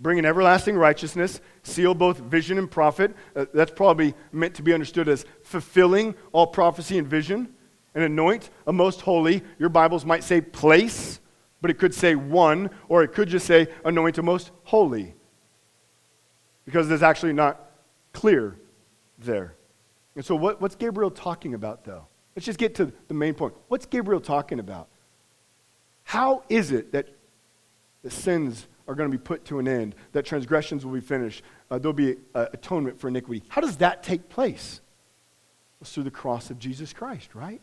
bring 0.05 0.19
an 0.19 0.27
everlasting 0.27 0.77
righteousness, 0.77 1.41
seal 1.63 1.95
both 1.95 2.19
vision 2.19 2.59
and 2.59 2.71
prophet. 2.71 3.17
Uh, 3.35 3.47
that's 3.55 3.71
probably 3.71 4.15
meant 4.33 4.55
to 4.55 4.63
be 4.63 4.75
understood 4.75 5.09
as 5.09 5.25
fulfilling 5.43 6.15
all 6.31 6.47
prophecy 6.47 6.99
and 6.99 7.09
vision, 7.09 7.49
and 7.95 8.05
anoint 8.05 8.51
a 8.67 8.73
most 8.73 9.01
holy. 9.01 9.43
Your 9.59 9.71
Bibles 9.71 10.05
might 10.05 10.23
say 10.23 10.43
place, 10.43 11.21
but 11.63 11.71
it 11.71 11.79
could 11.79 11.95
say 11.95 12.17
one, 12.17 12.69
or 12.91 13.03
it 13.03 13.15
could 13.15 13.31
just 13.31 13.47
say 13.47 13.67
anoint 13.83 14.19
a 14.19 14.23
most 14.23 14.51
holy. 14.65 15.15
Because 16.67 16.91
it's 16.91 17.03
actually 17.03 17.33
not 17.33 17.71
clear 18.13 18.59
there. 19.19 19.55
And 20.17 20.25
so, 20.25 20.37
what, 20.37 20.61
what's 20.61 20.75
Gabriel 20.75 21.11
talking 21.11 21.55
about, 21.55 21.85
though? 21.85 22.07
Let's 22.37 22.45
just 22.45 22.59
get 22.59 22.75
to 22.75 22.93
the 23.09 23.15
main 23.15 23.33
point. 23.33 23.55
What's 23.69 23.87
Gabriel 23.87 24.21
talking 24.21 24.61
about? 24.61 24.89
How 26.03 26.43
is 26.51 26.73
it 26.73 26.93
that 26.93 27.09
the 28.03 28.11
sins 28.11 28.67
are 28.87 28.95
going 28.95 29.11
to 29.11 29.16
be 29.16 29.22
put 29.22 29.45
to 29.47 29.59
an 29.59 29.68
end, 29.68 29.95
that 30.12 30.24
transgressions 30.24 30.85
will 30.85 30.93
be 30.93 31.01
finished, 31.01 31.43
uh, 31.70 31.78
there'll 31.78 31.93
be 31.93 32.16
uh, 32.35 32.47
atonement 32.53 32.99
for 32.99 33.09
iniquity? 33.09 33.43
How 33.49 33.61
does 33.61 33.78
that 33.78 34.03
take 34.03 34.28
place? 34.28 34.80
It's 35.80 35.93
through 35.93 36.05
the 36.05 36.11
cross 36.11 36.51
of 36.51 36.59
Jesus 36.59 36.93
Christ, 36.93 37.35
right? 37.35 37.61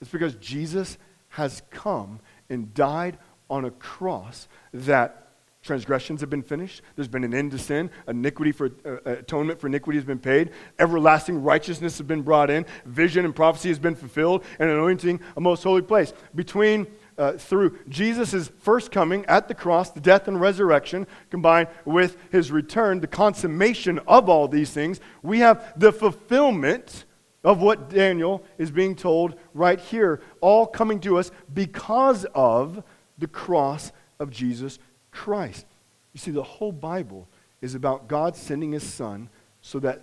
It's 0.00 0.10
because 0.10 0.34
Jesus 0.36 0.98
has 1.30 1.62
come 1.70 2.20
and 2.50 2.72
died 2.74 3.18
on 3.48 3.64
a 3.64 3.70
cross 3.70 4.48
that 4.72 5.22
Transgressions 5.62 6.20
have 6.20 6.30
been 6.30 6.42
finished. 6.42 6.82
There's 6.96 7.06
been 7.06 7.22
an 7.22 7.32
end 7.32 7.52
to 7.52 7.58
sin. 7.58 7.88
Iniquity 8.08 8.50
for 8.50 8.70
uh, 8.84 8.88
uh, 9.06 9.10
atonement 9.12 9.60
for 9.60 9.68
iniquity 9.68 9.96
has 9.96 10.04
been 10.04 10.18
paid. 10.18 10.50
Everlasting 10.80 11.40
righteousness 11.40 11.98
has 11.98 12.06
been 12.06 12.22
brought 12.22 12.50
in. 12.50 12.66
Vision 12.84 13.24
and 13.24 13.34
prophecy 13.34 13.68
has 13.68 13.78
been 13.78 13.94
fulfilled, 13.94 14.44
and 14.58 14.68
anointing 14.68 15.20
a 15.36 15.40
most 15.40 15.62
holy 15.62 15.82
place. 15.82 16.12
Between 16.34 16.88
uh, 17.18 17.32
through 17.32 17.78
Jesus' 17.88 18.48
first 18.60 18.90
coming 18.90 19.24
at 19.26 19.48
the 19.48 19.54
cross, 19.54 19.90
the 19.90 20.00
death 20.00 20.28
and 20.28 20.40
resurrection, 20.40 21.06
combined 21.30 21.68
with 21.84 22.16
his 22.30 22.50
return, 22.50 23.00
the 23.00 23.06
consummation 23.06 23.98
of 24.06 24.28
all 24.28 24.48
these 24.48 24.70
things, 24.70 25.00
we 25.22 25.40
have 25.40 25.72
the 25.78 25.92
fulfillment 25.92 27.04
of 27.44 27.60
what 27.60 27.90
Daniel 27.90 28.42
is 28.58 28.70
being 28.70 28.94
told 28.94 29.34
right 29.52 29.80
here, 29.80 30.20
all 30.40 30.66
coming 30.66 31.00
to 31.00 31.18
us 31.18 31.30
because 31.52 32.24
of 32.34 32.82
the 33.18 33.26
cross 33.26 33.92
of 34.18 34.30
Jesus 34.30 34.78
Christ. 35.10 35.66
You 36.12 36.20
see, 36.20 36.30
the 36.30 36.42
whole 36.42 36.72
Bible 36.72 37.28
is 37.60 37.74
about 37.74 38.08
God 38.08 38.36
sending 38.36 38.72
his 38.72 38.84
Son 38.84 39.28
so 39.60 39.78
that 39.80 40.02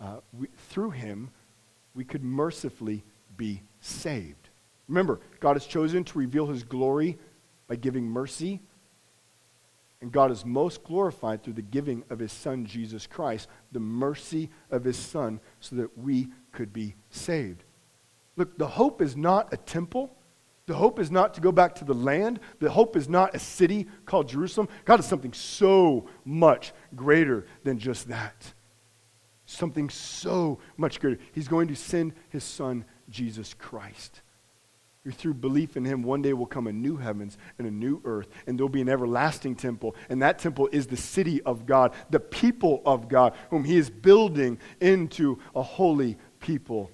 uh, 0.00 0.18
we, 0.32 0.48
through 0.70 0.90
him 0.90 1.30
we 1.94 2.04
could 2.04 2.22
mercifully 2.22 3.02
be 3.36 3.62
saved. 3.80 4.47
Remember, 4.88 5.20
God 5.40 5.54
has 5.54 5.66
chosen 5.66 6.02
to 6.04 6.18
reveal 6.18 6.46
his 6.46 6.64
glory 6.64 7.18
by 7.66 7.76
giving 7.76 8.04
mercy. 8.04 8.60
And 10.00 10.12
God 10.12 10.30
is 10.30 10.44
most 10.44 10.84
glorified 10.84 11.42
through 11.42 11.54
the 11.54 11.62
giving 11.62 12.04
of 12.08 12.18
his 12.18 12.32
Son, 12.32 12.64
Jesus 12.64 13.06
Christ, 13.06 13.48
the 13.72 13.80
mercy 13.80 14.50
of 14.70 14.84
his 14.84 14.96
Son, 14.96 15.40
so 15.60 15.76
that 15.76 15.98
we 15.98 16.28
could 16.52 16.72
be 16.72 16.94
saved. 17.10 17.64
Look, 18.36 18.56
the 18.56 18.68
hope 18.68 19.02
is 19.02 19.16
not 19.16 19.52
a 19.52 19.56
temple. 19.56 20.14
The 20.66 20.76
hope 20.76 21.00
is 21.00 21.10
not 21.10 21.34
to 21.34 21.40
go 21.40 21.50
back 21.50 21.74
to 21.76 21.84
the 21.84 21.94
land. 21.94 22.38
The 22.60 22.70
hope 22.70 22.94
is 22.96 23.08
not 23.08 23.34
a 23.34 23.38
city 23.38 23.88
called 24.06 24.28
Jerusalem. 24.28 24.68
God 24.84 25.00
is 25.00 25.06
something 25.06 25.32
so 25.32 26.08
much 26.24 26.72
greater 26.94 27.46
than 27.64 27.78
just 27.78 28.08
that. 28.08 28.54
Something 29.46 29.90
so 29.90 30.60
much 30.76 31.00
greater. 31.00 31.18
He's 31.32 31.48
going 31.48 31.68
to 31.68 31.74
send 31.74 32.12
his 32.28 32.44
son, 32.44 32.84
Jesus 33.08 33.54
Christ. 33.54 34.20
Through 35.12 35.34
belief 35.34 35.76
in 35.76 35.84
him, 35.84 36.02
one 36.02 36.22
day 36.22 36.32
will 36.32 36.46
come 36.46 36.66
a 36.66 36.72
new 36.72 36.96
heavens 36.96 37.38
and 37.58 37.66
a 37.66 37.70
new 37.70 38.00
earth, 38.04 38.28
and 38.46 38.58
there'll 38.58 38.68
be 38.68 38.80
an 38.80 38.88
everlasting 38.88 39.56
temple. 39.56 39.94
And 40.08 40.22
that 40.22 40.38
temple 40.38 40.68
is 40.72 40.86
the 40.86 40.96
city 40.96 41.42
of 41.42 41.66
God, 41.66 41.92
the 42.10 42.20
people 42.20 42.82
of 42.84 43.08
God, 43.08 43.34
whom 43.50 43.64
he 43.64 43.76
is 43.76 43.90
building 43.90 44.58
into 44.80 45.38
a 45.54 45.62
holy 45.62 46.16
people 46.40 46.90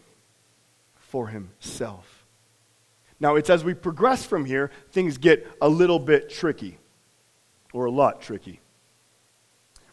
for 0.96 1.28
himself. 1.28 2.24
Now, 3.20 3.36
it's 3.36 3.48
as 3.48 3.64
we 3.64 3.74
progress 3.74 4.26
from 4.26 4.44
here, 4.44 4.70
things 4.90 5.18
get 5.18 5.46
a 5.62 5.68
little 5.68 5.98
bit 5.98 6.28
tricky, 6.28 6.78
or 7.72 7.86
a 7.86 7.90
lot 7.90 8.20
tricky. 8.20 8.60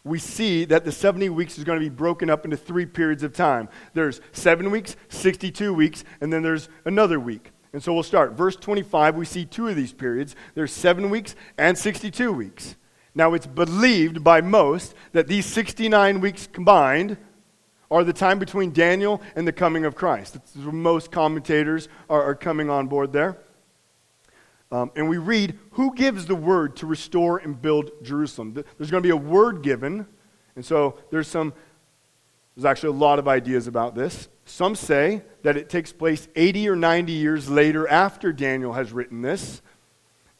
We 0.04 0.18
see 0.18 0.64
that 0.64 0.84
the 0.84 0.90
70 0.90 1.28
weeks 1.28 1.58
is 1.58 1.64
going 1.64 1.78
to 1.78 1.84
be 1.84 1.94
broken 1.94 2.28
up 2.28 2.44
into 2.44 2.56
three 2.56 2.86
periods 2.86 3.22
of 3.22 3.34
time. 3.34 3.68
There's 3.94 4.20
seven 4.32 4.72
weeks, 4.72 4.96
62 5.10 5.72
weeks, 5.72 6.04
and 6.20 6.32
then 6.32 6.42
there's 6.42 6.68
another 6.84 7.20
week. 7.20 7.51
And 7.72 7.82
so 7.82 7.94
we'll 7.94 8.02
start. 8.02 8.32
Verse 8.32 8.56
25, 8.56 9.16
we 9.16 9.24
see 9.24 9.44
two 9.44 9.68
of 9.68 9.76
these 9.76 9.92
periods. 9.92 10.36
There's 10.54 10.72
seven 10.72 11.08
weeks 11.10 11.34
and 11.56 11.76
62 11.76 12.32
weeks. 12.32 12.76
Now, 13.14 13.34
it's 13.34 13.46
believed 13.46 14.24
by 14.24 14.40
most 14.40 14.94
that 15.12 15.26
these 15.26 15.46
69 15.46 16.20
weeks 16.20 16.46
combined 16.50 17.16
are 17.90 18.04
the 18.04 18.12
time 18.12 18.38
between 18.38 18.72
Daniel 18.72 19.20
and 19.36 19.46
the 19.46 19.52
coming 19.52 19.84
of 19.84 19.94
Christ. 19.94 20.38
most 20.56 21.10
commentators 21.10 21.88
are, 22.08 22.22
are, 22.22 22.34
coming 22.34 22.70
on 22.70 22.88
board 22.88 23.12
there. 23.12 23.36
Um, 24.70 24.90
and 24.96 25.10
we 25.10 25.18
read, 25.18 25.58
Who 25.72 25.94
gives 25.94 26.24
the 26.24 26.34
word 26.34 26.76
to 26.76 26.86
restore 26.86 27.36
and 27.36 27.60
build 27.60 27.90
Jerusalem? 28.02 28.54
There's 28.54 28.90
going 28.90 29.02
to 29.02 29.06
be 29.06 29.10
a 29.10 29.16
word 29.16 29.62
given. 29.62 30.06
And 30.56 30.64
so 30.64 30.98
there's 31.10 31.28
some, 31.28 31.52
there's 32.54 32.64
actually 32.64 32.90
a 32.90 32.98
lot 33.00 33.18
of 33.18 33.28
ideas 33.28 33.66
about 33.66 33.94
this. 33.94 34.28
Some 34.44 34.74
say 34.74 35.22
that 35.42 35.56
it 35.56 35.68
takes 35.68 35.92
place 35.92 36.28
80 36.36 36.68
or 36.68 36.76
90 36.76 37.12
years 37.12 37.48
later 37.48 37.88
after 37.88 38.32
Daniel 38.32 38.72
has 38.72 38.92
written 38.92 39.22
this, 39.22 39.62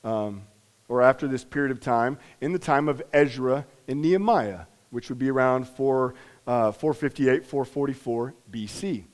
um, 0.05 0.43
or 0.89 1.01
after 1.03 1.27
this 1.27 1.45
period 1.45 1.71
of 1.71 1.81
time, 1.81 2.19
in 2.41 2.53
the 2.53 2.59
time 2.59 2.89
of 2.89 3.03
Ezra 3.13 3.67
and 3.89 4.03
Nehemiah, 4.03 4.67
which 4.91 5.09
would 5.09 5.19
be 5.19 5.31
around 5.31 5.67
4 5.69 6.15
uh, 6.47 6.73
458, 6.73 7.47
444 7.47 8.35
BC. 8.51 9.05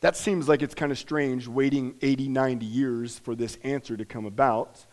That 0.00 0.16
seems 0.16 0.48
like 0.48 0.62
it's 0.62 0.74
kind 0.74 0.92
of 0.92 0.98
strange 0.98 1.46
waiting 1.46 1.94
80, 2.02 2.28
90 2.28 2.66
years 2.66 3.18
for 3.18 3.34
this 3.34 3.58
answer 3.62 3.96
to 3.96 4.04
come 4.04 4.26
about, 4.26 4.84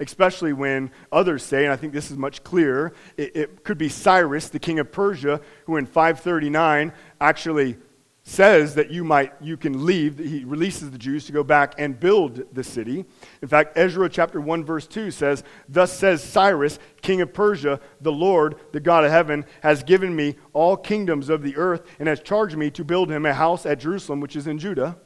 especially 0.00 0.52
when 0.52 0.90
others 1.12 1.42
say, 1.42 1.64
and 1.64 1.72
I 1.72 1.76
think 1.76 1.92
this 1.92 2.10
is 2.10 2.16
much 2.16 2.42
clearer, 2.42 2.92
it, 3.16 3.36
it 3.36 3.64
could 3.64 3.78
be 3.78 3.88
Cyrus, 3.88 4.48
the 4.48 4.58
king 4.58 4.78
of 4.78 4.90
Persia, 4.90 5.40
who 5.66 5.76
in 5.76 5.86
539 5.86 6.92
actually 7.20 7.76
says 8.22 8.74
that 8.74 8.90
you 8.90 9.02
might 9.02 9.32
you 9.40 9.56
can 9.56 9.84
leave 9.84 10.18
he 10.18 10.44
releases 10.44 10.90
the 10.90 10.98
jews 10.98 11.24
to 11.24 11.32
go 11.32 11.42
back 11.42 11.74
and 11.78 11.98
build 11.98 12.44
the 12.52 12.62
city. 12.62 13.04
In 13.40 13.48
fact 13.48 13.76
ezra 13.76 14.08
chapter 14.10 14.40
1 14.40 14.64
verse 14.64 14.86
2 14.86 15.10
says 15.10 15.42
thus 15.68 15.90
says 15.90 16.22
cyrus 16.22 16.78
king 17.00 17.22
of 17.22 17.32
persia 17.32 17.80
the 18.00 18.12
lord 18.12 18.56
the 18.72 18.78
god 18.78 19.04
of 19.04 19.10
heaven 19.10 19.44
has 19.62 19.82
given 19.82 20.14
me 20.14 20.36
all 20.52 20.76
kingdoms 20.76 21.28
of 21.30 21.42
the 21.42 21.56
earth 21.56 21.82
and 21.98 22.08
has 22.08 22.20
charged 22.20 22.56
me 22.56 22.70
to 22.70 22.84
build 22.84 23.10
him 23.10 23.24
a 23.24 23.32
house 23.32 23.64
at 23.64 23.80
jerusalem 23.80 24.20
which 24.20 24.36
is 24.36 24.46
in 24.46 24.58
judah. 24.58 24.98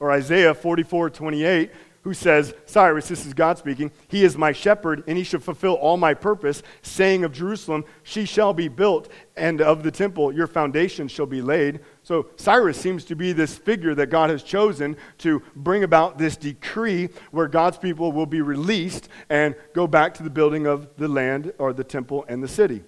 Or 0.00 0.10
isaiah 0.10 0.54
44 0.54 1.10
28 1.10 1.70
who 2.02 2.14
says, 2.14 2.54
Cyrus, 2.64 3.08
this 3.08 3.26
is 3.26 3.34
God 3.34 3.58
speaking, 3.58 3.90
He 4.08 4.24
is 4.24 4.36
my 4.36 4.52
shepherd, 4.52 5.04
and 5.06 5.18
He 5.18 5.24
shall 5.24 5.40
fulfill 5.40 5.74
all 5.74 5.96
my 5.96 6.14
purpose, 6.14 6.62
saying 6.80 7.24
of 7.24 7.32
Jerusalem, 7.32 7.84
She 8.02 8.24
shall 8.24 8.54
be 8.54 8.68
built, 8.68 9.10
and 9.36 9.60
of 9.60 9.82
the 9.82 9.90
temple, 9.90 10.32
your 10.32 10.46
foundation 10.46 11.08
shall 11.08 11.26
be 11.26 11.42
laid. 11.42 11.80
So 12.02 12.28
Cyrus 12.36 12.80
seems 12.80 13.04
to 13.06 13.14
be 13.14 13.32
this 13.32 13.58
figure 13.58 13.94
that 13.94 14.06
God 14.06 14.30
has 14.30 14.42
chosen 14.42 14.96
to 15.18 15.42
bring 15.54 15.84
about 15.84 16.16
this 16.16 16.36
decree 16.36 17.10
where 17.30 17.48
God's 17.48 17.78
people 17.78 18.12
will 18.12 18.26
be 18.26 18.40
released 18.40 19.08
and 19.28 19.54
go 19.74 19.86
back 19.86 20.14
to 20.14 20.22
the 20.22 20.30
building 20.30 20.66
of 20.66 20.88
the 20.96 21.08
land 21.08 21.52
or 21.58 21.72
the 21.72 21.84
temple 21.84 22.24
and 22.28 22.42
the 22.42 22.48
city. 22.48 22.82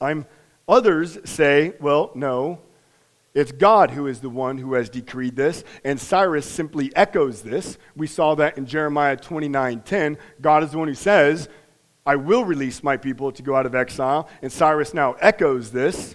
I'm, 0.00 0.26
others 0.66 1.18
say, 1.24 1.74
well, 1.78 2.10
no, 2.14 2.60
it's 3.34 3.50
God 3.50 3.90
who 3.90 4.06
is 4.06 4.20
the 4.20 4.30
one 4.30 4.58
who 4.58 4.74
has 4.74 4.88
decreed 4.88 5.34
this, 5.34 5.64
and 5.82 6.00
Cyrus 6.00 6.48
simply 6.48 6.94
echoes 6.94 7.42
this. 7.42 7.78
We 7.96 8.06
saw 8.06 8.36
that 8.36 8.56
in 8.56 8.66
Jeremiah 8.66 9.16
29:10. 9.16 10.16
God 10.40 10.62
is 10.62 10.70
the 10.70 10.78
one 10.78 10.88
who 10.88 10.94
says, 10.94 11.48
"I 12.06 12.16
will 12.16 12.44
release 12.44 12.82
my 12.82 12.96
people 12.96 13.32
to 13.32 13.42
go 13.42 13.56
out 13.56 13.66
of 13.66 13.74
exile," 13.74 14.28
and 14.40 14.52
Cyrus 14.52 14.94
now 14.94 15.14
echoes 15.14 15.72
this. 15.72 16.14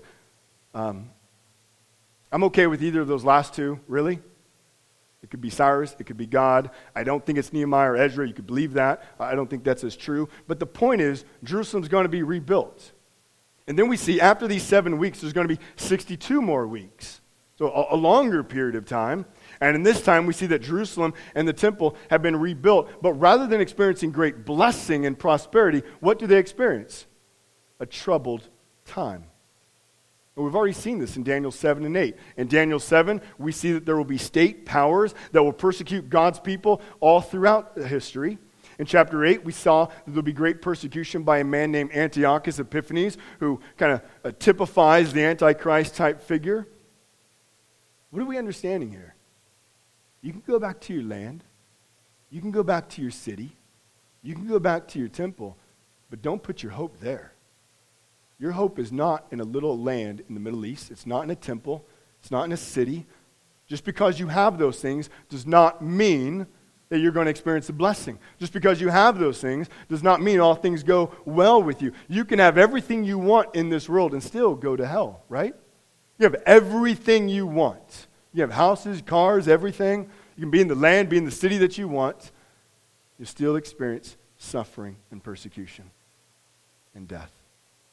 Um, 0.74 1.10
I'm 2.32 2.44
okay 2.46 2.68
with 2.68 2.82
either 2.82 3.02
of 3.02 3.08
those 3.08 3.26
last 3.26 3.54
two, 3.54 3.80
really. 3.88 4.22
It 5.22 5.30
could 5.30 5.42
be 5.42 5.50
Cyrus, 5.50 5.96
it 6.00 6.06
could 6.06 6.18
be 6.18 6.26
God. 6.26 6.70
I 6.96 7.04
don't 7.04 7.26
think 7.26 7.38
it's 7.38 7.52
Nehemiah 7.52 7.92
or 7.92 7.98
Ezra. 7.98 8.26
You 8.26 8.34
could 8.34 8.48
believe 8.48 8.74
that. 8.74 9.04
I 9.20 9.36
don't 9.36 9.50
think 9.50 9.64
that's 9.64 9.84
as 9.84 9.96
true. 9.98 10.30
But 10.48 10.60
the 10.60 10.66
point 10.66 11.02
is, 11.02 11.26
Jerusalem's 11.44 11.90
going 11.90 12.06
to 12.06 12.10
be 12.10 12.24
rebuilt. 12.24 12.94
And 13.70 13.78
then 13.78 13.88
we 13.88 13.98
see 13.98 14.20
after 14.20 14.48
these 14.48 14.64
seven 14.64 14.98
weeks, 14.98 15.22
there's 15.22 15.32
going 15.32 15.48
to 15.48 15.56
be 15.56 15.62
62 15.76 16.42
more 16.42 16.68
weeks. 16.68 17.22
So 17.56 17.70
a, 17.70 17.94
a 17.94 17.98
longer 17.98 18.44
period 18.44 18.76
of 18.76 18.86
time. 18.86 19.28
And 19.62 19.76
in 19.76 19.84
this 19.84 20.02
time, 20.02 20.26
we 20.26 20.34
see 20.34 20.48
that 20.48 20.64
Jerusalem 20.64 21.14
and 21.36 21.48
the 21.48 21.54
temple 21.54 21.96
have 22.10 22.24
been 22.24 22.36
rebuilt. 22.36 22.90
But 23.04 23.14
rather 23.14 23.46
than 23.46 23.62
experiencing 23.62 24.12
great 24.12 24.44
blessing 24.44 25.06
and 25.06 25.18
prosperity, 25.18 25.84
what 26.00 26.18
do 26.18 26.26
they 26.26 26.40
experience? 26.40 27.06
A 27.80 27.86
troubled 27.86 28.50
time. 28.86 29.26
And 30.36 30.46
we've 30.46 30.56
already 30.56 30.74
seen 30.74 30.98
this 30.98 31.16
in 31.16 31.24
Daniel 31.24 31.52
7 31.52 31.86
and 31.86 31.96
8. 31.96 32.16
In 32.38 32.48
Daniel 32.48 32.80
7, 32.80 33.22
we 33.38 33.52
see 33.52 33.74
that 33.74 33.86
there 33.86 33.98
will 33.98 34.04
be 34.04 34.18
state 34.18 34.66
powers 34.66 35.14
that 35.32 35.44
will 35.44 35.54
persecute 35.54 36.10
God's 36.10 36.40
people 36.40 36.82
all 37.02 37.22
throughout 37.22 37.78
history. 37.78 38.40
In 38.80 38.86
chapter 38.86 39.26
8, 39.26 39.44
we 39.44 39.52
saw 39.52 39.86
that 39.86 39.94
there'll 40.08 40.22
be 40.22 40.32
great 40.32 40.62
persecution 40.62 41.24
by 41.24 41.40
a 41.40 41.44
man 41.44 41.70
named 41.70 41.92
Antiochus 41.92 42.60
Epiphanes, 42.60 43.18
who 43.40 43.60
kind 43.78 43.92
of 43.92 44.02
uh, 44.24 44.32
typifies 44.40 45.12
the 45.12 45.22
Antichrist 45.22 45.96
type 45.96 46.22
figure. 46.22 46.66
What 48.10 48.22
are 48.22 48.26
we 48.26 48.38
understanding 48.38 48.90
here? 48.90 49.16
You 50.22 50.32
can 50.32 50.42
go 50.48 50.60
back 50.60 50.80
to 50.82 50.94
your 50.94 51.04
land, 51.04 51.44
you 52.30 52.40
can 52.40 52.52
go 52.52 52.64
back 52.64 52.88
to 52.90 53.02
your 53.02 53.12
city, 53.12 53.52
you 54.24 54.34
can 54.34 54.48
go 54.48 54.60
back 54.60 54.88
to 54.90 55.00
your 55.00 55.10
temple, 55.10 55.58
but 56.10 56.22
don't 56.22 56.42
put 56.42 56.64
your 56.64 56.72
hope 56.72 57.00
there. 57.02 57.34
Your 58.40 58.54
hope 58.54 58.80
is 58.80 58.94
not 58.94 59.26
in 59.32 59.42
a 59.42 59.44
little 59.44 59.78
land 59.78 60.24
in 60.30 60.34
the 60.34 60.40
Middle 60.40 60.66
East. 60.66 60.90
It's 60.90 61.06
not 61.06 61.24
in 61.26 61.30
a 61.30 61.36
temple. 61.36 61.86
It's 62.22 62.32
not 62.32 62.46
in 62.46 62.54
a 62.54 62.58
city. 62.58 63.06
Just 63.68 63.84
because 63.84 64.20
you 64.20 64.28
have 64.28 64.58
those 64.58 64.80
things 64.80 65.10
does 65.28 65.46
not 65.46 65.82
mean 65.82 66.48
that 66.90 67.00
you're 67.00 67.12
going 67.12 67.26
to 67.26 67.32
experience 67.32 67.70
a 67.70 67.74
blessing. 67.74 68.18
Just 68.40 68.52
because 68.52 68.82
you 68.82 68.90
have 68.90 69.20
those 69.20 69.40
things 69.40 69.68
does 69.88 70.04
not 70.04 70.22
mean 70.22 70.40
all 70.40 70.56
things 70.56 70.84
go 70.84 71.12
well 71.24 71.62
with 71.62 71.82
you. 71.82 71.94
You 72.08 72.26
can 72.26 72.40
have 72.40 72.58
everything 72.58 73.04
you 73.04 73.18
want 73.18 73.56
in 73.56 73.70
this 73.70 73.88
world 73.88 74.14
and 74.14 74.22
still 74.24 74.56
go 74.56 74.76
to 74.76 74.86
hell, 74.86 75.24
right? 75.30 75.56
You 76.18 76.24
have 76.24 76.36
everything 76.46 77.30
you 77.30 77.46
want. 77.46 78.08
You 78.34 78.42
have 78.42 78.52
houses, 78.52 79.02
cars, 79.06 79.48
everything. 79.48 80.10
You 80.36 80.42
can 80.42 80.52
be 80.52 80.62
in 80.62 80.68
the 80.68 80.76
land, 80.76 81.10
be 81.10 81.18
in 81.18 81.26
the 81.26 81.32
city 81.32 81.58
that 81.60 81.78
you 81.78 81.88
want. 81.88 82.32
You 83.18 83.26
still 83.26 83.56
experience 83.56 84.18
suffering 84.38 84.98
and 85.12 85.24
persecution 85.24 85.92
and 86.96 87.08
death. 87.08 87.32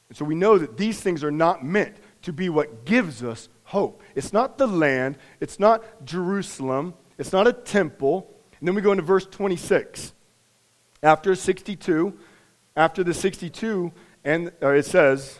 And 0.09 0.17
so 0.17 0.25
we 0.25 0.35
know 0.35 0.57
that 0.57 0.77
these 0.77 0.99
things 1.01 1.23
are 1.23 1.31
not 1.31 1.63
meant 1.63 1.97
to 2.23 2.33
be 2.33 2.49
what 2.49 2.85
gives 2.85 3.23
us 3.23 3.49
hope. 3.65 4.01
It's 4.15 4.31
not 4.31 4.57
the 4.57 4.67
land, 4.67 5.17
it's 5.39 5.59
not 5.59 6.05
Jerusalem, 6.05 6.93
it's 7.17 7.33
not 7.33 7.47
a 7.47 7.53
temple. 7.53 8.31
And 8.59 8.67
then 8.67 8.75
we 8.75 8.81
go 8.81 8.91
into 8.91 9.03
verse 9.03 9.25
26. 9.25 10.13
After 11.03 11.35
62, 11.35 12.17
after 12.75 13.03
the 13.03 13.13
62, 13.13 13.91
and 14.23 14.51
it 14.61 14.85
says, 14.85 15.39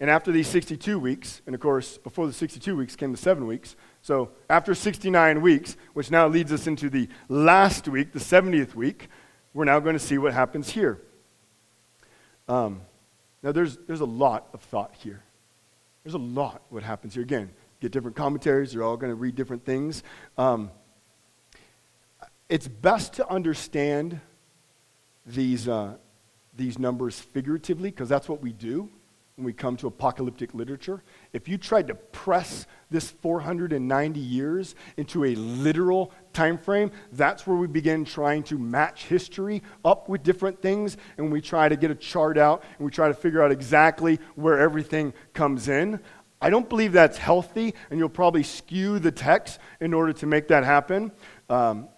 and 0.00 0.08
after 0.08 0.32
these 0.32 0.48
62 0.48 0.98
weeks, 0.98 1.42
and 1.44 1.54
of 1.54 1.60
course, 1.60 1.98
before 1.98 2.26
the 2.26 2.32
62 2.32 2.74
weeks 2.74 2.96
came 2.96 3.12
the 3.12 3.18
seven 3.18 3.46
weeks. 3.46 3.76
So 4.00 4.30
after 4.48 4.74
69 4.74 5.42
weeks, 5.42 5.76
which 5.92 6.10
now 6.10 6.26
leads 6.26 6.52
us 6.52 6.66
into 6.66 6.88
the 6.88 7.08
last 7.28 7.86
week, 7.86 8.12
the 8.12 8.18
70th 8.18 8.74
week, 8.74 9.08
we're 9.52 9.66
now 9.66 9.78
going 9.78 9.92
to 9.94 9.98
see 9.98 10.16
what 10.16 10.32
happens 10.32 10.70
here. 10.70 11.02
Um, 12.48 12.80
now, 13.42 13.52
there's, 13.52 13.76
there's 13.86 14.00
a 14.00 14.06
lot 14.06 14.48
of 14.54 14.62
thought 14.62 14.94
here. 14.94 15.22
There's 16.02 16.14
a 16.14 16.18
lot 16.18 16.62
what 16.70 16.82
happens 16.82 17.14
here. 17.14 17.22
Again, 17.22 17.50
get 17.80 17.92
different 17.92 18.16
commentaries. 18.16 18.72
They're 18.72 18.82
all 18.82 18.96
going 18.96 19.12
to 19.12 19.16
read 19.16 19.34
different 19.34 19.64
things. 19.64 20.02
Um, 20.38 20.70
it's 22.50 22.66
best 22.66 23.14
to 23.14 23.30
understand 23.30 24.20
these, 25.24 25.68
uh, 25.68 25.94
these 26.56 26.80
numbers 26.80 27.18
figuratively 27.18 27.90
because 27.90 28.08
that's 28.08 28.28
what 28.28 28.42
we 28.42 28.52
do 28.52 28.90
when 29.36 29.44
we 29.44 29.52
come 29.52 29.76
to 29.76 29.86
apocalyptic 29.86 30.52
literature. 30.52 31.04
If 31.32 31.46
you 31.46 31.56
tried 31.56 31.86
to 31.86 31.94
press 31.94 32.66
this 32.90 33.08
490 33.08 34.18
years 34.18 34.74
into 34.96 35.24
a 35.24 35.36
literal 35.36 36.12
time 36.32 36.58
frame, 36.58 36.90
that's 37.12 37.46
where 37.46 37.56
we 37.56 37.68
begin 37.68 38.04
trying 38.04 38.42
to 38.44 38.58
match 38.58 39.04
history 39.04 39.62
up 39.84 40.08
with 40.08 40.24
different 40.24 40.60
things, 40.60 40.96
and 41.18 41.30
we 41.30 41.40
try 41.40 41.68
to 41.68 41.76
get 41.76 41.92
a 41.92 41.94
chart 41.94 42.36
out 42.36 42.64
and 42.78 42.84
we 42.84 42.90
try 42.90 43.06
to 43.06 43.14
figure 43.14 43.44
out 43.44 43.52
exactly 43.52 44.18
where 44.34 44.58
everything 44.58 45.14
comes 45.34 45.68
in. 45.68 46.00
I 46.42 46.50
don't 46.50 46.68
believe 46.68 46.92
that's 46.92 47.18
healthy, 47.18 47.74
and 47.90 48.00
you'll 48.00 48.08
probably 48.08 48.42
skew 48.42 48.98
the 48.98 49.12
text 49.12 49.60
in 49.78 49.94
order 49.94 50.12
to 50.14 50.26
make 50.26 50.48
that 50.48 50.64
happen. 50.64 51.12
Um, 51.48 51.88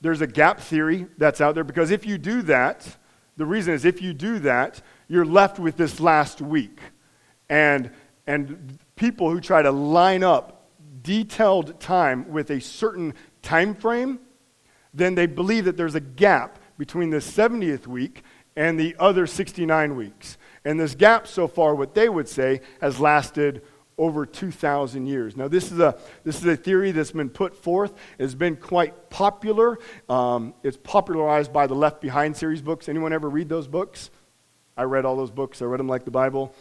there's 0.00 0.20
a 0.20 0.26
gap 0.26 0.60
theory 0.60 1.06
that's 1.16 1.40
out 1.40 1.54
there 1.54 1.64
because 1.64 1.90
if 1.90 2.06
you 2.06 2.18
do 2.18 2.42
that, 2.42 2.96
the 3.36 3.46
reason 3.46 3.74
is 3.74 3.84
if 3.84 4.02
you 4.02 4.12
do 4.12 4.38
that, 4.40 4.80
you're 5.08 5.24
left 5.24 5.58
with 5.58 5.76
this 5.76 6.00
last 6.00 6.40
week. 6.40 6.78
And, 7.48 7.90
and 8.26 8.78
people 8.96 9.30
who 9.30 9.40
try 9.40 9.62
to 9.62 9.70
line 9.70 10.22
up 10.22 10.70
detailed 11.02 11.80
time 11.80 12.28
with 12.30 12.50
a 12.50 12.60
certain 12.60 13.14
time 13.42 13.74
frame, 13.74 14.20
then 14.92 15.14
they 15.14 15.26
believe 15.26 15.64
that 15.64 15.76
there's 15.76 15.94
a 15.94 16.00
gap 16.00 16.58
between 16.76 17.10
the 17.10 17.18
70th 17.18 17.86
week 17.86 18.22
and 18.56 18.78
the 18.78 18.96
other 18.98 19.26
69 19.26 19.96
weeks. 19.96 20.36
And 20.64 20.78
this 20.78 20.94
gap 20.94 21.26
so 21.26 21.46
far, 21.48 21.74
what 21.74 21.94
they 21.94 22.08
would 22.08 22.28
say, 22.28 22.60
has 22.80 22.98
lasted 23.00 23.62
over 23.98 24.24
2,000 24.24 25.06
years. 25.06 25.36
Now, 25.36 25.48
this 25.48 25.70
is, 25.72 25.80
a, 25.80 25.98
this 26.24 26.38
is 26.38 26.46
a 26.46 26.56
theory 26.56 26.92
that's 26.92 27.12
been 27.12 27.28
put 27.28 27.56
forth. 27.56 27.92
It's 28.18 28.34
been 28.34 28.56
quite 28.56 29.10
popular. 29.10 29.78
Um, 30.08 30.54
it's 30.62 30.78
popularized 30.82 31.52
by 31.52 31.66
the 31.66 31.74
Left 31.74 32.00
Behind 32.00 32.36
series 32.36 32.62
books. 32.62 32.88
Anyone 32.88 33.12
ever 33.12 33.28
read 33.28 33.48
those 33.48 33.66
books? 33.66 34.10
I 34.76 34.84
read 34.84 35.04
all 35.04 35.16
those 35.16 35.32
books. 35.32 35.60
I 35.60 35.64
read 35.64 35.80
them 35.80 35.88
like 35.88 36.04
the 36.04 36.12
Bible. 36.12 36.54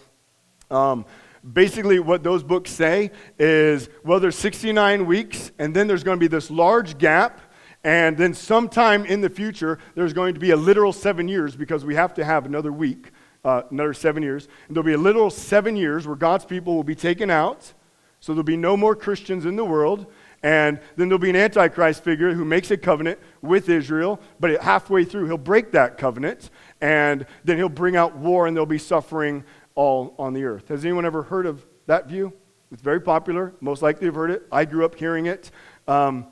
Um, 0.72 1.06
basically, 1.54 2.00
what 2.00 2.24
those 2.24 2.44
books 2.44 2.72
say 2.72 3.12
is 3.38 3.90
well, 4.04 4.20
there's 4.20 4.38
69 4.38 5.06
weeks, 5.06 5.52
and 5.60 5.76
then 5.76 5.88
there's 5.88 6.04
going 6.04 6.18
to 6.18 6.20
be 6.20 6.28
this 6.28 6.50
large 6.50 6.98
gap. 6.98 7.40
And 7.84 8.18
then 8.18 8.34
sometime 8.34 9.06
in 9.06 9.22
the 9.22 9.30
future, 9.30 9.80
there's 9.96 10.12
going 10.12 10.34
to 10.34 10.40
be 10.40 10.52
a 10.52 10.58
literal 10.58 10.92
seven 10.92 11.28
years 11.28 11.56
because 11.56 11.86
we 11.86 11.96
have 11.96 12.16
to 12.16 12.26
have 12.26 12.46
another 12.46 12.72
week, 12.72 13.12
uh, 13.48 13.64
another 13.72 13.94
seven 13.94 14.22
years. 14.22 14.50
And 14.68 14.76
there'll 14.76 14.86
be 14.86 14.94
a 14.94 14.98
literal 14.98 15.30
seven 15.30 15.78
years 15.78 16.06
where 16.06 16.18
God's 16.18 16.44
people 16.44 16.76
will 16.76 16.84
be 16.84 16.96
taken 16.96 17.32
out. 17.32 17.74
So 18.20 18.34
there'll 18.34 18.44
be 18.44 18.58
no 18.58 18.76
more 18.76 18.94
Christians 18.94 19.46
in 19.46 19.56
the 19.56 19.64
world. 19.64 20.06
And 20.44 20.80
then 20.98 21.08
there'll 21.08 21.18
be 21.18 21.30
an 21.30 21.38
Antichrist 21.38 22.04
figure 22.04 22.34
who 22.34 22.44
makes 22.44 22.70
a 22.72 22.78
covenant 22.78 23.20
with 23.42 23.70
Israel, 23.70 24.20
but 24.40 24.62
halfway 24.62 25.04
through, 25.04 25.26
he'll 25.26 25.38
break 25.38 25.72
that 25.72 25.98
covenant, 25.98 26.52
and 26.80 27.26
then 27.44 27.58
he'll 27.58 27.70
bring 27.70 27.96
out 27.96 28.16
war, 28.16 28.46
and 28.46 28.56
there'll 28.56 28.68
be 28.68 28.78
suffering 28.78 29.44
all 29.74 30.14
on 30.20 30.34
the 30.34 30.44
earth. 30.44 30.68
Has 30.68 30.86
anyone 30.86 31.06
ever 31.06 31.24
heard 31.24 31.48
of 31.48 31.66
that 31.88 32.08
view? 32.08 32.34
It's 32.72 32.84
very 32.84 33.02
popular. 33.02 33.54
Most 33.62 33.82
likely 33.82 34.06
have 34.06 34.16
heard 34.16 34.30
it. 34.30 34.44
I 34.52 34.66
grew 34.66 34.86
up 34.86 34.94
hearing 34.94 35.26
it. 35.26 35.50
Um, 35.88 36.28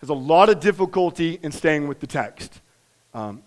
there's 0.00 0.10
a 0.10 0.14
lot 0.14 0.50
of 0.50 0.60
difficulty 0.60 1.38
in 1.42 1.50
staying 1.50 1.88
with 1.88 2.00
the 2.00 2.06
text. 2.06 2.60
Um, 3.14 3.42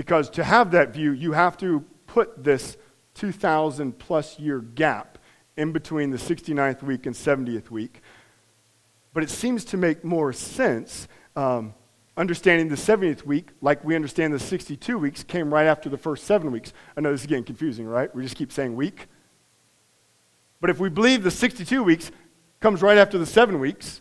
because 0.00 0.30
to 0.30 0.42
have 0.42 0.70
that 0.70 0.94
view, 0.94 1.12
you 1.12 1.32
have 1.32 1.58
to 1.58 1.84
put 2.06 2.42
this 2.42 2.78
2,000 3.16 3.98
plus 3.98 4.38
year 4.38 4.60
gap 4.60 5.18
in 5.58 5.72
between 5.72 6.10
the 6.10 6.16
69th 6.16 6.82
week 6.82 7.04
and 7.04 7.14
70th 7.14 7.70
week. 7.70 8.00
But 9.12 9.24
it 9.24 9.28
seems 9.28 9.62
to 9.66 9.76
make 9.76 10.02
more 10.02 10.32
sense. 10.32 11.06
Um, 11.36 11.74
understanding 12.16 12.70
the 12.70 12.76
70th 12.76 13.26
week, 13.26 13.50
like 13.60 13.84
we 13.84 13.94
understand 13.94 14.32
the 14.32 14.38
62 14.38 14.96
weeks, 14.96 15.22
came 15.22 15.52
right 15.52 15.66
after 15.66 15.90
the 15.90 15.98
first 15.98 16.24
seven 16.24 16.50
weeks. 16.50 16.72
I 16.96 17.02
know 17.02 17.12
this 17.12 17.20
is 17.20 17.26
getting 17.26 17.44
confusing, 17.44 17.86
right? 17.86 18.12
We 18.14 18.22
just 18.22 18.36
keep 18.36 18.52
saying 18.52 18.74
week. 18.74 19.06
But 20.62 20.70
if 20.70 20.80
we 20.80 20.88
believe 20.88 21.24
the 21.24 21.30
62 21.30 21.82
weeks 21.82 22.10
comes 22.60 22.80
right 22.80 22.96
after 22.96 23.18
the 23.18 23.26
seven 23.26 23.60
weeks, 23.60 24.00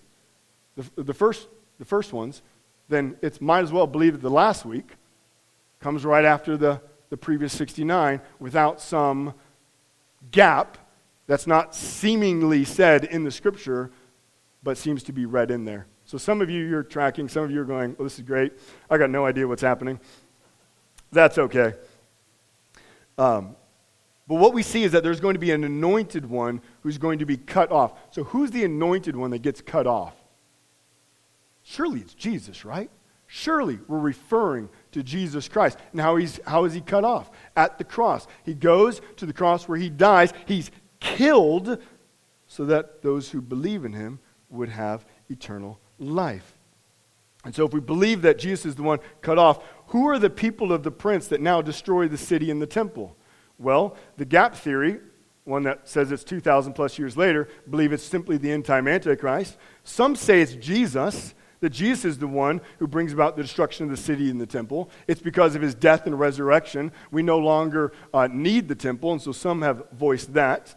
the, 0.78 1.04
the, 1.04 1.14
first, 1.14 1.50
the 1.78 1.84
first 1.84 2.14
ones, 2.14 2.41
then 2.88 3.18
it 3.22 3.41
might 3.41 3.64
as 3.66 3.74
well 3.74 3.86
believe 3.86 4.22
the 4.22 4.32
last 4.32 4.64
week 4.64 4.93
comes 5.80 6.05
right 6.05 6.25
after 6.25 6.57
the, 6.57 6.82
the 7.09 7.17
previous 7.17 7.53
69 7.53 8.21
without 8.39 8.82
some 8.82 9.34
gap 10.32 10.77
that's 11.27 11.47
not 11.47 11.75
seemingly 11.75 12.65
said 12.65 13.05
in 13.05 13.23
the 13.23 13.32
scripture 13.32 13.91
but 14.61 14.77
seems 14.77 15.03
to 15.03 15.13
be 15.13 15.25
read 15.25 15.51
in 15.51 15.65
there. 15.65 15.88
So 16.05 16.17
some 16.17 16.41
of 16.41 16.49
you, 16.49 16.65
you're 16.65 16.84
tracking. 16.84 17.30
Some 17.30 17.43
of 17.43 17.51
you 17.51 17.61
are 17.61 17.65
going, 17.65 17.95
oh, 17.99 18.03
this 18.03 18.15
is 18.19 18.25
great. 18.25 18.53
I 18.89 18.97
got 18.97 19.09
no 19.09 19.25
idea 19.25 19.47
what's 19.47 19.61
happening. 19.61 19.99
That's 21.11 21.38
okay. 21.38 21.75
Um, 23.17 23.55
but 24.27 24.36
what 24.36 24.53
we 24.53 24.63
see 24.63 24.84
is 24.84 24.91
that 24.91 25.03
there's 25.03 25.19
going 25.19 25.36
to 25.36 25.39
be 25.39 25.51
an 25.51 25.63
anointed 25.63 26.25
one 26.25 26.61
who's 26.82 26.97
going 26.97 27.19
to 27.19 27.25
be 27.25 27.38
cut 27.38 27.71
off. 27.71 27.93
So 28.11 28.23
who's 28.23 28.51
the 28.51 28.63
anointed 28.63 29.15
one 29.15 29.32
that 29.32 29.41
gets 29.41 29.61
cut 29.61 29.88
off? 29.88 30.15
Surely 31.63 31.99
it's 31.99 32.13
Jesus, 32.13 32.65
right? 32.65 32.89
Surely 33.27 33.80
we're 33.88 33.99
referring 33.99 34.69
to 34.91 35.03
Jesus 35.03 35.47
Christ. 35.47 35.77
And 35.91 36.01
how, 36.01 36.15
he's, 36.15 36.39
how 36.45 36.65
is 36.65 36.73
he 36.73 36.81
cut 36.81 37.03
off? 37.03 37.29
At 37.55 37.77
the 37.77 37.83
cross. 37.83 38.27
He 38.43 38.53
goes 38.53 39.01
to 39.17 39.25
the 39.25 39.33
cross 39.33 39.67
where 39.67 39.77
he 39.77 39.89
dies. 39.89 40.33
He's 40.45 40.71
killed 40.99 41.81
so 42.47 42.65
that 42.65 43.01
those 43.01 43.29
who 43.29 43.41
believe 43.41 43.85
in 43.85 43.93
him 43.93 44.19
would 44.49 44.69
have 44.69 45.05
eternal 45.29 45.79
life. 45.99 46.55
And 47.45 47.55
so, 47.55 47.65
if 47.65 47.73
we 47.73 47.79
believe 47.79 48.23
that 48.23 48.37
Jesus 48.37 48.65
is 48.65 48.75
the 48.75 48.83
one 48.83 48.99
cut 49.21 49.37
off, 49.37 49.63
who 49.87 50.07
are 50.09 50.19
the 50.19 50.29
people 50.29 50.73
of 50.73 50.83
the 50.83 50.91
prince 50.91 51.27
that 51.27 51.39
now 51.39 51.61
destroy 51.61 52.07
the 52.07 52.17
city 52.17 52.51
and 52.51 52.61
the 52.61 52.67
temple? 52.67 53.15
Well, 53.57 53.95
the 54.17 54.25
gap 54.25 54.55
theory, 54.55 54.99
one 55.45 55.63
that 55.63 55.87
says 55.87 56.11
it's 56.11 56.23
2,000 56.23 56.73
plus 56.73 56.99
years 56.99 57.15
later, 57.15 57.47
believe 57.69 57.93
it's 57.93 58.03
simply 58.03 58.37
the 58.37 58.51
end 58.51 58.65
time 58.65 58.87
Antichrist. 58.87 59.57
Some 59.83 60.15
say 60.15 60.41
it's 60.41 60.53
Jesus, 60.53 61.33
that 61.62 61.72
Jesus 61.72 62.05
is 62.05 62.18
the 62.18 62.28
one 62.28 62.62
who 62.80 62.88
brings 62.88 63.14
about 63.14 63.36
the 63.36 63.43
destruction 63.43 63.86
of 63.86 63.91
the 63.91 63.97
city 63.97 64.30
and 64.30 64.39
the 64.39 64.45
temple. 64.45 64.89
It's 65.07 65.22
because 65.22 65.55
of 65.55 65.62
his 65.62 65.76
death 65.76 66.05
and 66.05 66.20
resurrection. 66.20 66.91
We 67.12 67.24
no 67.24 67.38
longer 67.38 67.91
uh, 68.14 68.28
need 68.32 68.68
the 68.68 68.76
temple, 68.76 69.12
and 69.12 69.22
so 69.22 69.32
some 69.32 69.62
have 69.62 69.84
voiced 69.91 70.34
that. 70.34 70.76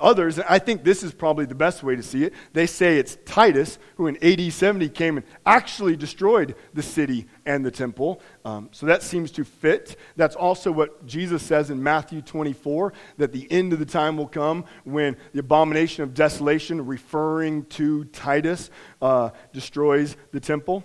Others, 0.00 0.38
and 0.38 0.46
I 0.48 0.58
think 0.58 0.84
this 0.84 1.02
is 1.02 1.12
probably 1.12 1.44
the 1.44 1.54
best 1.54 1.82
way 1.82 1.96
to 1.96 2.02
see 2.02 2.24
it, 2.24 2.32
they 2.52 2.66
say 2.66 2.98
it's 2.98 3.18
Titus 3.24 3.78
who 3.96 4.06
in 4.06 4.16
AD 4.22 4.52
70 4.52 4.88
came 4.90 5.16
and 5.18 5.26
actually 5.46 5.96
destroyed 5.96 6.54
the 6.74 6.82
city 6.82 7.26
and 7.46 7.64
the 7.64 7.70
temple. 7.70 8.20
Um, 8.44 8.68
so 8.72 8.86
that 8.86 9.02
seems 9.02 9.30
to 9.32 9.44
fit. 9.44 9.96
That's 10.16 10.36
also 10.36 10.72
what 10.72 11.06
Jesus 11.06 11.42
says 11.42 11.70
in 11.70 11.82
Matthew 11.82 12.22
24 12.22 12.92
that 13.18 13.32
the 13.32 13.50
end 13.50 13.72
of 13.72 13.78
the 13.78 13.86
time 13.86 14.16
will 14.16 14.28
come 14.28 14.64
when 14.84 15.16
the 15.32 15.40
abomination 15.40 16.02
of 16.02 16.14
desolation, 16.14 16.86
referring 16.86 17.64
to 17.66 18.04
Titus, 18.06 18.70
uh, 19.02 19.30
destroys 19.52 20.16
the 20.32 20.40
temple. 20.40 20.84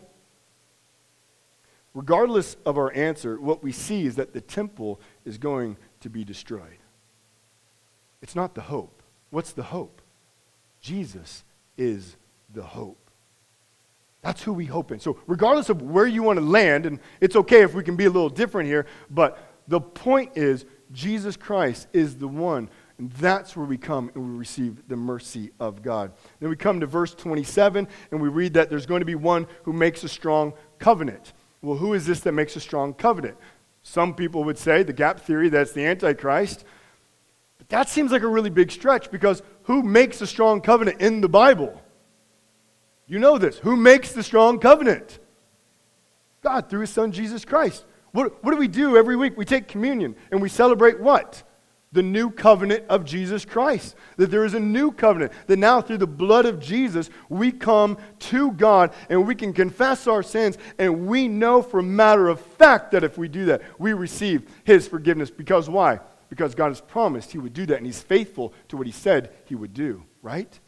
Regardless 1.95 2.57
of 2.65 2.77
our 2.77 2.93
answer, 2.93 3.39
what 3.39 3.63
we 3.63 3.71
see 3.71 4.05
is 4.05 4.15
that 4.15 4.33
the 4.33 4.41
temple 4.41 4.99
is 5.23 5.37
going 5.37 5.77
to 6.01 6.09
be 6.09 6.25
destroyed. 6.25 6.77
It's 8.21 8.35
not 8.35 8.53
the 8.53 8.61
hope. 8.61 8.94
What's 9.35 9.51
the 9.51 9.63
hope? 9.63 10.01
Jesus 10.79 11.43
is 11.77 12.15
the 12.53 12.63
hope. 12.63 13.11
That's 14.21 14.41
who 14.41 14.53
we 14.53 14.63
hope 14.63 14.93
in. 14.93 15.01
So, 15.01 15.19
regardless 15.27 15.67
of 15.67 15.81
where 15.81 16.07
you 16.07 16.23
want 16.23 16.39
to 16.39 16.45
land, 16.45 16.85
and 16.85 17.01
it's 17.19 17.35
okay 17.35 17.61
if 17.61 17.73
we 17.73 17.83
can 17.83 17.97
be 17.97 18.05
a 18.05 18.09
little 18.09 18.29
different 18.29 18.69
here, 18.69 18.85
but 19.09 19.37
the 19.67 19.81
point 19.81 20.37
is, 20.37 20.63
Jesus 20.93 21.35
Christ 21.35 21.89
is 21.91 22.15
the 22.15 22.29
one. 22.29 22.69
And 22.97 23.11
that's 23.11 23.57
where 23.57 23.65
we 23.65 23.77
come 23.77 24.09
and 24.15 24.23
we 24.23 24.37
receive 24.39 24.87
the 24.87 24.95
mercy 24.95 25.51
of 25.59 25.81
God. 25.81 26.13
Then 26.39 26.49
we 26.49 26.55
come 26.55 26.79
to 26.79 26.87
verse 26.87 27.13
27, 27.13 27.89
and 28.11 28.21
we 28.21 28.29
read 28.29 28.53
that 28.53 28.69
there's 28.69 28.85
going 28.85 29.01
to 29.01 29.05
be 29.05 29.15
one 29.15 29.47
who 29.63 29.73
makes 29.73 30.05
a 30.05 30.07
strong 30.07 30.53
covenant. 30.79 31.33
Well, 31.61 31.75
who 31.75 31.93
is 31.93 32.05
this 32.05 32.21
that 32.21 32.31
makes 32.31 32.55
a 32.55 32.61
strong 32.61 32.93
covenant? 32.93 33.35
Some 33.83 34.15
people 34.15 34.45
would 34.45 34.57
say, 34.57 34.83
the 34.83 34.93
gap 34.93 35.19
theory, 35.19 35.49
that's 35.49 35.73
the 35.73 35.85
Antichrist. 35.85 36.63
But 37.57 37.69
that 37.69 37.89
seems 37.89 38.11
like 38.11 38.21
a 38.21 38.27
really 38.27 38.49
big 38.49 38.71
stretch 38.71 39.11
because 39.11 39.41
who 39.63 39.81
makes 39.81 40.21
a 40.21 40.27
strong 40.27 40.61
covenant 40.61 41.01
in 41.01 41.21
the 41.21 41.29
Bible? 41.29 41.81
You 43.07 43.19
know 43.19 43.37
this. 43.37 43.57
Who 43.59 43.75
makes 43.75 44.11
the 44.11 44.23
strong 44.23 44.59
covenant? 44.59 45.19
God 46.41 46.69
through 46.69 46.81
his 46.81 46.89
son 46.89 47.11
Jesus 47.11 47.45
Christ. 47.45 47.85
What, 48.11 48.43
what 48.43 48.51
do 48.51 48.57
we 48.57 48.67
do 48.67 48.97
every 48.97 49.15
week? 49.15 49.35
We 49.35 49.45
take 49.45 49.67
communion 49.67 50.15
and 50.31 50.41
we 50.41 50.49
celebrate 50.49 50.99
what? 50.99 51.43
The 51.91 52.03
new 52.03 52.29
covenant 52.29 52.85
of 52.87 53.03
Jesus 53.03 53.45
Christ. 53.45 53.95
That 54.17 54.31
there 54.31 54.45
is 54.45 54.53
a 54.53 54.59
new 54.59 54.91
covenant. 54.91 55.33
That 55.47 55.57
now 55.57 55.81
through 55.81 55.97
the 55.97 56.07
blood 56.07 56.45
of 56.45 56.59
Jesus, 56.59 57.09
we 57.29 57.51
come 57.51 57.97
to 58.19 58.51
God 58.51 58.93
and 59.09 59.27
we 59.27 59.35
can 59.35 59.53
confess 59.53 60.07
our 60.07 60.23
sins. 60.23 60.57
And 60.77 61.07
we 61.07 61.27
know 61.27 61.61
for 61.61 61.79
a 61.79 61.83
matter 61.83 62.27
of 62.27 62.39
fact 62.39 62.91
that 62.91 63.03
if 63.03 63.17
we 63.17 63.27
do 63.27 63.45
that, 63.45 63.61
we 63.79 63.93
receive 63.93 64.49
his 64.63 64.87
forgiveness. 64.87 65.29
Because 65.29 65.69
why? 65.69 65.99
Because 66.29 66.55
God 66.55 66.69
has 66.69 66.81
promised 66.81 67.31
he 67.31 67.37
would 67.37 67.53
do 67.53 67.65
that, 67.67 67.77
and 67.77 67.85
he's 67.85 68.01
faithful 68.01 68.53
to 68.69 68.77
what 68.77 68.87
he 68.87 68.93
said 68.93 69.31
he 69.45 69.55
would 69.55 69.73
do, 69.73 70.03
right? 70.21 70.59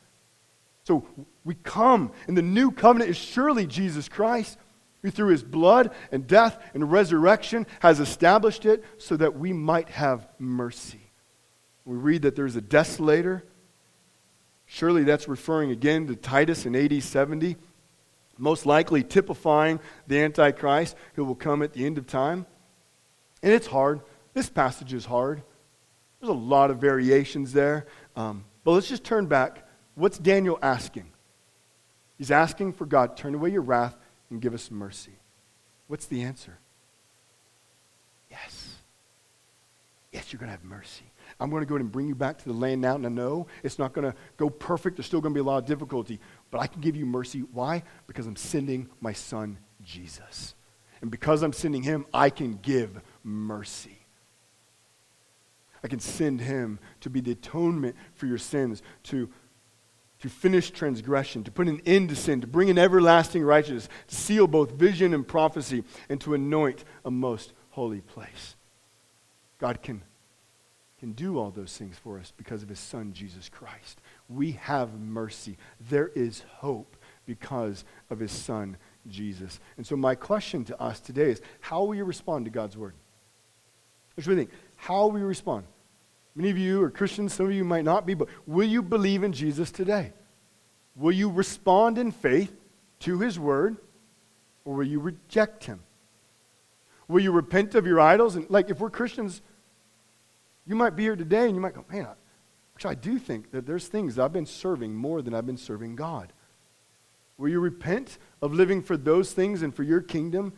So 0.83 1.05
we 1.43 1.55
come, 1.55 2.11
and 2.27 2.37
the 2.37 2.41
new 2.41 2.71
covenant 2.71 3.09
is 3.09 3.17
surely 3.17 3.67
Jesus 3.67 4.07
Christ, 4.07 4.57
who 5.01 5.11
through 5.11 5.29
his 5.29 5.43
blood 5.43 5.93
and 6.11 6.25
death 6.27 6.61
and 6.73 6.91
resurrection 6.91 7.67
has 7.81 7.99
established 7.99 8.65
it 8.65 8.83
so 8.97 9.15
that 9.17 9.37
we 9.37 9.53
might 9.53 9.89
have 9.89 10.27
mercy. 10.39 11.11
We 11.85 11.95
read 11.95 12.23
that 12.23 12.35
there's 12.35 12.55
a 12.55 12.61
desolator. 12.61 13.43
Surely 14.65 15.03
that's 15.03 15.27
referring 15.27 15.71
again 15.71 16.07
to 16.07 16.15
Titus 16.15 16.65
in 16.65 16.75
AD 16.75 17.01
70, 17.01 17.55
most 18.37 18.65
likely 18.65 19.03
typifying 19.03 19.79
the 20.07 20.19
Antichrist 20.19 20.95
who 21.13 21.23
will 21.23 21.35
come 21.35 21.63
at 21.63 21.73
the 21.73 21.85
end 21.85 21.97
of 21.97 22.07
time. 22.07 22.45
And 23.41 23.53
it's 23.53 23.67
hard. 23.67 24.01
This 24.37 24.49
passage 24.49 24.93
is 24.93 25.03
hard. 25.03 25.41
There's 26.19 26.29
a 26.29 26.33
lot 26.33 26.69
of 26.69 26.77
variations 26.77 27.53
there. 27.53 27.87
Um, 28.15 28.45
but 28.63 28.73
let's 28.73 28.87
just 28.87 29.03
turn 29.03 29.25
back. 29.25 29.67
What's 29.95 30.19
Daniel 30.19 30.59
asking? 30.61 31.07
He's 32.19 32.29
asking 32.29 32.73
for 32.73 32.85
God, 32.85 33.17
turn 33.17 33.33
away 33.33 33.49
your 33.49 33.63
wrath 33.63 33.97
and 34.29 34.39
give 34.39 34.53
us 34.53 34.69
mercy. 34.69 35.17
What's 35.87 36.05
the 36.05 36.21
answer? 36.21 36.59
Yes. 38.29 38.75
Yes, 40.11 40.31
you're 40.31 40.37
going 40.37 40.49
to 40.49 40.55
have 40.55 40.63
mercy. 40.63 41.11
I'm 41.39 41.49
going 41.49 41.63
to 41.63 41.65
go 41.65 41.73
ahead 41.73 41.81
and 41.81 41.91
bring 41.91 42.07
you 42.07 42.13
back 42.13 42.37
to 42.37 42.45
the 42.45 42.53
land 42.53 42.79
now. 42.79 42.93
And 42.93 43.07
I 43.07 43.09
know 43.09 43.47
it's 43.63 43.79
not 43.79 43.93
going 43.93 44.05
to 44.05 44.15
go 44.37 44.51
perfect. 44.51 44.97
There's 44.97 45.07
still 45.07 45.19
going 45.19 45.33
to 45.33 45.37
be 45.37 45.41
a 45.41 45.49
lot 45.49 45.57
of 45.57 45.65
difficulty. 45.65 46.19
But 46.51 46.61
I 46.61 46.67
can 46.67 46.81
give 46.81 46.95
you 46.95 47.07
mercy. 47.07 47.39
Why? 47.39 47.81
Because 48.05 48.27
I'm 48.27 48.35
sending 48.35 48.87
my 49.01 49.13
son, 49.13 49.57
Jesus. 49.81 50.53
And 51.01 51.09
because 51.09 51.41
I'm 51.41 51.53
sending 51.53 51.81
him, 51.81 52.05
I 52.13 52.29
can 52.29 52.59
give 52.61 53.01
mercy. 53.23 53.96
I 55.83 55.87
can 55.87 55.99
send 55.99 56.41
him 56.41 56.79
to 57.01 57.09
be 57.09 57.21
the 57.21 57.31
atonement 57.31 57.95
for 58.15 58.25
your 58.25 58.37
sins, 58.37 58.81
to, 59.03 59.29
to 60.19 60.29
finish 60.29 60.71
transgression, 60.71 61.43
to 61.43 61.51
put 61.51 61.67
an 61.67 61.81
end 61.85 62.09
to 62.09 62.15
sin, 62.15 62.41
to 62.41 62.47
bring 62.47 62.69
an 62.69 62.77
everlasting 62.77 63.43
righteousness, 63.43 63.89
to 64.07 64.15
seal 64.15 64.47
both 64.47 64.71
vision 64.71 65.13
and 65.13 65.27
prophecy, 65.27 65.83
and 66.09 66.19
to 66.21 66.33
anoint 66.33 66.83
a 67.05 67.11
most 67.11 67.53
holy 67.69 68.01
place. 68.01 68.55
God 69.59 69.81
can, 69.81 70.01
can 70.99 71.13
do 71.13 71.37
all 71.37 71.51
those 71.51 71.75
things 71.75 71.97
for 71.97 72.19
us 72.19 72.33
because 72.35 72.63
of 72.63 72.69
his 72.69 72.79
son, 72.79 73.13
Jesus 73.13 73.49
Christ. 73.49 74.01
We 74.29 74.53
have 74.53 74.99
mercy. 74.99 75.57
There 75.89 76.09
is 76.09 76.43
hope 76.57 76.97
because 77.25 77.85
of 78.09 78.19
his 78.19 78.31
son, 78.31 78.77
Jesus. 79.07 79.59
And 79.77 79.85
so, 79.85 79.95
my 79.95 80.15
question 80.15 80.63
to 80.65 80.81
us 80.81 80.99
today 80.99 81.31
is 81.31 81.41
how 81.59 81.83
will 81.83 81.95
you 81.95 82.03
respond 82.03 82.45
to 82.45 82.51
God's 82.51 82.77
word? 82.77 82.93
What 84.15 84.23
do 84.23 84.31
you 84.31 84.37
think? 84.37 84.49
How 84.77 85.15
you 85.15 85.25
respond? 85.25 85.65
Many 86.35 86.49
of 86.49 86.57
you 86.57 86.83
are 86.83 86.89
Christians, 86.89 87.33
some 87.33 87.47
of 87.47 87.51
you 87.51 87.65
might 87.65 87.83
not 87.83 88.05
be, 88.05 88.13
but 88.13 88.29
will 88.45 88.67
you 88.67 88.81
believe 88.81 89.23
in 89.23 89.33
Jesus 89.33 89.71
today? 89.71 90.13
Will 90.95 91.11
you 91.11 91.29
respond 91.29 91.97
in 91.97 92.11
faith 92.11 92.55
to 92.99 93.19
his 93.19 93.39
word, 93.39 93.77
or 94.63 94.75
will 94.75 94.87
you 94.87 94.99
reject 94.99 95.65
him? 95.65 95.81
Will 97.07 97.21
you 97.21 97.31
repent 97.31 97.75
of 97.75 97.85
your 97.85 97.99
idols? 97.99 98.35
And 98.35 98.49
like 98.49 98.69
if 98.69 98.79
we're 98.79 98.89
Christians, 98.89 99.41
you 100.65 100.75
might 100.75 100.95
be 100.95 101.03
here 101.03 101.15
today 101.15 101.45
and 101.45 101.55
you 101.55 101.61
might 101.61 101.73
go, 101.73 101.85
man, 101.91 102.05
I, 102.05 102.13
actually 102.75 102.91
I 102.91 102.95
do 102.95 103.17
think 103.17 103.51
that 103.51 103.65
there's 103.65 103.87
things 103.87 104.15
that 104.15 104.25
I've 104.25 104.33
been 104.33 104.45
serving 104.45 104.93
more 104.93 105.21
than 105.21 105.33
I've 105.33 105.45
been 105.45 105.57
serving 105.57 105.95
God. 105.95 106.33
Will 107.37 107.49
you 107.49 107.59
repent 107.59 108.17
of 108.41 108.53
living 108.53 108.81
for 108.81 108.97
those 108.97 109.31
things 109.31 109.61
and 109.61 109.73
for 109.73 109.83
your 109.83 110.01
kingdom? 110.01 110.53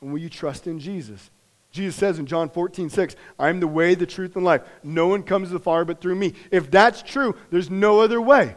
And 0.00 0.12
will 0.12 0.20
you 0.20 0.28
trust 0.28 0.66
in 0.66 0.78
Jesus? 0.78 1.30
Jesus 1.70 1.94
says 1.94 2.18
in 2.18 2.26
John 2.26 2.50
14, 2.50 2.90
6, 2.90 3.16
I 3.38 3.48
am 3.48 3.60
the 3.60 3.68
way, 3.68 3.94
the 3.94 4.06
truth, 4.06 4.34
and 4.34 4.44
life. 4.44 4.62
No 4.82 5.06
one 5.06 5.22
comes 5.22 5.48
to 5.48 5.54
the 5.54 5.60
Father 5.60 5.84
but 5.84 6.00
through 6.00 6.16
me. 6.16 6.34
If 6.50 6.70
that's 6.70 7.02
true, 7.02 7.36
there's 7.50 7.70
no 7.70 8.00
other 8.00 8.20
way. 8.20 8.56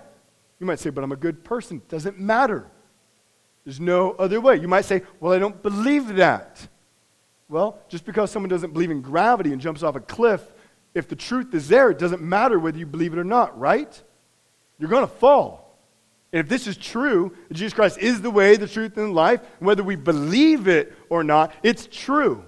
You 0.60 0.66
might 0.66 0.80
say, 0.80 0.90
but 0.90 1.04
I'm 1.04 1.12
a 1.12 1.18
good 1.18 1.44
person. 1.44 1.82
Doesn't 1.90 2.20
matter. 2.20 2.68
There's 3.66 3.80
no 3.80 4.12
other 4.12 4.42
way. 4.42 4.58
You 4.58 4.68
might 4.68 4.86
say, 4.86 5.04
well, 5.20 5.34
I 5.34 5.40
don't 5.40 5.62
believe 5.62 6.16
that. 6.16 6.68
Well, 7.50 7.80
just 7.88 8.06
because 8.06 8.32
someone 8.32 8.50
doesn't 8.50 8.74
believe 8.74 8.90
in 8.90 9.02
gravity 9.02 9.52
and 9.52 9.62
jumps 9.62 9.84
off 9.84 9.96
a 9.96 10.00
cliff, 10.00 10.42
if 10.94 11.08
the 11.08 11.16
truth 11.16 11.54
is 11.54 11.68
there, 11.68 11.92
it 11.92 12.00
doesn't 12.00 12.22
matter 12.22 12.58
whether 12.58 12.78
you 12.78 12.86
believe 12.86 13.14
it 13.14 13.20
or 13.20 13.24
not, 13.24 13.58
right? 13.60 14.02
You're 14.80 14.90
going 14.90 15.08
to 15.08 15.14
fall. 15.14 15.78
And 16.32 16.40
if 16.40 16.50
this 16.50 16.66
is 16.66 16.78
true, 16.78 17.36
Jesus 17.52 17.74
Christ 17.74 18.00
is 18.00 18.22
the 18.22 18.32
way, 18.32 18.56
the 18.56 18.68
truth, 18.68 18.98
and 18.98 19.14
life, 19.14 19.42
whether 19.60 19.84
we 19.84 19.96
believe 19.96 20.68
it 20.68 20.94
or 21.10 21.24
not, 21.24 21.54
it's 21.62 21.88
true. 21.92 22.44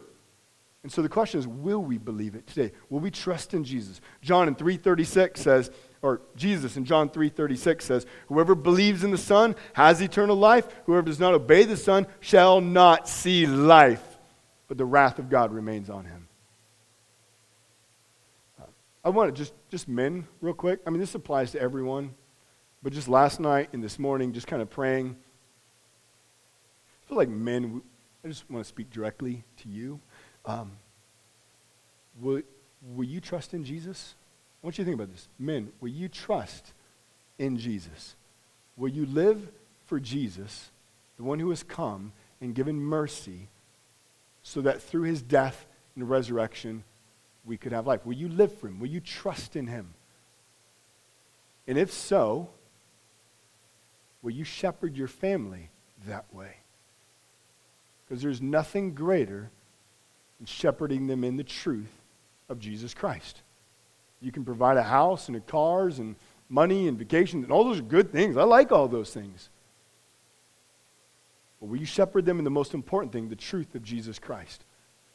And 0.85 0.91
so 0.91 1.01
the 1.01 1.09
question 1.09 1.39
is, 1.39 1.47
will 1.47 1.81
we 1.81 1.97
believe 1.97 2.35
it 2.35 2.45
today? 2.45 2.71
Will 2.91 2.99
we 2.99 3.09
trust 3.09 3.55
in 3.55 3.63
Jesus? 3.63 3.99
John 4.21 4.47
in 4.47 4.53
336 4.53 5.41
says, 5.41 5.71
or 6.03 6.21
Jesus 6.35 6.77
in 6.77 6.85
John 6.85 7.09
3:36 7.09 7.83
says, 7.83 8.05
"Whoever 8.27 8.53
believes 8.53 9.03
in 9.03 9.09
the 9.09 9.17
Son 9.17 9.55
has 9.73 9.99
eternal 9.99 10.35
life. 10.35 10.67
Whoever 10.85 11.01
does 11.01 11.19
not 11.19 11.33
obey 11.33 11.63
the 11.63 11.75
Son 11.75 12.05
shall 12.19 12.61
not 12.61 13.09
see 13.09 13.47
life, 13.47 14.19
but 14.67 14.77
the 14.77 14.85
wrath 14.85 15.17
of 15.17 15.27
God 15.27 15.51
remains 15.51 15.89
on 15.89 16.05
him." 16.05 16.27
Uh, 18.61 18.65
I 19.03 19.09
want 19.09 19.33
to 19.33 19.35
just 19.35 19.55
just 19.71 19.87
men 19.87 20.27
real 20.39 20.53
quick. 20.53 20.81
I 20.85 20.91
mean, 20.91 20.99
this 20.99 21.15
applies 21.15 21.53
to 21.53 21.59
everyone, 21.59 22.13
but 22.83 22.93
just 22.93 23.07
last 23.07 23.39
night 23.39 23.69
and 23.73 23.83
this 23.83 23.97
morning, 23.97 24.33
just 24.33 24.45
kind 24.45 24.61
of 24.61 24.69
praying. 24.69 25.17
I 27.03 27.07
feel 27.07 27.17
like 27.17 27.29
men. 27.29 27.81
I 28.23 28.27
just 28.27 28.47
want 28.51 28.63
to 28.63 28.69
speak 28.69 28.91
directly 28.91 29.43
to 29.57 29.69
you. 29.69 29.99
Um, 30.45 30.71
will, 32.21 32.41
will 32.95 33.05
you 33.05 33.19
trust 33.19 33.53
in 33.53 33.63
Jesus? 33.63 34.15
I 34.63 34.67
want 34.67 34.77
you 34.77 34.83
to 34.83 34.89
think 34.89 35.01
about 35.01 35.11
this. 35.11 35.27
Men, 35.39 35.71
will 35.81 35.89
you 35.89 36.07
trust 36.07 36.73
in 37.37 37.57
Jesus? 37.57 38.15
Will 38.77 38.89
you 38.89 39.05
live 39.05 39.49
for 39.85 39.99
Jesus, 39.99 40.69
the 41.17 41.23
one 41.23 41.39
who 41.39 41.49
has 41.49 41.63
come 41.63 42.11
and 42.41 42.53
given 42.53 42.79
mercy, 42.79 43.47
so 44.43 44.61
that 44.61 44.81
through 44.81 45.03
his 45.03 45.21
death 45.21 45.65
and 45.95 46.09
resurrection, 46.09 46.83
we 47.45 47.57
could 47.57 47.71
have 47.71 47.87
life? 47.87 48.05
Will 48.05 48.13
you 48.13 48.27
live 48.27 48.53
for 48.57 48.67
Him? 48.67 48.79
Will 48.79 48.87
you 48.87 48.99
trust 48.99 49.55
in 49.55 49.67
Him? 49.67 49.93
And 51.67 51.77
if 51.77 51.91
so, 51.91 52.49
will 54.21 54.31
you 54.31 54.43
shepherd 54.43 54.97
your 54.97 55.07
family 55.07 55.69
that 56.07 56.25
way? 56.33 56.57
Because 58.03 58.21
there's 58.21 58.41
nothing 58.41 58.93
greater 58.93 59.49
than 60.45 60.53
shepherding 60.53 61.07
them 61.07 61.23
in 61.23 61.37
the 61.37 61.43
truth 61.43 61.91
of 62.49 62.59
Jesus 62.59 62.93
Christ. 62.93 63.41
You 64.21 64.31
can 64.31 64.45
provide 64.45 64.77
a 64.77 64.83
house 64.83 65.27
and 65.27 65.35
a 65.35 65.39
cars 65.39 65.97
and 65.97 66.15
money 66.49 66.87
and 66.87 66.97
vacation, 66.97 67.43
and 67.43 67.51
all 67.51 67.63
those 67.63 67.79
are 67.79 67.83
good 67.83 68.11
things. 68.11 68.37
I 68.37 68.43
like 68.43 68.71
all 68.71 68.87
those 68.87 69.11
things. 69.11 69.49
But 71.59 71.69
will 71.69 71.77
you 71.77 71.85
shepherd 71.85 72.25
them 72.25 72.37
in 72.37 72.43
the 72.43 72.51
most 72.51 72.73
important 72.73 73.11
thing, 73.11 73.27
the 73.27 73.35
truth 73.35 73.73
of 73.73 73.81
Jesus 73.81 74.19
Christ? 74.19 74.65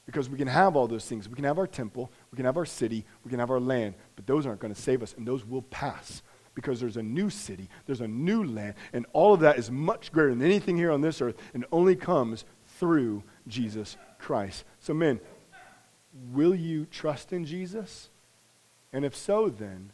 Because 0.05 0.29
we 0.29 0.37
can 0.37 0.49
have 0.49 0.75
all 0.75 0.89
those 0.89 1.07
things. 1.07 1.29
We 1.29 1.37
can 1.37 1.45
have 1.45 1.59
our 1.59 1.67
temple, 1.69 2.11
we 2.33 2.37
can 2.37 2.45
have 2.45 2.57
our 2.57 2.67
city, 2.67 3.05
we 3.25 3.31
can 3.31 3.39
have 3.39 3.51
our 3.51 3.61
land, 3.61 3.95
but 4.17 4.27
those 4.27 4.47
aren't 4.47 4.61
going 4.61 4.75
to 4.75 4.81
save 4.81 5.03
us, 5.03 5.15
and 5.17 5.27
those 5.27 5.47
will 5.47 5.63
pass. 5.63 6.23
Because 6.57 6.81
there's 6.81 6.97
a 6.97 7.03
new 7.03 7.31
city, 7.31 7.69
there's 7.87 8.01
a 8.01 8.09
new 8.09 8.43
land, 8.43 8.75
and 8.93 9.07
all 9.13 9.35
of 9.35 9.41
that 9.41 9.59
is 9.59 9.71
much 9.71 10.11
greater 10.11 10.31
than 10.31 10.43
anything 10.43 10.77
here 10.77 10.91
on 10.91 11.01
this 11.01 11.23
earth, 11.23 11.37
and 11.55 11.65
only 11.71 11.95
comes 11.95 12.45
through 12.79 13.23
Jesus 13.47 13.97
Christ. 14.19 14.65
So, 14.81 14.95
men, 14.95 15.21
will 16.33 16.55
you 16.55 16.87
trust 16.87 17.33
in 17.33 17.45
Jesus? 17.45 18.11
And 18.93 19.05
if 19.05 19.15
so, 19.15 19.49
then, 19.49 19.93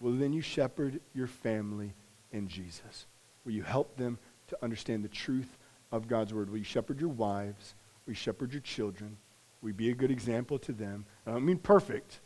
will 0.00 0.12
then 0.12 0.32
you 0.32 0.42
shepherd 0.42 1.00
your 1.14 1.26
family 1.26 1.94
in 2.32 2.48
Jesus? 2.48 3.06
Will 3.44 3.52
you 3.52 3.62
help 3.62 3.96
them 3.96 4.18
to 4.48 4.58
understand 4.62 5.04
the 5.04 5.08
truth 5.08 5.58
of 5.92 6.08
God's 6.08 6.34
word? 6.34 6.50
Will 6.50 6.58
you 6.58 6.64
shepherd 6.64 7.00
your 7.00 7.10
wives? 7.10 7.74
Will 8.06 8.12
you 8.12 8.16
shepherd 8.16 8.52
your 8.52 8.60
children? 8.60 9.16
Will 9.62 9.70
you 9.70 9.74
be 9.74 9.90
a 9.90 9.94
good 9.94 10.10
example 10.10 10.58
to 10.60 10.72
them? 10.72 11.06
I 11.26 11.32
don't 11.32 11.44
mean 11.44 11.58
perfect. 11.58 12.20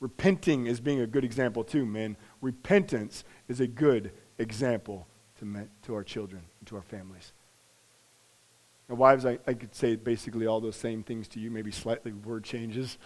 Repenting 0.00 0.66
is 0.66 0.80
being 0.80 1.00
a 1.00 1.06
good 1.06 1.24
example 1.24 1.64
too, 1.64 1.86
men. 1.86 2.16
Repentance 2.40 3.24
is 3.48 3.60
a 3.60 3.66
good 3.66 4.12
example 4.38 5.06
to, 5.38 5.44
men, 5.44 5.70
to 5.82 5.94
our 5.94 6.04
children 6.04 6.42
and 6.58 6.68
to 6.68 6.76
our 6.76 6.82
families. 6.82 7.32
Wives, 8.94 9.24
I, 9.24 9.38
I 9.46 9.54
could 9.54 9.74
say 9.74 9.96
basically 9.96 10.46
all 10.46 10.60
those 10.60 10.76
same 10.76 11.02
things 11.02 11.28
to 11.28 11.40
you, 11.40 11.50
maybe 11.50 11.70
slightly 11.70 12.12
word 12.12 12.44
changes. 12.44 12.98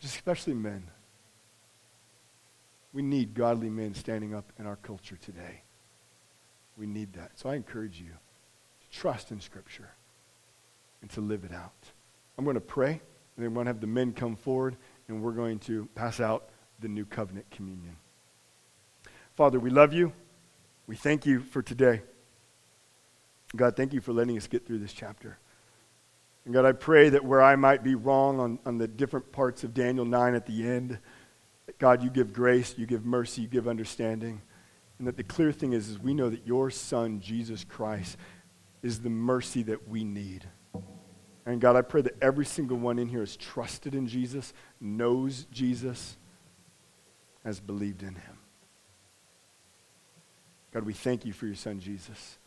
Just 0.00 0.14
especially 0.14 0.54
men. 0.54 0.90
We 2.92 3.02
need 3.02 3.34
godly 3.34 3.70
men 3.70 3.94
standing 3.94 4.34
up 4.34 4.52
in 4.58 4.66
our 4.66 4.76
culture 4.76 5.16
today. 5.16 5.62
We 6.76 6.86
need 6.86 7.14
that. 7.14 7.32
So 7.34 7.48
I 7.48 7.54
encourage 7.54 8.00
you 8.00 8.08
to 8.10 8.98
trust 8.98 9.30
in 9.30 9.40
Scripture 9.40 9.90
and 11.02 11.10
to 11.10 11.20
live 11.20 11.44
it 11.44 11.52
out. 11.52 11.72
I'm 12.38 12.44
going 12.44 12.54
to 12.54 12.60
pray, 12.60 12.90
and 12.90 13.44
then 13.44 13.50
we're 13.50 13.56
going 13.56 13.66
to 13.66 13.70
have 13.70 13.80
the 13.80 13.86
men 13.86 14.12
come 14.12 14.36
forward, 14.36 14.76
and 15.08 15.22
we're 15.22 15.32
going 15.32 15.58
to 15.60 15.88
pass 15.94 16.20
out 16.20 16.48
the 16.80 16.88
new 16.88 17.04
covenant 17.04 17.50
communion. 17.50 17.96
Father, 19.34 19.58
we 19.58 19.70
love 19.70 19.92
you. 19.92 20.12
We 20.86 20.96
thank 20.96 21.26
you 21.26 21.40
for 21.40 21.62
today. 21.62 22.02
God, 23.54 23.76
thank 23.76 23.92
you 23.92 24.00
for 24.00 24.12
letting 24.12 24.36
us 24.36 24.46
get 24.46 24.66
through 24.66 24.78
this 24.78 24.92
chapter. 24.92 25.38
And 26.44 26.54
God, 26.54 26.64
I 26.64 26.72
pray 26.72 27.08
that 27.10 27.24
where 27.24 27.42
I 27.42 27.56
might 27.56 27.82
be 27.82 27.94
wrong 27.94 28.40
on, 28.40 28.58
on 28.64 28.78
the 28.78 28.88
different 28.88 29.32
parts 29.32 29.64
of 29.64 29.74
Daniel 29.74 30.04
9 30.04 30.34
at 30.34 30.46
the 30.46 30.66
end, 30.66 30.98
God, 31.78 32.02
you 32.02 32.10
give 32.10 32.32
grace, 32.32 32.74
you 32.76 32.86
give 32.86 33.04
mercy, 33.04 33.42
you 33.42 33.48
give 33.48 33.68
understanding. 33.68 34.42
And 34.98 35.06
that 35.06 35.16
the 35.16 35.24
clear 35.24 35.52
thing 35.52 35.72
is, 35.72 35.88
is 35.88 35.98
we 35.98 36.14
know 36.14 36.30
that 36.30 36.46
your 36.46 36.70
Son, 36.70 37.20
Jesus 37.20 37.64
Christ, 37.64 38.16
is 38.82 39.00
the 39.00 39.10
mercy 39.10 39.62
that 39.64 39.88
we 39.88 40.04
need. 40.04 40.46
And 41.44 41.60
God, 41.60 41.76
I 41.76 41.82
pray 41.82 42.02
that 42.02 42.16
every 42.22 42.46
single 42.46 42.76
one 42.76 42.98
in 42.98 43.08
here 43.08 43.22
is 43.22 43.36
trusted 43.36 43.94
in 43.94 44.06
Jesus, 44.06 44.52
knows 44.80 45.46
Jesus, 45.50 46.16
has 47.44 47.60
believed 47.60 48.02
in 48.02 48.14
him. 48.14 48.38
God, 50.72 50.84
we 50.84 50.92
thank 50.92 51.24
you 51.24 51.32
for 51.32 51.46
your 51.46 51.54
Son, 51.54 51.80
Jesus. 51.80 52.38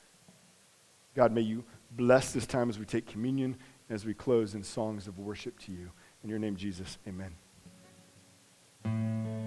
God, 1.15 1.31
may 1.31 1.41
you 1.41 1.63
bless 1.91 2.31
this 2.31 2.45
time 2.45 2.69
as 2.69 2.79
we 2.79 2.85
take 2.85 3.07
communion 3.07 3.57
and 3.87 3.95
as 3.95 4.05
we 4.05 4.13
close 4.13 4.55
in 4.55 4.63
songs 4.63 5.07
of 5.07 5.17
worship 5.19 5.57
to 5.59 5.71
you. 5.71 5.91
In 6.23 6.29
your 6.29 6.39
name, 6.39 6.55
Jesus, 6.55 6.97
amen. 7.07 7.35